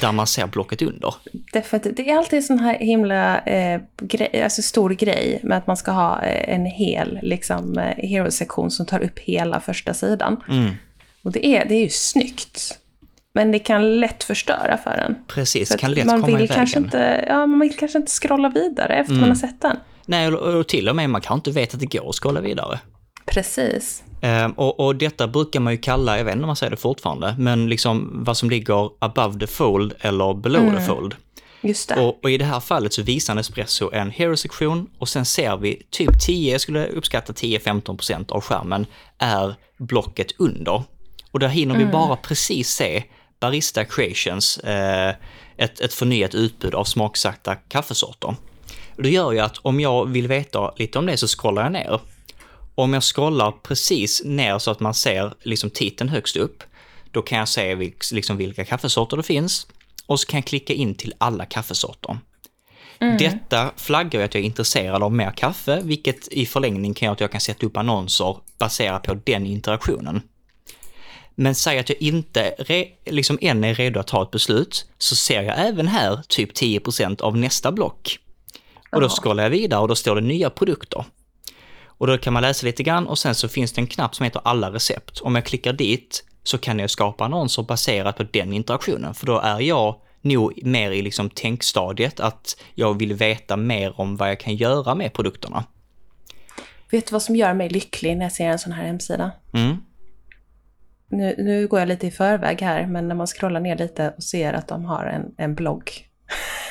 där 0.00 0.12
man 0.12 0.26
ser 0.26 0.46
blocket 0.46 0.82
under. 0.82 1.14
Definitivt. 1.52 1.96
Det 1.96 2.10
är 2.10 2.18
alltid 2.18 2.36
en 2.36 2.42
sån 2.42 2.58
här 2.58 2.78
himla 2.78 3.40
eh, 3.40 3.80
grej, 4.02 4.42
alltså 4.42 4.62
stor 4.62 4.90
grej 4.90 5.40
med 5.42 5.58
att 5.58 5.66
man 5.66 5.76
ska 5.76 5.90
ha 5.90 6.22
eh, 6.22 6.54
en 6.54 6.66
hel 6.66 7.18
liksom, 7.22 7.78
eh, 7.78 8.08
Hero-sektion 8.08 8.70
som 8.70 8.86
tar 8.86 9.00
upp 9.00 9.18
hela 9.18 9.60
första 9.60 9.94
sidan. 9.94 10.42
Mm. 10.48 10.74
Och 11.22 11.32
det 11.32 11.46
är, 11.46 11.64
det 11.68 11.74
är 11.74 11.82
ju 11.82 11.90
snyggt. 11.90 12.78
Men 13.38 13.50
det 13.52 13.58
kan 13.58 14.00
lätt 14.00 14.24
förstöra 14.24 14.78
för 14.84 14.90
en. 14.90 15.16
Precis, 15.26 15.76
kan 15.76 15.92
lätt 15.92 16.06
man 16.06 16.20
komma 16.20 16.36
vill 16.36 16.44
i 16.44 16.48
kanske 16.48 16.80
vägen. 16.80 16.84
Inte, 16.84 17.24
ja, 17.28 17.46
man 17.46 17.60
vill 17.60 17.76
kanske 17.76 17.98
inte 17.98 18.10
scrolla 18.10 18.48
vidare 18.48 18.94
efter 18.94 19.12
mm. 19.12 19.20
man 19.20 19.28
har 19.28 19.36
sett 19.36 19.60
den. 19.60 19.76
Nej, 20.06 20.28
och, 20.28 20.54
och 20.54 20.68
till 20.68 20.88
och 20.88 20.96
med 20.96 21.10
man 21.10 21.20
kan 21.20 21.38
inte 21.38 21.50
veta 21.50 21.74
att 21.74 21.80
det 21.80 21.98
går 21.98 22.08
att 22.08 22.14
scrolla 22.14 22.40
vidare. 22.40 22.80
Precis. 23.26 24.02
Um, 24.22 24.52
och, 24.52 24.80
och, 24.80 24.96
detta 24.96 25.28
brukar 25.28 25.60
man 25.60 25.72
ju 25.72 25.76
kalla, 25.76 26.18
jag 26.18 26.24
vet 26.24 26.32
inte 26.32 26.42
om 26.42 26.46
man 26.46 26.56
säger 26.56 26.70
det 26.70 26.76
fortfarande, 26.76 27.34
men 27.38 27.68
liksom 27.68 28.24
vad 28.24 28.36
som 28.36 28.50
ligger 28.50 28.90
above 28.98 29.40
the 29.40 29.46
fold 29.46 29.94
eller 30.00 30.34
below 30.34 30.62
mm. 30.62 30.76
the 30.76 30.82
fold. 30.82 31.14
Just 31.60 31.88
det. 31.88 32.00
Och, 32.00 32.24
och, 32.24 32.30
i 32.30 32.38
det 32.38 32.44
här 32.44 32.60
fallet 32.60 32.92
så 32.92 33.02
visar 33.02 33.34
Nespresso 33.34 33.90
en 33.92 34.10
hero-sektion 34.10 34.90
och 34.98 35.08
sen 35.08 35.24
ser 35.24 35.56
vi 35.56 35.82
typ 35.90 36.20
10, 36.26 36.52
jag 36.52 36.60
skulle 36.60 36.86
uppskatta 36.86 37.32
10-15% 37.32 38.32
av 38.32 38.40
skärmen 38.40 38.86
är 39.18 39.54
blocket 39.78 40.32
under. 40.38 40.82
Och 41.30 41.38
där 41.38 41.48
hinner 41.48 41.74
mm. 41.74 41.86
vi 41.86 41.92
bara 41.92 42.16
precis 42.16 42.68
se 42.68 43.04
Barista 43.40 43.84
Creations, 43.84 44.58
eh, 44.58 45.14
ett, 45.56 45.80
ett 45.80 45.94
förnyat 45.94 46.34
utbud 46.34 46.74
av 46.74 46.84
smaksatta 46.84 47.54
kaffesorter. 47.54 48.34
Det 48.96 49.10
gör 49.10 49.32
ju 49.32 49.38
att 49.38 49.58
om 49.58 49.80
jag 49.80 50.08
vill 50.08 50.28
veta 50.28 50.74
lite 50.76 50.98
om 50.98 51.06
det 51.06 51.16
så 51.16 51.26
scrollar 51.26 51.62
jag 51.62 51.72
ner. 51.72 52.00
Om 52.74 52.94
jag 52.94 53.02
scrollar 53.02 53.52
precis 53.62 54.22
ner 54.24 54.58
så 54.58 54.70
att 54.70 54.80
man 54.80 54.94
ser 54.94 55.34
liksom 55.42 55.70
titeln 55.70 56.10
högst 56.10 56.36
upp, 56.36 56.62
då 57.12 57.22
kan 57.22 57.38
jag 57.38 57.48
se 57.48 57.92
liksom 58.12 58.36
vilka 58.36 58.64
kaffesorter 58.64 59.16
det 59.16 59.22
finns 59.22 59.66
och 60.06 60.20
så 60.20 60.26
kan 60.26 60.38
jag 60.38 60.44
klicka 60.44 60.72
in 60.72 60.94
till 60.94 61.14
alla 61.18 61.44
kaffesorter. 61.44 62.18
Mm. 63.00 63.16
Detta 63.16 63.70
flaggar 63.76 64.20
ju 64.20 64.24
att 64.24 64.34
jag 64.34 64.40
är 64.40 64.46
intresserad 64.46 65.02
av 65.02 65.12
mer 65.12 65.30
kaffe, 65.30 65.80
vilket 65.84 66.28
i 66.28 66.46
förlängning 66.46 66.94
kan 66.94 67.06
göra 67.06 67.12
att 67.12 67.20
jag 67.20 67.32
kan 67.32 67.40
sätta 67.40 67.66
upp 67.66 67.76
annonser 67.76 68.36
baserat 68.58 69.02
på 69.02 69.14
den 69.14 69.46
interaktionen. 69.46 70.22
Men 71.40 71.54
säg 71.54 71.78
att 71.78 71.88
jag 71.88 72.02
inte 72.02 72.54
re, 72.58 72.86
liksom 73.04 73.38
än 73.40 73.64
är 73.64 73.74
redo 73.74 74.00
att 74.00 74.06
ta 74.06 74.22
ett 74.22 74.30
beslut, 74.30 74.86
så 74.98 75.16
ser 75.16 75.42
jag 75.42 75.54
även 75.58 75.88
här 75.88 76.22
typ 76.28 76.52
10% 76.52 77.20
av 77.20 77.36
nästa 77.36 77.72
block. 77.72 78.18
Och 78.92 79.00
då 79.00 79.08
scrollar 79.08 79.42
jag 79.42 79.50
vidare 79.50 79.80
och 79.80 79.88
då 79.88 79.94
står 79.94 80.14
det 80.14 80.20
nya 80.20 80.50
produkter. 80.50 81.04
Och 81.84 82.06
då 82.06 82.18
kan 82.18 82.32
man 82.32 82.42
läsa 82.42 82.66
lite 82.66 82.82
grann 82.82 83.06
och 83.06 83.18
sen 83.18 83.34
så 83.34 83.48
finns 83.48 83.72
det 83.72 83.80
en 83.80 83.86
knapp 83.86 84.14
som 84.14 84.24
heter 84.24 84.40
alla 84.44 84.72
recept. 84.72 85.20
Om 85.20 85.34
jag 85.34 85.44
klickar 85.44 85.72
dit 85.72 86.24
så 86.42 86.58
kan 86.58 86.78
jag 86.78 86.90
skapa 86.90 87.24
annonser 87.24 87.62
baserat 87.62 88.16
på 88.16 88.22
den 88.22 88.52
interaktionen, 88.52 89.14
för 89.14 89.26
då 89.26 89.38
är 89.38 89.60
jag 89.60 90.00
nog 90.20 90.64
mer 90.64 90.90
i 90.90 91.02
liksom 91.02 91.30
tänkstadiet 91.30 92.20
att 92.20 92.62
jag 92.74 92.98
vill 92.98 93.14
veta 93.14 93.56
mer 93.56 94.00
om 94.00 94.16
vad 94.16 94.30
jag 94.30 94.40
kan 94.40 94.56
göra 94.56 94.94
med 94.94 95.12
produkterna. 95.12 95.64
Vet 96.90 97.06
du 97.06 97.12
vad 97.12 97.22
som 97.22 97.36
gör 97.36 97.54
mig 97.54 97.68
lycklig 97.68 98.16
när 98.16 98.24
jag 98.24 98.32
ser 98.32 98.48
en 98.48 98.58
sån 98.58 98.72
här 98.72 98.86
hemsida? 98.86 99.30
Mm 99.52 99.76
nu, 101.08 101.34
nu 101.38 101.66
går 101.66 101.78
jag 101.78 101.88
lite 101.88 102.06
i 102.06 102.10
förväg 102.10 102.62
här, 102.62 102.86
men 102.86 103.08
när 103.08 103.14
man 103.14 103.26
scrollar 103.26 103.60
ner 103.60 103.76
lite 103.76 104.14
och 104.16 104.22
ser 104.22 104.52
att 104.52 104.68
de 104.68 104.84
har 104.84 105.04
en, 105.04 105.34
en 105.36 105.54
blogg. 105.54 105.90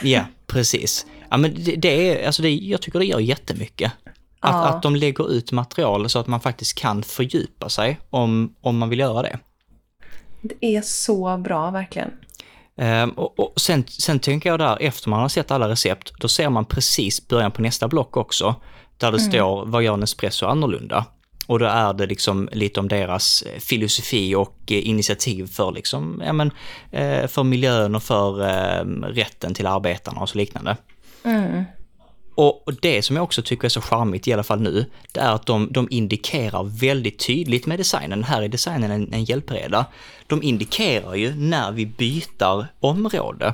Ja, 0.02 0.26
precis. 0.48 1.06
Ja, 1.30 1.38
men 1.38 1.54
det, 1.64 1.76
det 1.76 2.22
är, 2.22 2.26
alltså 2.26 2.42
det, 2.42 2.50
jag 2.50 2.82
tycker 2.82 3.00
det 3.00 3.06
gör 3.06 3.20
jättemycket. 3.20 3.92
Att, 4.40 4.54
ja. 4.54 4.68
att 4.68 4.82
de 4.82 4.96
lägger 4.96 5.32
ut 5.32 5.52
material 5.52 6.10
så 6.10 6.20
att 6.20 6.28
man 6.28 6.40
faktiskt 6.40 6.78
kan 6.78 7.04
fördjupa 7.04 7.70
sig 7.70 8.00
om, 8.10 8.56
om 8.62 8.78
man 8.78 8.90
vill 8.90 9.00
göra 9.00 9.22
det. 9.22 9.40
Det 10.42 10.76
är 10.76 10.82
så 10.82 11.38
bra, 11.38 11.72
verkligen. 11.72 12.12
Um, 12.76 13.10
och, 13.10 13.40
och 13.40 13.62
sen, 13.62 13.84
sen 13.88 14.20
tänker 14.20 14.50
jag 14.50 14.60
där, 14.60 14.78
efter 14.82 15.10
man 15.10 15.20
har 15.20 15.30
sett 15.30 15.52
alla 15.52 15.70
recept, 15.70 16.14
då 16.20 16.28
ser 16.28 16.50
man 16.50 16.66
precis 16.66 17.28
början 17.28 17.52
på 17.52 17.62
nästa 17.62 17.88
block 17.88 18.18
också, 18.18 18.56
där 18.98 19.12
det 19.12 19.18
mm. 19.18 19.32
står 19.32 19.66
vad 19.66 19.84
gör 19.84 19.98
Nespresso 19.98 20.46
annorlunda? 20.46 21.06
Och 21.48 21.60
då 21.60 21.66
är 21.66 21.94
det 21.94 22.06
liksom 22.06 22.50
lite 22.52 22.80
om 22.80 22.88
deras 22.88 23.42
eh, 23.42 23.60
filosofi 23.60 24.36
och 24.36 24.58
eh, 24.68 24.88
initiativ 24.88 25.48
för, 25.48 25.72
liksom, 25.72 26.22
ja, 26.26 26.34
men, 26.34 26.52
eh, 26.92 27.28
för 27.28 27.44
miljön 27.44 27.96
och 27.96 28.04
för 28.04 28.34
rätten 29.14 29.54
till 29.54 29.68
arbetarna 29.68 30.22
och 30.22 30.30
så 30.30 30.38
liknande. 30.38 30.78
Mm. 31.24 31.64
Och 32.36 32.74
det 32.82 33.02
som 33.02 33.16
jag 33.16 33.24
också 33.24 33.42
tycker 33.42 33.66
är 33.66 33.70
så 33.70 33.82
charmigt, 33.82 34.28
i 34.28 34.34
alla 34.34 34.44
fall 34.44 34.62
nu, 34.62 34.86
det 35.12 35.20
är 35.20 35.32
att 35.32 35.46
de, 35.46 35.68
de 35.72 35.88
indikerar 35.92 36.64
väldigt 36.64 37.26
tydligt 37.26 37.66
med 37.66 37.80
designen, 37.80 38.24
här 38.24 38.42
är 38.42 38.48
designen 38.48 38.92
en, 38.92 39.14
en 39.14 39.24
hjälpreda, 39.24 39.86
de 40.28 40.44
indikerar 40.44 41.16
ju 41.16 41.36
när 41.36 41.72
vi 41.72 41.86
byter 41.86 42.68
område. 42.80 43.54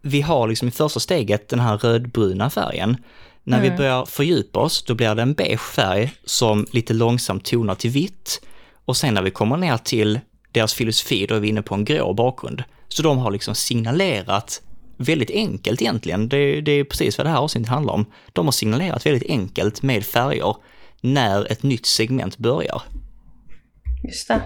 Vi 0.00 0.20
har 0.20 0.48
liksom 0.48 0.68
i 0.68 0.70
första 0.70 1.00
steget 1.00 1.48
den 1.48 1.60
här 1.60 1.76
rödbruna 1.76 2.50
färgen 2.50 2.96
när 3.44 3.58
mm. 3.58 3.70
vi 3.70 3.76
börjar 3.76 4.04
fördjupa 4.04 4.60
oss, 4.60 4.82
då 4.82 4.94
blir 4.94 5.14
det 5.14 5.22
en 5.22 5.34
beige 5.34 5.60
färg 5.60 6.12
som 6.24 6.66
lite 6.72 6.94
långsamt 6.94 7.44
tonar 7.44 7.74
till 7.74 7.90
vitt. 7.90 8.40
Och 8.84 8.96
sen 8.96 9.14
när 9.14 9.22
vi 9.22 9.30
kommer 9.30 9.56
ner 9.56 9.76
till 9.76 10.20
deras 10.52 10.74
filosofi, 10.74 11.26
då 11.26 11.34
är 11.34 11.40
vi 11.40 11.48
inne 11.48 11.62
på 11.62 11.74
en 11.74 11.84
grå 11.84 12.14
bakgrund. 12.14 12.64
Så 12.88 13.02
de 13.02 13.18
har 13.18 13.30
liksom 13.30 13.54
signalerat 13.54 14.62
väldigt 14.96 15.30
enkelt 15.30 15.82
egentligen, 15.82 16.28
det, 16.28 16.60
det 16.60 16.72
är 16.72 16.84
precis 16.84 17.18
vad 17.18 17.26
det 17.26 17.30
här 17.30 17.38
avsnittet 17.38 17.68
handlar 17.68 17.94
om. 17.94 18.06
De 18.32 18.46
har 18.46 18.52
signalerat 18.52 19.06
väldigt 19.06 19.30
enkelt 19.30 19.82
med 19.82 20.04
färger 20.04 20.56
när 21.00 21.52
ett 21.52 21.62
nytt 21.62 21.86
segment 21.86 22.38
börjar. 22.38 22.82
Just 24.04 24.28
det. 24.28 24.40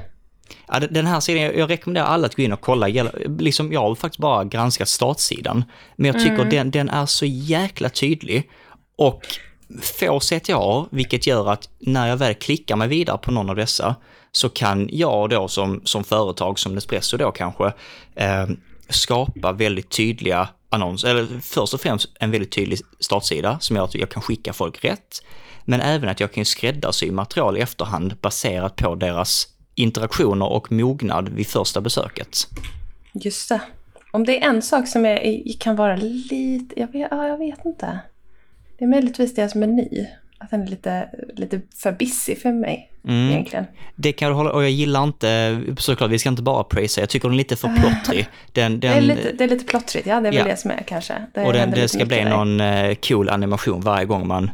Ja, 0.68 0.80
den 0.80 1.06
här 1.06 1.20
sidan, 1.20 1.42
jag 1.42 1.70
rekommenderar 1.70 2.06
alla 2.06 2.26
att 2.26 2.34
gå 2.34 2.42
in 2.42 2.52
och 2.52 2.60
kolla. 2.60 2.86
Liksom, 3.38 3.72
jag 3.72 3.80
har 3.80 3.94
faktiskt 3.94 4.20
bara 4.20 4.44
granskat 4.44 4.88
startsidan, 4.88 5.64
men 5.96 6.06
jag 6.06 6.20
tycker 6.22 6.34
mm. 6.34 6.50
den, 6.50 6.70
den 6.70 6.88
är 6.88 7.06
så 7.06 7.24
jäkla 7.26 7.88
tydlig 7.88 8.50
och 8.98 9.22
få 9.82 10.20
CTA, 10.20 10.86
vilket 10.90 11.26
gör 11.26 11.50
att 11.50 11.68
när 11.78 12.08
jag 12.08 12.16
väl 12.16 12.34
klickar 12.34 12.76
mig 12.76 12.88
vidare 12.88 13.18
på 13.18 13.30
någon 13.30 13.50
av 13.50 13.56
dessa 13.56 13.96
så 14.32 14.48
kan 14.48 14.88
jag 14.92 15.30
då 15.30 15.48
som, 15.48 15.80
som 15.84 16.04
företag, 16.04 16.58
som 16.58 16.74
Nespresso 16.74 17.16
då 17.16 17.30
kanske, 17.30 17.72
eh, 18.14 18.46
skapa 18.88 19.52
väldigt 19.52 19.90
tydliga 19.90 20.48
annonser, 20.70 21.08
eller 21.08 21.40
först 21.40 21.74
och 21.74 21.80
främst 21.80 22.08
en 22.20 22.30
väldigt 22.30 22.52
tydlig 22.52 22.78
startsida 23.00 23.58
som 23.60 23.76
gör 23.76 23.84
att 23.84 23.94
jag 23.94 24.10
kan 24.10 24.22
skicka 24.22 24.52
folk 24.52 24.84
rätt, 24.84 25.22
men 25.64 25.80
även 25.80 26.08
att 26.08 26.20
jag 26.20 26.32
kan 26.32 26.44
skräddarsy 26.44 27.10
material 27.10 27.56
i 27.56 27.60
efterhand 27.60 28.16
baserat 28.20 28.76
på 28.76 28.94
deras 28.94 29.48
interaktioner 29.74 30.52
och 30.52 30.72
mognad 30.72 31.28
vid 31.28 31.46
första 31.46 31.80
besöket. 31.80 32.48
Just 33.12 33.48
det. 33.48 33.60
Om 34.10 34.24
det 34.24 34.42
är 34.42 34.48
en 34.48 34.62
sak 34.62 34.88
som 34.88 35.06
är, 35.06 35.58
kan 35.60 35.76
vara 35.76 35.96
lite, 35.96 36.80
jag 36.80 36.92
vet, 36.92 37.08
ja, 37.10 37.26
jag 37.26 37.38
vet 37.38 37.64
inte. 37.64 38.00
Det 38.78 38.84
är 38.84 38.88
möjligtvis 38.88 39.34
deras 39.34 39.54
meny. 39.54 40.06
att 40.40 40.50
den 40.50 40.62
är 40.62 40.66
lite, 40.66 41.08
lite 41.36 41.60
för 41.76 41.92
bissig 41.92 42.38
för 42.42 42.52
mig 42.52 42.90
Mm. 43.08 43.30
egentligen. 43.30 43.64
Det 43.96 44.12
kan 44.12 44.28
jag 44.28 44.34
hålla, 44.34 44.52
och 44.52 44.62
jag 44.62 44.70
gillar 44.70 45.04
inte, 45.04 45.60
såklart 45.78 46.10
vi 46.10 46.18
ska 46.18 46.28
inte 46.28 46.42
bara 46.42 46.64
prisa, 46.64 47.00
jag 47.00 47.08
tycker 47.08 47.28
den 47.28 47.34
är 47.34 47.38
lite 47.38 47.56
för 47.56 47.68
plottrig. 47.80 48.28
Den, 48.52 48.80
Det 48.80 48.88
är, 48.88 48.94
den, 48.94 49.04
lite, 49.06 49.32
det 49.32 49.44
är 49.44 49.48
lite 49.48 49.64
plottrigt, 49.64 50.06
ja 50.06 50.20
det 50.20 50.28
är 50.28 50.32
väl 50.32 50.36
Ja. 50.36 50.44
det 50.44 50.56
som 50.56 50.70
är 50.70 50.82
kanske. 50.86 51.14
Det 51.34 51.44
och 51.44 51.52
den, 51.52 51.70
det 51.70 51.88
ska 51.88 52.04
bli 52.04 52.16
där. 52.16 52.30
någon 52.30 52.60
eh, 52.60 52.94
cool 52.94 53.28
animation 53.28 53.80
varje 53.80 54.04
gång 54.06 54.26
man 54.26 54.50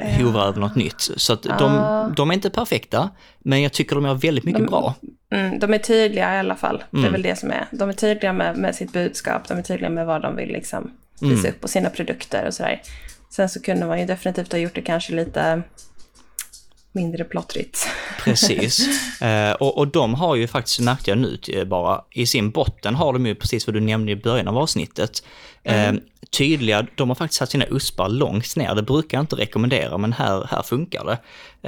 eh, 0.00 0.24
hovrar 0.24 0.46
över 0.48 0.60
något 0.60 0.76
nytt. 0.76 1.00
Så 1.16 1.32
att 1.32 1.42
de, 1.42 1.52
Ah. 1.78 2.08
de 2.16 2.30
är 2.30 2.34
inte 2.34 2.50
perfekta, 2.50 3.10
men 3.38 3.62
jag 3.62 3.72
tycker 3.72 3.94
de 3.94 4.04
gör 4.04 4.14
väldigt 4.14 4.44
mycket 4.44 4.60
De- 4.60 4.66
bra. 4.70 4.94
Mm, 5.30 5.58
de 5.58 5.74
är 5.74 5.78
tydliga 5.78 6.34
i 6.34 6.38
alla 6.38 6.54
fall. 6.56 6.84
Det 6.90 6.96
Mm. 6.96 7.08
är 7.08 7.12
väl 7.12 7.22
det 7.22 7.38
som 7.38 7.50
är. 7.50 7.66
De 7.70 7.88
är 7.88 7.92
tydliga 7.92 8.32
med, 8.32 8.56
med 8.56 8.74
sitt 8.74 8.92
budskap, 8.92 9.48
de 9.48 9.58
är 9.58 9.62
tydliga 9.62 9.90
med 9.90 10.06
vad 10.06 10.22
de 10.22 10.36
vill 10.36 10.48
liksom 10.48 10.90
visa 11.20 11.34
Mm. 11.34 11.50
upp 11.50 11.60
på 11.60 11.68
sina 11.68 11.90
produkter 11.90 12.46
och 12.46 12.54
sådär. 12.54 12.82
Sen 13.34 13.48
så 13.48 13.62
kunde 13.62 13.86
man 13.86 14.00
ju 14.00 14.06
definitivt 14.06 14.52
ha 14.52 14.58
gjort 14.58 14.74
det 14.74 14.82
kanske 14.82 15.12
lite 15.12 15.62
mindre 16.94 17.24
plottrigt. 17.24 17.88
Precis. 18.24 18.88
Eh, 19.20 19.52
och, 19.52 19.78
och 19.78 19.88
de 19.88 20.14
har 20.14 20.36
ju 20.36 20.46
faktiskt, 20.46 20.80
märkte 20.80 21.10
jag 21.10 21.18
nu 21.18 21.38
eh, 21.48 21.64
bara, 21.64 22.04
i 22.10 22.26
sin 22.26 22.50
botten 22.50 22.94
har 22.94 23.12
de 23.12 23.26
ju 23.26 23.34
precis 23.34 23.66
vad 23.66 23.74
du 23.74 23.80
nämnde 23.80 24.12
i 24.12 24.16
början 24.16 24.48
av 24.48 24.58
avsnittet. 24.58 25.22
Eh, 25.62 25.92
tydliga, 26.30 26.86
de 26.94 27.08
har 27.08 27.14
faktiskt 27.14 27.38
satt 27.38 27.50
sina 27.50 27.64
uspar 27.70 28.08
långt 28.08 28.56
ner, 28.56 28.74
det 28.74 28.82
brukar 28.82 29.18
jag 29.18 29.22
inte 29.22 29.36
rekommendera, 29.36 29.98
men 29.98 30.12
här, 30.12 30.46
här 30.50 30.62
funkar 30.62 31.04
det. 31.04 31.18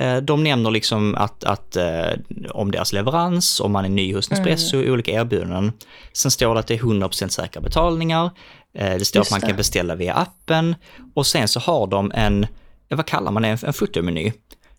Eh, 0.01 0.17
de 0.17 0.45
nämner 0.45 0.71
liksom 0.71 1.15
att, 1.15 1.45
att 1.45 1.77
eh, 1.77 2.13
om 2.51 2.71
deras 2.71 2.93
leverans, 2.93 3.61
om 3.61 3.73
man 3.73 3.85
är 3.85 3.89
ny 3.89 4.15
hos 4.15 4.31
Nespresso, 4.31 4.77
olika 4.77 5.13
erbjudanden. 5.13 5.73
Sen 6.13 6.31
står 6.31 6.55
det 6.55 6.61
att 6.61 6.67
det 6.67 6.75
är 6.75 6.79
100% 6.79 7.29
säkra 7.29 7.63
betalningar, 7.63 8.31
eh, 8.75 8.95
det 8.99 9.05
står 9.05 9.21
Just 9.21 9.29
att 9.29 9.31
man 9.31 9.41
det. 9.41 9.47
kan 9.47 9.57
beställa 9.57 9.95
via 9.95 10.15
appen 10.15 10.75
och 11.15 11.27
sen 11.27 11.49
så 11.49 11.61
har 11.61 11.87
de 11.87 12.13
en, 12.15 12.47
vad 12.89 13.07
kallar 13.07 13.33
man 13.33 13.43
det, 13.43 13.49
en, 13.49 13.59
en 13.63 13.73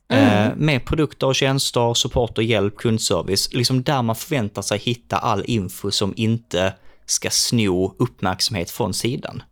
footermeny. 0.10 0.46
Eh, 0.48 0.56
med 0.56 0.86
produkter 0.86 1.28
och 1.28 1.36
tjänster, 1.36 1.94
support 1.94 2.38
och 2.38 2.44
hjälp, 2.44 2.76
kundservice, 2.78 3.54
liksom 3.54 3.84
där 3.84 4.02
man 4.02 4.16
förväntar 4.16 4.62
sig 4.62 4.78
hitta 4.80 5.18
all 5.18 5.44
info 5.48 5.92
som 5.92 6.14
inte 6.16 6.74
ska 7.06 7.30
sno 7.30 7.96
uppmärksamhet 8.00 8.72
från 8.72 8.94
sidan. 8.94 9.44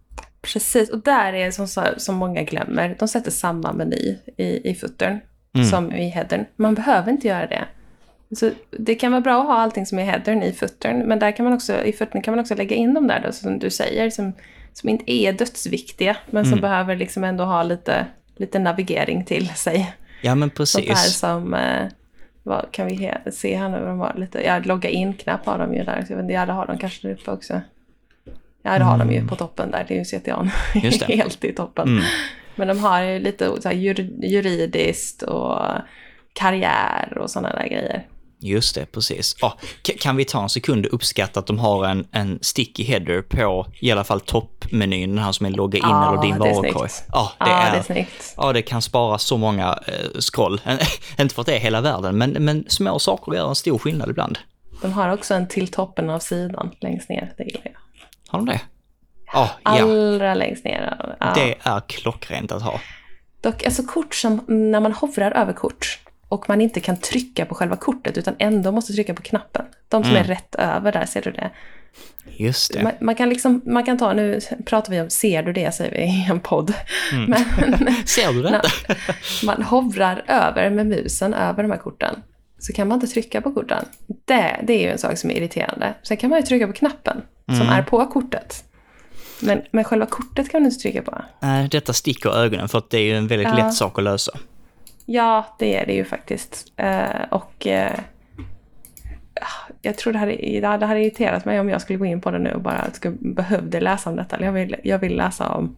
Precis, 0.42 0.90
och 0.90 1.00
där 1.00 1.34
är 1.34 1.46
det 1.46 1.52
som, 1.52 1.68
som 1.98 2.16
många 2.16 2.44
glömmer. 2.44 2.96
De 3.00 3.08
sätter 3.08 3.32
samma 3.32 3.74
meny 3.74 4.18
i, 4.38 4.70
i 4.70 4.76
footern 4.76 5.20
Mm. 5.56 5.68
som 5.68 5.92
i 5.92 6.10
headern. 6.10 6.46
Man 6.56 6.76
behöver 6.76 7.12
inte 7.12 7.28
göra 7.28 7.48
det. 7.48 7.66
Så 8.36 8.52
det 8.72 8.96
kan 8.96 9.12
vara 9.12 9.22
bra 9.22 9.40
att 9.42 9.48
ha 9.48 9.54
allting 9.54 9.86
som 9.86 10.00
är 10.00 10.06
headern 10.06 10.44
i 10.44 10.52
footern, 10.54 11.00
men 11.00 11.20
där 11.20 11.32
kan 11.32 11.44
man 11.46 11.54
också, 11.54 11.84
i 11.84 11.94
footern 11.94 12.22
kan 12.22 12.32
man 12.32 12.40
också 12.40 12.56
lägga 12.56 12.76
in 12.76 12.94
de 12.94 13.08
där 13.08 13.22
då, 13.26 13.32
som 13.32 13.60
du 13.60 13.70
säger, 13.70 14.10
som, 14.10 14.34
som 14.74 14.90
inte 14.90 15.12
är 15.12 15.34
dödsviktiga, 15.34 16.18
men 16.30 16.44
som 16.46 16.54
Mm. 16.54 16.62
behöver 16.62 16.96
liksom 16.96 17.24
ändå 17.24 17.44
ha 17.44 17.64
lite, 17.64 18.06
lite 18.38 18.60
navigering 18.60 19.26
till 19.26 19.50
sig. 19.50 19.94
Ja 20.26 20.36
men 20.36 20.50
Sånt 20.56 20.86
här 20.86 20.94
precis. 20.94 21.18
som, 21.18 21.54
eh, 21.54 21.88
vad 22.44 22.66
kan 22.72 22.88
vi 22.88 22.94
he- 22.96 23.32
se 23.32 23.56
här 23.58 23.70
nu, 23.70 23.80
vad 23.80 23.88
de 23.90 24.00
har 24.00 24.14
lite, 24.18 24.42
ja, 24.46 24.60
logga 24.60 24.90
in-knapp 24.90 25.46
har 25.46 25.58
de 25.58 25.74
ju 25.74 25.84
där, 25.84 26.04
så 26.06 26.12
jag 26.14 26.18
vet 26.18 26.24
inte, 26.24 26.34
ja, 26.34 26.46
det 26.46 26.54
har 26.54 26.66
de 26.68 26.78
kanske 26.78 27.08
där 27.08 27.14
uppe 27.16 27.32
också. 27.32 27.62
Ja, 28.62 28.78
det 28.78 28.84
har 28.84 28.98
de 28.98 29.12
ju 29.12 29.28
på 29.28 29.36
toppen 29.36 29.72
där, 29.72 29.86
det 29.88 29.94
är 30.00 30.14
ju. 30.14 30.32
Mm. 30.34 30.50
Det. 31.00 31.16
Helt 31.16 31.44
i 31.44 31.54
toppen. 31.54 31.88
Mm. 31.88 32.04
Men 32.56 32.68
de 32.68 32.80
har 32.80 33.02
ju 33.02 33.20
lite 33.20 33.62
så 33.62 33.68
här, 33.70 33.76
jur- 33.76 34.26
juridiskt 34.26 35.22
och 35.22 35.62
karriär 36.34 37.18
och 37.18 37.30
sådana 37.30 37.50
där 37.56 37.68
grejer. 37.68 38.04
Just 38.46 38.76
det, 38.76 38.86
precis. 38.86 39.34
K- 39.34 39.52
kan 40.00 40.16
vi 40.16 40.26
ta 40.26 40.44
en 40.44 40.50
sekund 40.50 40.86
och 40.86 40.94
uppskatta 40.94 41.40
att 41.40 41.48
de 41.48 41.60
har 41.60 41.86
en, 41.86 42.08
en 42.12 42.40
sticky 42.42 42.84
header 42.84 43.22
på 43.22 43.66
i 43.80 43.92
alla 43.92 44.04
fall 44.04 44.20
toppmenyn, 44.22 45.10
den 45.16 45.24
här 45.24 45.32
som 45.32 45.46
är 45.46 45.50
logga 45.50 45.78
in 45.78 45.84
Ja, 45.88 46.10
eller 46.14 46.22
din 46.22 46.32
det 46.34 46.40
varukorg. 46.40 46.90
Ja, 47.12 47.32
det 47.40 47.46
ja, 47.46 47.62
är, 47.62 47.72
det 47.72 47.78
är 47.78 47.84
snyggt. 47.84 48.34
Ja, 48.38 48.54
det 48.54 48.62
kan 48.62 48.82
spara 48.82 49.18
så 49.18 49.38
många 49.38 49.80
eh, 49.88 50.20
scroll. 50.20 50.62
Inte 51.20 51.36
för 51.36 51.42
att 51.42 51.46
det 51.46 51.56
är 51.56 51.60
hela 51.60 51.82
världen, 51.82 52.18
men, 52.18 52.32
men 52.32 52.66
små 52.68 53.00
saker 53.00 53.34
gör 53.34 53.50
en 53.50 53.56
stor 53.56 53.78
skillnad 53.78 54.10
ibland. 54.10 54.40
De 54.82 54.94
har 54.94 55.10
också 55.14 55.34
en 55.34 55.48
till 55.48 55.68
toppen 55.68 56.10
av 56.10 56.20
sidan 56.20 56.72
längst 56.82 57.10
ner, 57.10 57.34
det 57.38 57.44
gillar 57.44 57.62
jag. 57.64 57.72
Har 58.28 58.40
de 58.40 58.46
det? 58.46 58.62
Ja. 59.34 59.50
Allra 59.64 60.34
längst 60.34 60.64
ner. 60.66 61.16
Det 61.36 61.56
är 61.64 61.80
klockrent 61.80 62.52
att 62.52 62.62
ha. 62.62 62.80
Dock, 63.42 63.64
alltså 63.64 63.84
kort 63.84 64.16
som, 64.16 64.42
när 64.48 64.80
man 64.80 64.92
hovrar 64.94 65.32
över 65.32 65.54
kort 65.54 66.00
och 66.30 66.50
man 66.50 66.62
inte 66.62 66.80
kan 66.80 66.98
trycka 66.98 67.46
på 67.46 67.56
själva 67.56 67.76
kortet 67.76 68.18
utan 68.18 68.36
ändå 68.40 68.72
måste 68.72 68.94
trycka 68.94 69.14
på 69.14 69.22
knappen. 69.22 69.66
De 69.90 70.04
som 70.04 70.12
Mm. 70.12 70.24
är 70.24 70.28
rätt 70.28 70.56
över 70.56 70.92
där, 70.92 71.06
ser 71.06 71.22
du 71.22 71.32
det? 71.32 71.50
Just 72.38 72.74
det. 72.74 72.84
Man, 72.84 72.92
man 73.02 73.16
kan 73.16 73.30
liksom, 73.30 73.62
man 73.66 73.84
kan 73.84 73.98
ta, 73.98 74.14
nu 74.14 74.40
pratar 74.66 74.92
vi 74.92 75.02
om 75.02 75.10
ser 75.10 75.44
du 75.44 75.54
det, 75.54 75.76
säger 75.76 75.92
vi 75.92 75.98
i 76.04 76.28
en 76.30 76.40
podd. 76.40 76.74
Mm. 77.14 77.30
Men 77.60 77.96
Ser 78.06 78.34
du 78.34 78.42
detta? 78.42 78.62
man 79.46 79.62
hovrar 79.64 80.24
över 80.28 80.70
med 80.70 80.86
musen 80.88 81.34
över 81.34 81.64
de 81.64 81.72
här 81.72 81.78
korten. 81.78 82.16
Så 82.60 82.74
kan 82.74 82.88
man 82.88 82.96
inte 82.98 83.08
trycka 83.08 83.42
på 83.42 83.54
korten. 83.54 83.86
Det, 84.26 84.60
det 84.64 84.74
är 84.74 84.82
ju 84.82 84.92
en 84.92 84.98
sak 84.98 85.18
som 85.18 85.30
är 85.32 85.36
irriterande. 85.36 85.94
Sen 86.04 86.18
kan 86.18 86.30
man 86.30 86.40
ju 86.40 86.46
trycka 86.46 86.68
på 86.68 86.74
knappen 86.74 87.22
som 87.46 87.56
Mm. 87.62 87.70
är 87.70 87.82
på 87.84 88.06
kortet. 88.06 88.64
Men, 89.40 89.62
men 89.72 89.84
själva 89.84 90.06
kortet 90.06 90.50
kan 90.52 90.62
du 90.64 90.66
inte 90.70 90.80
trycka 90.80 91.02
på. 91.02 91.22
Nej, 91.40 91.68
detta 91.72 91.94
sticker 91.94 92.30
ögonen 92.30 92.70
för 92.70 92.78
att 92.78 92.90
det 92.90 92.98
är 92.98 93.02
ju 93.04 93.18
en 93.18 93.28
väldigt 93.28 93.48
Ja. 93.48 93.56
lätt 93.56 93.74
sak 93.74 93.98
att 93.98 94.04
lösa. 94.04 94.32
Ja, 95.06 95.56
det 95.60 95.76
är 95.76 95.86
det 95.86 95.94
ju 95.94 96.06
faktiskt. 96.06 96.72
Eh, 96.76 97.22
och 97.32 97.68
eh, 97.68 98.00
ah, 99.42 99.72
jag 99.82 99.98
tror 99.98 100.14
det 100.14 100.20
hade, 100.20 100.36
det 100.78 100.86
hade 100.86 101.02
irriterat 101.02 101.46
mig 101.46 101.60
om 101.60 101.70
jag 101.70 101.82
skulle 101.82 102.00
gå 102.00 102.06
in 102.06 102.22
på 102.22 102.32
det 102.32 102.40
nu 102.40 102.52
och 102.52 102.62
bara 102.62 102.92
skulle, 102.94 103.16
behövde 103.20 103.80
läsa 103.80 104.10
om 104.10 104.16
detta. 104.16 104.36
Eller 104.36 104.46
Jag 104.46 104.54
vill, 104.54 104.76
jag 104.84 105.00
vill 105.00 105.18
läsa 105.18 105.50
om 105.50 105.76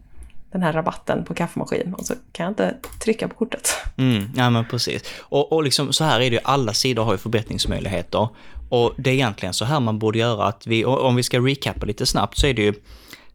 den 0.51 0.63
här 0.63 0.73
rabatten 0.73 1.25
på 1.25 1.33
kaffemaskin 1.33 1.93
och 1.93 2.05
så 2.05 2.13
kan 2.31 2.43
jag 2.43 2.51
inte 2.51 2.75
trycka 3.03 3.27
på 3.27 3.35
kortet. 3.35 3.69
Mm, 3.97 4.23
ja 4.35 4.49
men 4.49 4.65
precis. 4.65 5.03
Och, 5.19 5.51
och 5.51 5.63
liksom 5.63 5.93
så 5.93 6.03
här 6.03 6.19
är 6.19 6.29
det 6.29 6.35
ju, 6.35 6.39
alla 6.43 6.73
sidor 6.73 7.03
har 7.03 7.11
ju 7.11 7.17
förbättringsmöjligheter. 7.17 8.29
Och 8.69 8.93
det 8.97 9.09
är 9.09 9.13
egentligen 9.13 9.53
så 9.53 9.65
här 9.65 9.79
man 9.79 9.99
borde 9.99 10.19
göra 10.19 10.45
att 10.45 10.67
vi, 10.67 10.85
om 10.85 11.15
vi 11.15 11.23
ska 11.23 11.39
recappa 11.39 11.85
lite 11.85 12.05
snabbt 12.05 12.37
så 12.37 12.47
är 12.47 12.53
det 12.53 12.61
ju, 12.61 12.73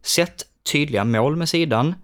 sätt 0.01 0.43
tydliga 0.71 1.03
mål 1.03 1.35
med 1.35 1.49
sidan. 1.49 1.95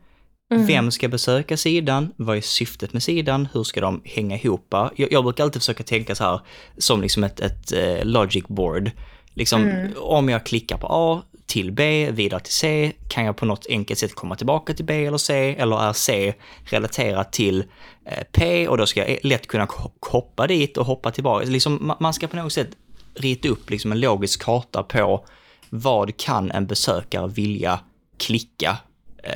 Vem 0.49 0.91
ska 0.91 1.07
besöka 1.07 1.57
sidan? 1.57 2.13
Vad 2.15 2.37
är 2.37 2.41
syftet 2.41 2.93
med 2.93 3.03
sidan? 3.03 3.47
Hur 3.53 3.63
ska 3.63 3.81
de 3.81 4.01
hänga 4.05 4.37
ihop? 4.37 4.67
Jag, 4.71 5.11
jag 5.11 5.23
brukar 5.23 5.43
alltid 5.43 5.61
försöka 5.61 5.83
tänka 5.83 6.15
så 6.15 6.23
här 6.23 6.41
som 6.77 7.01
liksom 7.01 7.23
ett, 7.23 7.39
ett 7.39 7.71
eh, 7.71 8.05
logic 8.05 8.43
board. 8.47 8.91
Liksom, 9.33 9.89
om 9.97 10.29
jag 10.29 10.45
klickar 10.45 10.77
på 10.77 10.87
A 10.89 11.21
till 11.45 11.71
B, 11.71 12.11
vidare 12.11 12.39
till 12.39 12.53
C, 12.53 12.91
kan 13.09 13.25
jag 13.25 13.37
på 13.37 13.45
något 13.45 13.65
enkelt 13.69 13.99
sätt 13.99 14.15
komma 14.15 14.35
tillbaka 14.35 14.73
till 14.73 14.85
B 14.85 15.05
eller 15.05 15.17
C? 15.17 15.55
Eller 15.59 15.81
är 15.89 15.93
C 15.93 16.33
relaterat 16.63 17.33
till 17.33 17.63
eh, 18.05 18.23
P 18.31 18.67
och 18.67 18.77
då 18.77 18.85
ska 18.85 19.09
jag 19.09 19.17
lätt 19.23 19.47
kunna 19.47 19.67
hoppa 19.99 20.47
dit 20.47 20.77
och 20.77 20.85
hoppa 20.85 21.11
tillbaka. 21.11 21.45
Liksom, 21.45 21.79
ma- 21.79 21.97
man 21.99 22.13
ska 22.13 22.27
på 22.27 22.35
något 22.35 22.53
sätt 22.53 22.69
rita 23.15 23.49
upp 23.49 23.69
liksom 23.69 23.91
en 23.91 23.99
logisk 23.99 24.43
karta 24.43 24.83
på 24.83 25.25
vad 25.69 26.17
kan 26.17 26.51
en 26.51 26.67
besökare 26.67 27.27
vilja 27.27 27.79
klicka 28.17 28.77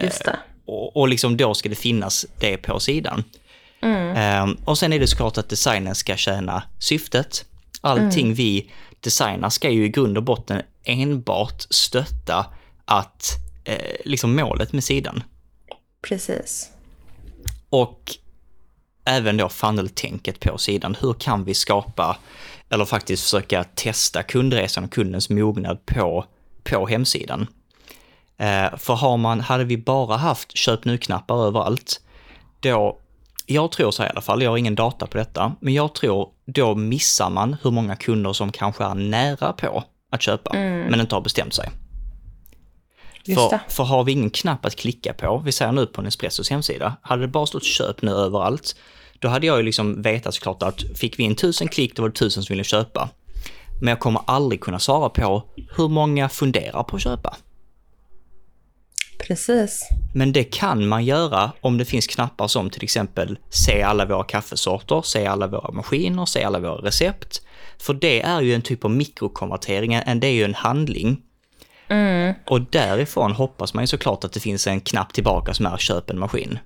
Just 0.02 0.26
det. 0.26 0.40
Och, 0.66 0.98
och 0.98 1.08
liksom 1.08 1.38
då 1.38 1.54
ska 1.54 1.70
det 1.70 1.76
finnas 1.76 2.26
det 2.40 2.58
på 2.58 2.80
sidan. 2.80 3.24
Ehm, 3.84 4.58
och 4.66 4.78
sen 4.78 4.94
är 4.94 5.00
det 5.00 5.08
såklart 5.08 5.38
att 5.38 5.50
designen 5.50 5.96
ska 5.96 6.18
tjäna 6.18 6.64
syftet. 6.80 7.46
Allting 7.82 8.34
vi 8.34 8.72
designar 9.00 9.50
ska 9.50 9.70
ju 9.70 9.86
i 9.86 9.90
grund 9.90 10.18
och 10.18 10.24
botten 10.24 10.62
enbart 10.84 11.62
stötta 11.70 12.46
att 12.86 13.32
eh, 13.64 13.96
liksom 14.06 14.36
målet 14.36 14.74
med 14.74 14.84
sidan. 14.84 15.24
Precis. 16.02 16.70
Och 17.70 18.18
även 19.06 19.38
då 19.38 19.50
funnel-tänket 19.50 20.40
på 20.40 20.58
sidan. 20.58 20.98
Hur 21.02 21.14
kan 21.14 21.44
vi 21.44 21.54
skapa, 21.54 22.18
eller 22.70 22.86
faktiskt 22.86 23.24
försöka 23.24 23.64
testa 23.64 24.24
kundresan 24.24 24.84
och 24.84 24.92
kundens 24.92 25.30
mognad 25.30 25.86
på, 25.86 26.26
på 26.64 26.88
hemsidan? 26.88 27.48
Eh, 28.38 28.78
för 28.78 28.94
har 28.94 29.18
man, 29.18 29.40
hade 29.40 29.64
vi 29.64 29.78
bara 29.78 30.18
haft 30.18 30.58
köp 30.58 30.86
nu-knappar 30.86 31.48
överallt, 31.48 32.02
då, 32.60 32.98
jag 33.46 33.72
tror 33.72 33.92
så 33.92 34.02
här 34.02 34.10
i 34.10 34.12
alla 34.12 34.22
fall, 34.22 34.42
jag 34.42 34.50
har 34.50 34.58
ingen 34.58 34.76
data 34.76 35.08
på 35.08 35.18
detta, 35.18 35.56
men 35.60 35.74
jag 35.74 35.96
tror 35.96 36.30
då 36.46 36.76
missar 36.76 37.30
man 37.30 37.56
hur 37.64 37.72
många 37.72 37.96
kunder 37.96 38.34
som 38.34 38.52
kanske 38.52 38.84
är 38.84 38.96
nära 38.96 39.54
på 39.54 39.84
att 40.12 40.22
köpa, 40.22 40.54
men 40.90 41.00
inte 41.00 41.16
har 41.16 41.22
bestämt 41.22 41.54
sig. 41.54 41.70
För, 43.36 43.60
för 43.70 43.84
har 43.84 44.04
vi 44.04 44.12
ingen 44.12 44.30
knapp 44.30 44.66
att 44.66 44.76
klicka 44.76 45.14
på, 45.14 45.42
vi 45.46 45.52
säger 45.52 45.72
nu 45.72 45.86
på 45.86 46.02
Nespressos 46.02 46.50
hemsida, 46.50 46.96
hade 47.02 47.22
det 47.22 47.28
bara 47.28 47.46
stått 47.46 47.64
köp 47.66 48.02
nu 48.02 48.12
överallt, 48.12 48.76
då 49.20 49.28
hade 49.28 49.48
jag 49.48 49.58
ju 49.58 49.64
liksom 49.64 50.02
vetat 50.02 50.34
såklart 50.34 50.64
att 50.64 50.84
fick 50.96 51.20
vi 51.20 51.24
in 51.24 51.36
tusen 51.36 51.68
klick, 51.68 51.96
då 51.96 52.02
var 52.02 52.10
det 52.10 52.16
tusen 52.16 52.44
som 52.44 52.54
ville 52.54 52.64
köpa. 52.64 53.10
Men 53.82 53.88
jag 53.88 54.00
kommer 54.00 54.22
aldrig 54.28 54.62
kunna 54.62 54.80
svara 54.80 55.10
på 55.10 55.44
hur 55.78 55.88
många 55.88 56.30
funderar 56.30 56.84
på 56.84 56.96
att 56.96 57.02
köpa. 57.02 57.36
Precis. 59.28 59.90
Men 60.14 60.32
det 60.34 60.44
kan 60.44 60.88
man 60.88 61.06
göra 61.06 61.52
om 61.62 61.78
det 61.78 61.86
finns 61.86 62.08
knappar 62.08 62.48
som 62.48 62.70
till 62.70 62.84
exempel 62.84 63.38
se 63.50 63.82
alla 63.82 64.06
våra 64.06 64.24
kaffesorter, 64.24 65.02
se 65.02 65.26
alla 65.26 65.48
våra 65.48 65.72
maskiner, 65.72 66.26
se 66.26 66.44
alla 66.44 66.60
våra 66.60 66.76
recept. 66.88 67.42
För 67.78 67.94
det 67.94 68.22
är 68.22 68.42
ju 68.42 68.54
en 68.54 68.62
typ 68.62 68.86
av 68.86 68.92
mikrokonvertering, 68.92 69.94
en- 69.94 70.20
det 70.20 70.28
är 70.28 70.32
ju 70.32 70.44
en 70.44 70.54
handling. 70.56 71.22
Och 72.48 72.62
därifrån 72.62 73.32
hoppas 73.32 73.74
man 73.74 73.84
ju 73.84 73.88
såklart 73.88 74.24
att 74.24 74.34
det 74.34 74.40
finns 74.40 74.68
en 74.68 74.82
knapp 74.82 75.14
tillbaka 75.14 75.54
som 75.54 75.66
är 75.66 75.78
köp 75.78 76.10
en 76.10 76.20
maskin. 76.20 76.60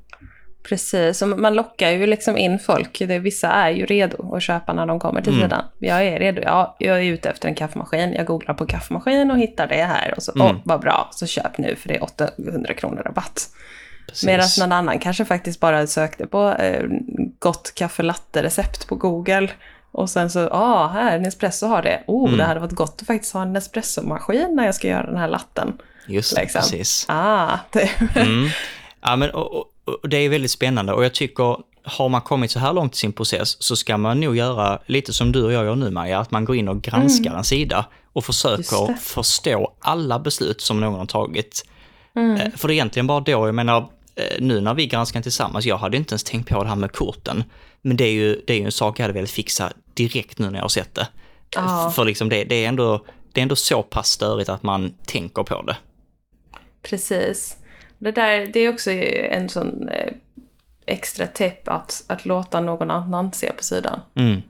Precis, 0.70 1.22
och 1.22 1.28
man 1.28 1.54
lockar 1.54 1.90
ju 1.90 2.06
liksom 2.08 2.38
in 2.38 2.60
folk. 2.60 3.00
Det, 3.00 3.20
vissa 3.20 3.48
är 3.52 3.70
ju 3.70 3.86
redo 3.86 4.36
att 4.36 4.44
köpa 4.44 4.74
när 4.74 4.86
de 4.86 5.00
kommer 5.00 5.22
till 5.22 5.34
Mm. 5.34 5.44
sidan. 5.44 5.64
Jag 5.80 6.06
är 6.06 6.20
redo, 6.20 6.42
ja, 6.42 6.76
jag 6.80 6.98
är 6.98 7.04
ute 7.04 7.30
efter 7.30 7.48
en 7.50 7.56
kaffemaskin. 7.56 8.14
Jag 8.14 8.26
googlar 8.26 8.54
på 8.54 8.66
kaffemaskin 8.66 9.32
och 9.32 9.38
hittar 9.40 9.68
det 9.68 9.84
här. 9.84 10.14
Och 10.18 10.24
så, 10.24 10.32
Mm. 10.36 10.48
åh, 10.48 10.54
vad 10.64 10.82
bra, 10.82 11.08
så 11.12 11.26
köp 11.26 11.58
nu 11.58 11.76
för 11.76 11.88
det 11.88 11.96
är 11.96 12.04
800 12.04 12.74
kronor 12.74 13.02
rabatt. 13.06 13.50
Medan 14.26 14.48
någon 14.60 14.72
annan 14.72 15.00
kanske 15.00 15.26
faktiskt 15.26 15.60
bara 15.60 15.88
sökte 15.88 16.28
på 16.28 16.50
eh, 16.60 16.84
gott 17.40 17.72
kaffe 17.76 18.04
latte-recept 18.04 18.88
på 18.88 18.96
Google. 18.96 19.50
Och 19.92 20.10
sen 20.10 20.30
så, 20.30 20.48
ah, 20.50 20.88
här, 20.88 21.20
Nespresso 21.20 21.68
har 21.68 21.82
det. 21.82 22.04
Oh, 22.08 22.26
Mm. 22.28 22.38
det 22.38 22.44
hade 22.44 22.60
varit 22.60 22.72
gott 22.72 22.98
att 23.02 23.08
faktiskt 23.08 23.34
ha 23.34 23.42
en 23.42 23.54
Nespresso-maskin 23.54 24.56
när 24.56 24.66
jag 24.66 24.76
ska 24.76 24.88
göra 24.88 25.06
den 25.06 25.18
här 25.18 25.28
latten. 25.28 25.78
Just 26.08 26.36
det, 26.36 26.42
liksom. 26.42 26.62
precis. 26.62 27.06
Ah, 27.10 27.58
det, 27.72 27.90
Mm. 28.16 28.50
Ja, 29.02 29.16
men, 29.16 29.30
och, 29.32 29.56
och, 29.56 29.66
och 29.88 30.10
det 30.10 30.18
är 30.18 30.30
väldigt 30.30 30.52
spännande 30.52 30.94
och 30.94 31.06
jag 31.06 31.14
tycker, 31.14 31.58
har 31.84 32.10
man 32.10 32.22
kommit 32.22 32.52
så 32.52 32.60
här 32.60 32.74
långt 32.74 32.96
i 32.96 32.98
sin 32.98 33.14
process 33.14 33.64
så 33.64 33.76
ska 33.76 33.98
man 33.98 34.20
nog 34.20 34.38
göra 34.38 34.80
lite 34.86 35.14
som 35.14 35.32
du 35.32 35.44
och 35.44 35.54
jag 35.54 35.66
gör 35.66 35.76
nu 35.76 35.92
Maja, 35.92 36.20
att 36.20 36.32
man 36.32 36.46
går 36.46 36.56
in 36.56 36.68
och 36.68 36.82
granskar 36.82 37.36
en 37.36 37.44
sida 37.44 37.86
och 38.14 38.26
försöker 38.26 38.98
förstå 38.98 39.74
alla 39.80 40.20
beslut 40.20 40.62
som 40.62 40.80
någon 40.80 41.00
har 41.00 41.06
tagit. 41.06 41.66
Mm. 42.16 42.36
Eh, 42.36 42.52
För 42.56 42.68
det 42.68 42.74
är 42.74 42.76
egentligen 42.76 43.08
bara 43.08 43.20
då, 43.20 43.32
jag 43.32 43.56
menar, 43.56 43.78
eh, 44.16 44.40
nu 44.40 44.62
när 44.62 44.74
vi 44.74 44.88
granskar 44.88 45.22
tillsammans, 45.22 45.66
jag 45.66 45.78
hade 45.78 45.98
inte 45.98 46.14
ens 46.14 46.24
tänkt 46.24 46.50
på 46.50 46.64
det 46.64 46.70
här 46.70 46.76
med 46.76 46.92
korten. 46.92 47.44
Men 47.82 47.98
det 47.98 48.04
är 48.04 48.12
ju, 48.12 48.42
det 48.48 48.54
är 48.54 48.58
ju 48.58 48.66
en 48.66 48.72
sak 48.72 49.00
jag 49.00 49.04
hade 49.04 49.14
velat 49.14 49.30
fixa 49.30 49.72
direkt 49.94 50.40
nu 50.40 50.50
när 50.50 50.56
jag 50.56 50.64
har 50.64 50.70
sett 50.70 50.96
det. 50.96 51.08
Ja. 51.56 51.92
För 51.96 52.06
liksom 52.06 52.30
det, 52.30 52.44
det, 52.44 52.66
är 52.66 52.68
ändå, 52.68 53.06
det 53.34 53.40
är 53.40 53.42
ändå 53.42 53.56
så 53.56 53.84
pass 53.84 54.08
störigt 54.08 54.50
att 54.50 54.64
man 54.64 54.94
tänker 55.06 55.44
på 55.44 55.62
det. 55.62 55.78
Precis. 56.82 57.58
Det, 58.00 58.12
där, 58.12 58.46
det 58.46 58.60
är 58.60 58.70
också 58.74 58.92
en 58.92 59.50
sån 59.50 59.90
eh, 59.90 60.14
extra 60.86 61.28
tipp 61.28 61.68
att, 61.68 62.04
att 62.08 62.26
låta 62.26 62.62
någon 62.62 62.92
annan 62.92 63.34
se 63.34 63.52
på 63.54 63.64
sidan. 63.64 64.00
Mm. 64.16 64.42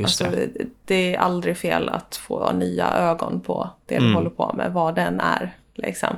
Alltså, 0.00 0.24
det. 0.24 0.48
det. 0.84 1.14
är 1.14 1.18
aldrig 1.18 1.56
fel 1.56 1.88
att 1.88 2.16
få 2.16 2.52
nya 2.52 2.90
ögon 2.92 3.40
på 3.40 3.70
det 3.86 3.94
du 3.98 4.04
Mm. 4.04 4.14
håller 4.14 4.30
på 4.30 4.52
med, 4.56 4.72
vad 4.72 4.94
den 4.94 5.20
är. 5.20 5.56
Liksom. 5.74 6.16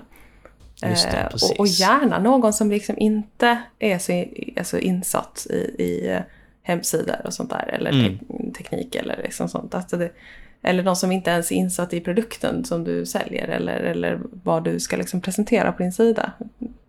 Det, 0.80 0.86
Eh, 0.86 1.26
och, 1.26 1.60
och 1.60 1.66
gärna 1.66 2.18
någon 2.18 2.52
som 2.52 2.70
liksom 2.70 2.98
inte 2.98 3.62
är 3.78 3.98
så 3.98 4.12
i- 4.12 4.54
alltså 4.58 4.78
insatt 4.78 5.46
i, 5.50 5.82
i 5.82 6.08
eh, 6.10 6.20
hemsidor 6.62 7.16
och 7.24 7.34
sånt 7.34 7.50
där. 7.50 7.68
Eller 7.74 7.90
Mm. 7.90 8.18
te- 8.18 8.52
teknik 8.62 8.94
eller 8.94 9.16
liksom 9.22 9.48
sånt. 9.48 9.74
Alltså 9.74 9.96
det, 9.96 10.10
eller 10.62 10.82
någon 10.82 10.96
som 10.96 11.12
inte 11.12 11.30
ens 11.30 11.50
är 11.52 11.56
insatt 11.56 11.92
i 11.92 12.00
produkten 12.00 12.64
som 12.64 12.84
du 12.84 13.06
säljer. 13.06 13.48
Eller, 13.48 13.76
eller 13.76 14.20
vad 14.44 14.64
du 14.64 14.80
ska 14.80 14.96
liksom 14.96 15.20
presentera 15.20 15.72
på 15.72 15.82
din 15.82 15.92
sida. 15.92 16.32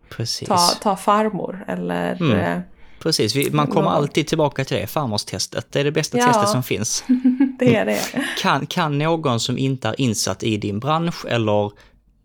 Precis. 0.09 0.47
Ta, 0.47 0.57
ta 0.57 0.95
farmor 0.95 1.65
eller... 1.67 2.21
Mm. 2.21 2.39
eh, 2.39 2.59
Precis, 2.99 3.51
man 3.53 3.67
kommer 3.67 3.89
alltid 3.89 4.27
tillbaka 4.27 4.65
till 4.65 4.77
det, 4.77 4.87
farmers-testet. 4.87 5.65
Det 5.69 5.79
är 5.79 5.83
det 5.83 5.91
bästa 5.91 6.17
Ja. 6.17 6.25
testet 6.25 6.49
som 6.49 6.63
finns. 6.63 7.03
det 7.59 7.75
är 7.75 7.85
det. 7.85 7.99
Kan, 8.41 8.65
kan 8.65 8.97
någon 8.97 9.39
som 9.39 9.57
inte 9.57 9.87
är 9.87 10.01
insatt 10.01 10.43
i 10.43 10.57
din 10.57 10.79
bransch 10.79 11.25
eller 11.25 11.71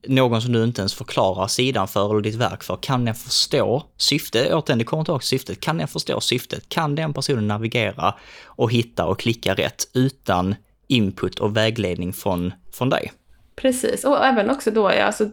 någon 0.09 0.43
som 0.43 0.53
du 0.53 0.65
inte 0.65 0.81
ens 0.81 0.95
förklarar 0.95 1.47
sidan 1.47 1.89
för 1.89 2.11
eller 2.11 2.21
ditt 2.21 2.35
verk 2.35 2.63
för, 2.63 2.77
kan 2.77 3.05
den 3.05 3.15
förstå 3.15 3.83
syftet? 3.97 4.53
Återigen, 4.53 4.79
det 4.79 4.85
kommer 4.85 5.05
tillbaka 5.05 5.21
till 5.23 5.29
syftet. 5.29 5.61
Kan 5.61 5.79
den 5.79 5.89
förstå 5.89 6.21
syftet? 6.21 6.69
Kan 6.69 6.95
den 6.95 7.15
personen 7.15 7.49
navigera 7.49 8.15
och 8.45 8.73
hitta 8.73 9.05
och 9.07 9.19
klicka 9.21 9.55
rätt 9.55 9.85
utan 9.95 10.55
input 10.87 11.39
och 11.39 11.57
vägledning 11.57 12.12
från, 12.12 12.53
från 12.72 12.91
dig? 12.91 13.12
Precis, 13.57 14.05
och 14.05 14.24
även 14.26 14.51
också 14.51 14.70
då 14.70 14.89
alltså, 14.89 15.30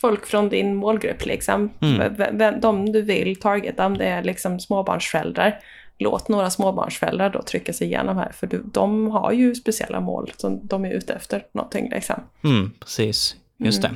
folk 0.00 0.26
från 0.26 0.48
din 0.48 0.74
målgrupp. 0.74 1.26
Liksom. 1.26 1.70
Mm. 1.80 2.60
De 2.60 2.92
du 2.92 3.02
vill 3.02 3.36
targeta, 3.40 3.86
om 3.86 3.98
det 3.98 4.04
är 4.04 4.22
liksom 4.22 4.60
småbarnsföräldrar. 4.60 5.58
Låt 5.98 6.28
några 6.28 6.50
småbarnsföräldrar 6.50 7.30
då 7.30 7.42
trycka 7.42 7.72
sig 7.72 7.86
igenom 7.86 8.16
här, 8.16 8.32
för 8.32 8.46
du, 8.46 8.62
de 8.72 9.10
har 9.10 9.32
ju 9.32 9.54
speciella 9.54 10.00
mål 10.00 10.32
som 10.36 10.66
de 10.66 10.84
är 10.84 10.90
ute 10.90 11.12
efter. 11.12 11.44
Någonting, 11.54 11.90
liksom. 11.90 12.16
Mm, 12.44 12.70
precis. 12.80 13.36
Just 13.58 13.82
det. 13.82 13.90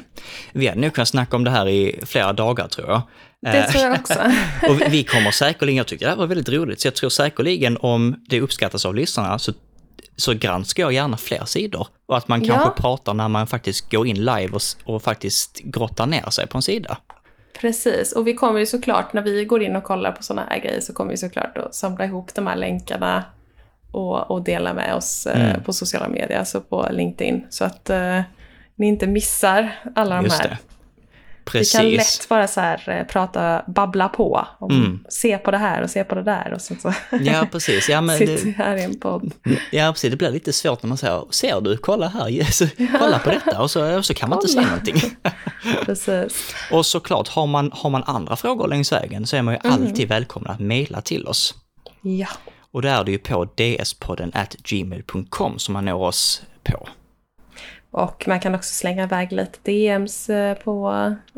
Vi 0.53 0.67
hade 0.67 0.81
nog 0.81 0.93
kunnat 0.93 1.09
snacka 1.09 1.37
om 1.37 1.45
det 1.45 1.51
här 1.51 1.69
i 1.69 2.01
flera 2.07 2.33
dagar 2.33 2.69
tror 2.69 2.89
jag. 2.89 3.03
Det 3.43 3.59
Eh, 3.59 3.67
tror 3.71 3.83
jag 3.85 3.95
också. 4.01 4.15
Och 4.69 4.81
vi- 4.81 4.89
vi 4.91 5.05
kommer 5.05 5.31
säkerligen, 5.31 5.77
jag 5.77 5.87
tyckte 5.87 6.05
det 6.05 6.11
här 6.11 6.17
var 6.17 6.27
väldigt 6.27 6.49
roligt, 6.49 6.81
så 6.81 6.87
jag 6.87 6.95
tror 6.95 7.11
säkerligen 7.11 7.77
om 7.81 8.25
det 8.29 8.41
uppskattas 8.41 8.87
av 8.87 8.95
lyssnarna 8.95 9.39
så, 9.39 9.53
så 10.17 10.35
granskar 10.35 10.83
jag 10.83 10.93
gärna 10.93 11.17
fler 11.17 11.45
sidor. 11.45 11.87
Och 12.07 12.17
att 12.17 12.29
man 12.29 12.45
Ja. 12.45 12.55
kanske 12.55 12.83
pratar 12.83 13.15
när 13.15 13.29
man 13.29 13.47
faktiskt 13.47 13.91
går 13.91 14.07
in 14.07 14.17
live 14.25 14.49
och, 14.53 14.61
och 14.95 15.03
faktiskt 15.03 15.59
grottar 15.65 16.07
ner 16.07 16.31
sig 16.31 16.47
på 16.47 16.59
en 16.59 16.63
sida. 16.63 16.99
Precis, 17.61 18.13
och 18.13 18.27
vi 18.27 18.35
kommer 18.35 18.61
ju 18.61 18.67
såklart, 18.67 19.13
när 19.13 19.23
vi 19.23 19.45
går 19.45 19.63
in 19.63 19.77
och 19.77 19.85
kollar 19.85 20.13
på 20.13 20.23
sådana 20.23 20.47
här 20.51 20.61
grejer, 20.61 20.81
så 20.81 20.93
kommer 20.93 21.11
vi 21.11 21.17
såklart 21.17 21.59
att 21.59 21.75
samla 21.75 22.05
ihop 22.05 22.35
de 22.35 22.47
här 22.47 22.57
länkarna 22.57 23.25
och, 23.91 24.31
och 24.31 24.43
dela 24.45 24.75
med 24.75 24.95
oss 24.95 25.27
eh, 25.27 25.51
Mm. 25.51 25.63
på 25.63 25.73
sociala 25.73 26.09
medier, 26.09 26.39
alltså 26.39 26.61
på 26.61 26.89
LinkedIn. 26.91 27.47
Så 27.51 27.65
att 27.65 27.91
eh, 27.91 28.21
ni 28.77 28.87
inte 28.87 29.07
missar 29.07 29.71
alla 29.95 30.15
de 30.17 30.25
Just 30.25 30.39
här 30.41 30.49
det. 30.49 30.59
Vi 31.53 31.65
kan 31.65 31.81
Precis. 31.83 32.19
lätt 32.21 32.29
bara 32.29 32.49
så 32.49 32.61
här 32.61 32.89
eh, 32.89 33.05
prata, 33.07 33.63
babbla 33.67 34.09
på. 34.09 34.47
Om, 34.59 34.71
Mm. 34.71 35.05
Se 35.09 35.39
på 35.39 35.51
det 35.51 35.59
här 35.59 35.83
och 35.83 35.91
se 35.91 36.05
på 36.05 36.15
det 36.15 36.23
där. 36.23 36.53
Och 36.55 36.61
sen 36.61 36.79
så 36.81 36.93
Ja, 37.21 37.47
precis. 37.53 37.89
Ja, 37.89 38.01
men 38.01 38.19
sitter 38.19 38.45
det, 38.45 38.51
här 38.51 38.77
i 38.77 38.83
en 38.83 39.01
podd. 39.01 39.33
ja, 39.73 39.93
precis. 39.93 40.11
Det 40.11 40.17
blir 40.17 40.31
lite 40.31 40.53
svårt 40.53 40.83
när 40.83 40.89
man 40.89 40.99
säger, 40.99 41.25
ser 41.31 41.61
du, 41.61 41.77
kolla 41.77 42.09
här, 42.09 42.45
så, 42.53 42.67
kolla 42.99 43.19
på 43.19 43.31
detta 43.31 43.63
och 43.63 43.71
så, 43.71 43.97
och 43.99 44.05
så 44.05 44.15
kan 44.15 44.29
man 44.29 44.39
inte 44.39 44.49
säga 44.49 44.67
någonting. 44.67 45.01
Precis. 45.85 46.55
Och 46.73 46.87
såklart, 46.87 47.29
har 47.29 47.47
man, 47.47 47.71
har 47.75 47.91
man 47.91 48.03
andra 48.05 48.37
frågor 48.37 48.69
längs 48.69 48.93
vägen 48.93 49.27
så 49.27 49.37
är 49.37 49.43
man 49.43 49.55
ju 49.55 49.61
Mm. 49.65 49.73
alltid 49.83 50.09
välkommen 50.09 50.51
att 50.51 50.61
mejla 50.61 51.01
till 51.01 51.27
oss. 51.27 51.55
Ja, 52.03 52.29
Och 52.71 52.83
där 52.83 53.01
är 53.01 53.05
det 53.05 53.11
ju 53.11 53.19
på 53.19 53.45
dspodden 53.57 54.31
at 54.35 54.55
gmail.com 54.57 55.59
som 55.59 55.73
man 55.73 55.85
når 55.85 55.95
oss 56.03 56.43
på. 56.65 56.89
Och 57.97 58.25
man 58.29 58.41
kan 58.41 58.55
också 58.55 58.75
slänga 58.75 59.05
iväg 59.05 59.33
lite 59.33 59.59
DMs 59.63 60.31
eh, 60.31 60.55
på 60.55 60.91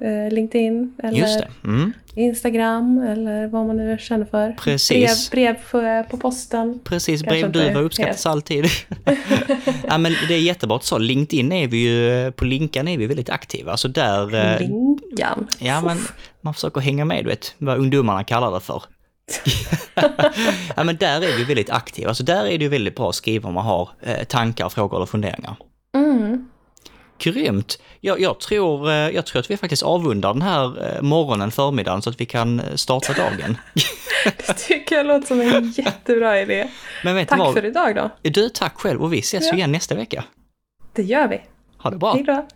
eh, 0.03 0.35
LinkedIn 0.35 0.95
eller. 1.03 1.49
Mm. 1.65 1.93
Instagram 2.15 2.99
eller 2.99 3.47
vad 3.47 3.67
man 3.67 3.77
nu 3.77 3.99
känner 4.01 4.25
för. 4.25 4.53
Precis. 4.53 5.31
Brev, 5.31 5.57
brev 5.73 6.03
på, 6.03 6.17
posten. 6.17 6.81
Precis, 6.85 7.23
brevduvor 7.23 7.83
uppskattas 7.83 8.25
helt. 8.25 8.27
alltid. 8.27 8.65
ja, 9.89 9.99
men 9.99 10.13
det 10.29 10.35
är 10.35 10.39
jättebra 10.39 10.77
att 10.77 10.85
sa. 10.85 10.99
LinkedIn 10.99 11.53
är 11.53 11.69
vi 11.69 11.77
ju, 11.77 12.33
på 12.33 12.45
Linkan 12.45 12.89
är 12.89 12.99
vi 12.99 13.07
väldigt 13.07 13.31
aktiva. 13.31 13.77
Så 13.77 13.89
där, 13.89 14.35
eh, 14.35 14.59
Linkan. 14.59 15.49
ja 15.59 15.81
men 15.81 15.99
man 16.41 16.55
försöker 16.55 16.81
hänga 16.81 17.05
med, 17.05 17.25
du 17.25 17.29
vet, 17.29 17.55
vad 17.59 17.79
ungdomarna 17.79 18.25
kallar 18.25 18.53
det 18.53 18.61
för. 18.61 18.83
ja 20.77 20.85
men 20.85 20.97
där 20.97 21.21
är 21.21 21.37
vi 21.37 21.45
väldigt 21.45 21.71
aktiva, 21.71 22.15
så 22.15 22.23
där 22.23 22.47
är 22.47 22.59
det 22.59 22.65
ju 22.65 22.69
väldigt 22.69 22.97
bra 22.97 23.09
att 23.09 23.15
skriva 23.15 23.49
om 23.49 23.55
man 23.55 23.65
har 23.65 23.89
eh, 24.03 24.25
tankar, 24.25 24.69
frågor 24.69 24.97
eller 24.97 25.07
funderingar. 25.07 25.57
Mm. 25.97 26.49
Grymt! 27.19 27.79
Jag, 28.01 28.21
jag, 28.21 28.41
tror, 28.41 28.89
eh, 28.91 28.95
jag 28.95 29.27
tror 29.27 29.41
att 29.41 29.51
vi 29.51 29.57
faktiskt 29.57 29.83
avundar 29.83 30.33
den 30.33 30.43
här 30.43 30.97
eh, 30.97 31.03
morgonen, 31.03 31.51
förmiddagen, 31.51 32.03
så 32.03 32.11
att 32.11 32.21
vi 32.21 32.27
kan 32.27 32.61
eh, 32.61 32.75
starta 32.75 33.13
dagen. 33.13 33.57
Det 34.47 34.53
tycker 34.55 34.97
jag 34.97 35.07
låter 35.07 35.27
som 35.27 35.41
en 35.41 35.71
jättebra 35.77 36.41
idé. 36.41 36.69
Men 37.05 37.15
vet 37.15 37.29
du 37.29 37.31
Tack 37.31 37.39
vad? 37.39 37.55
för 37.55 37.65
idag 37.65 37.95
då. 37.97 38.31
Du, 38.31 38.49
tack 38.49 38.75
själv 38.81 39.03
och 39.03 39.13
vi 39.13 39.19
ses 39.19 39.45
Ja. 39.47 39.55
igen 39.55 39.73
nästa 39.73 39.95
vecka. 39.95 40.25
Det 40.93 41.03
gör 41.03 41.29
vi. 41.29 41.41
Ha 41.79 41.91
det 41.91 41.97
bra! 41.97 42.15
Hej 42.15 42.23
då. 42.23 42.47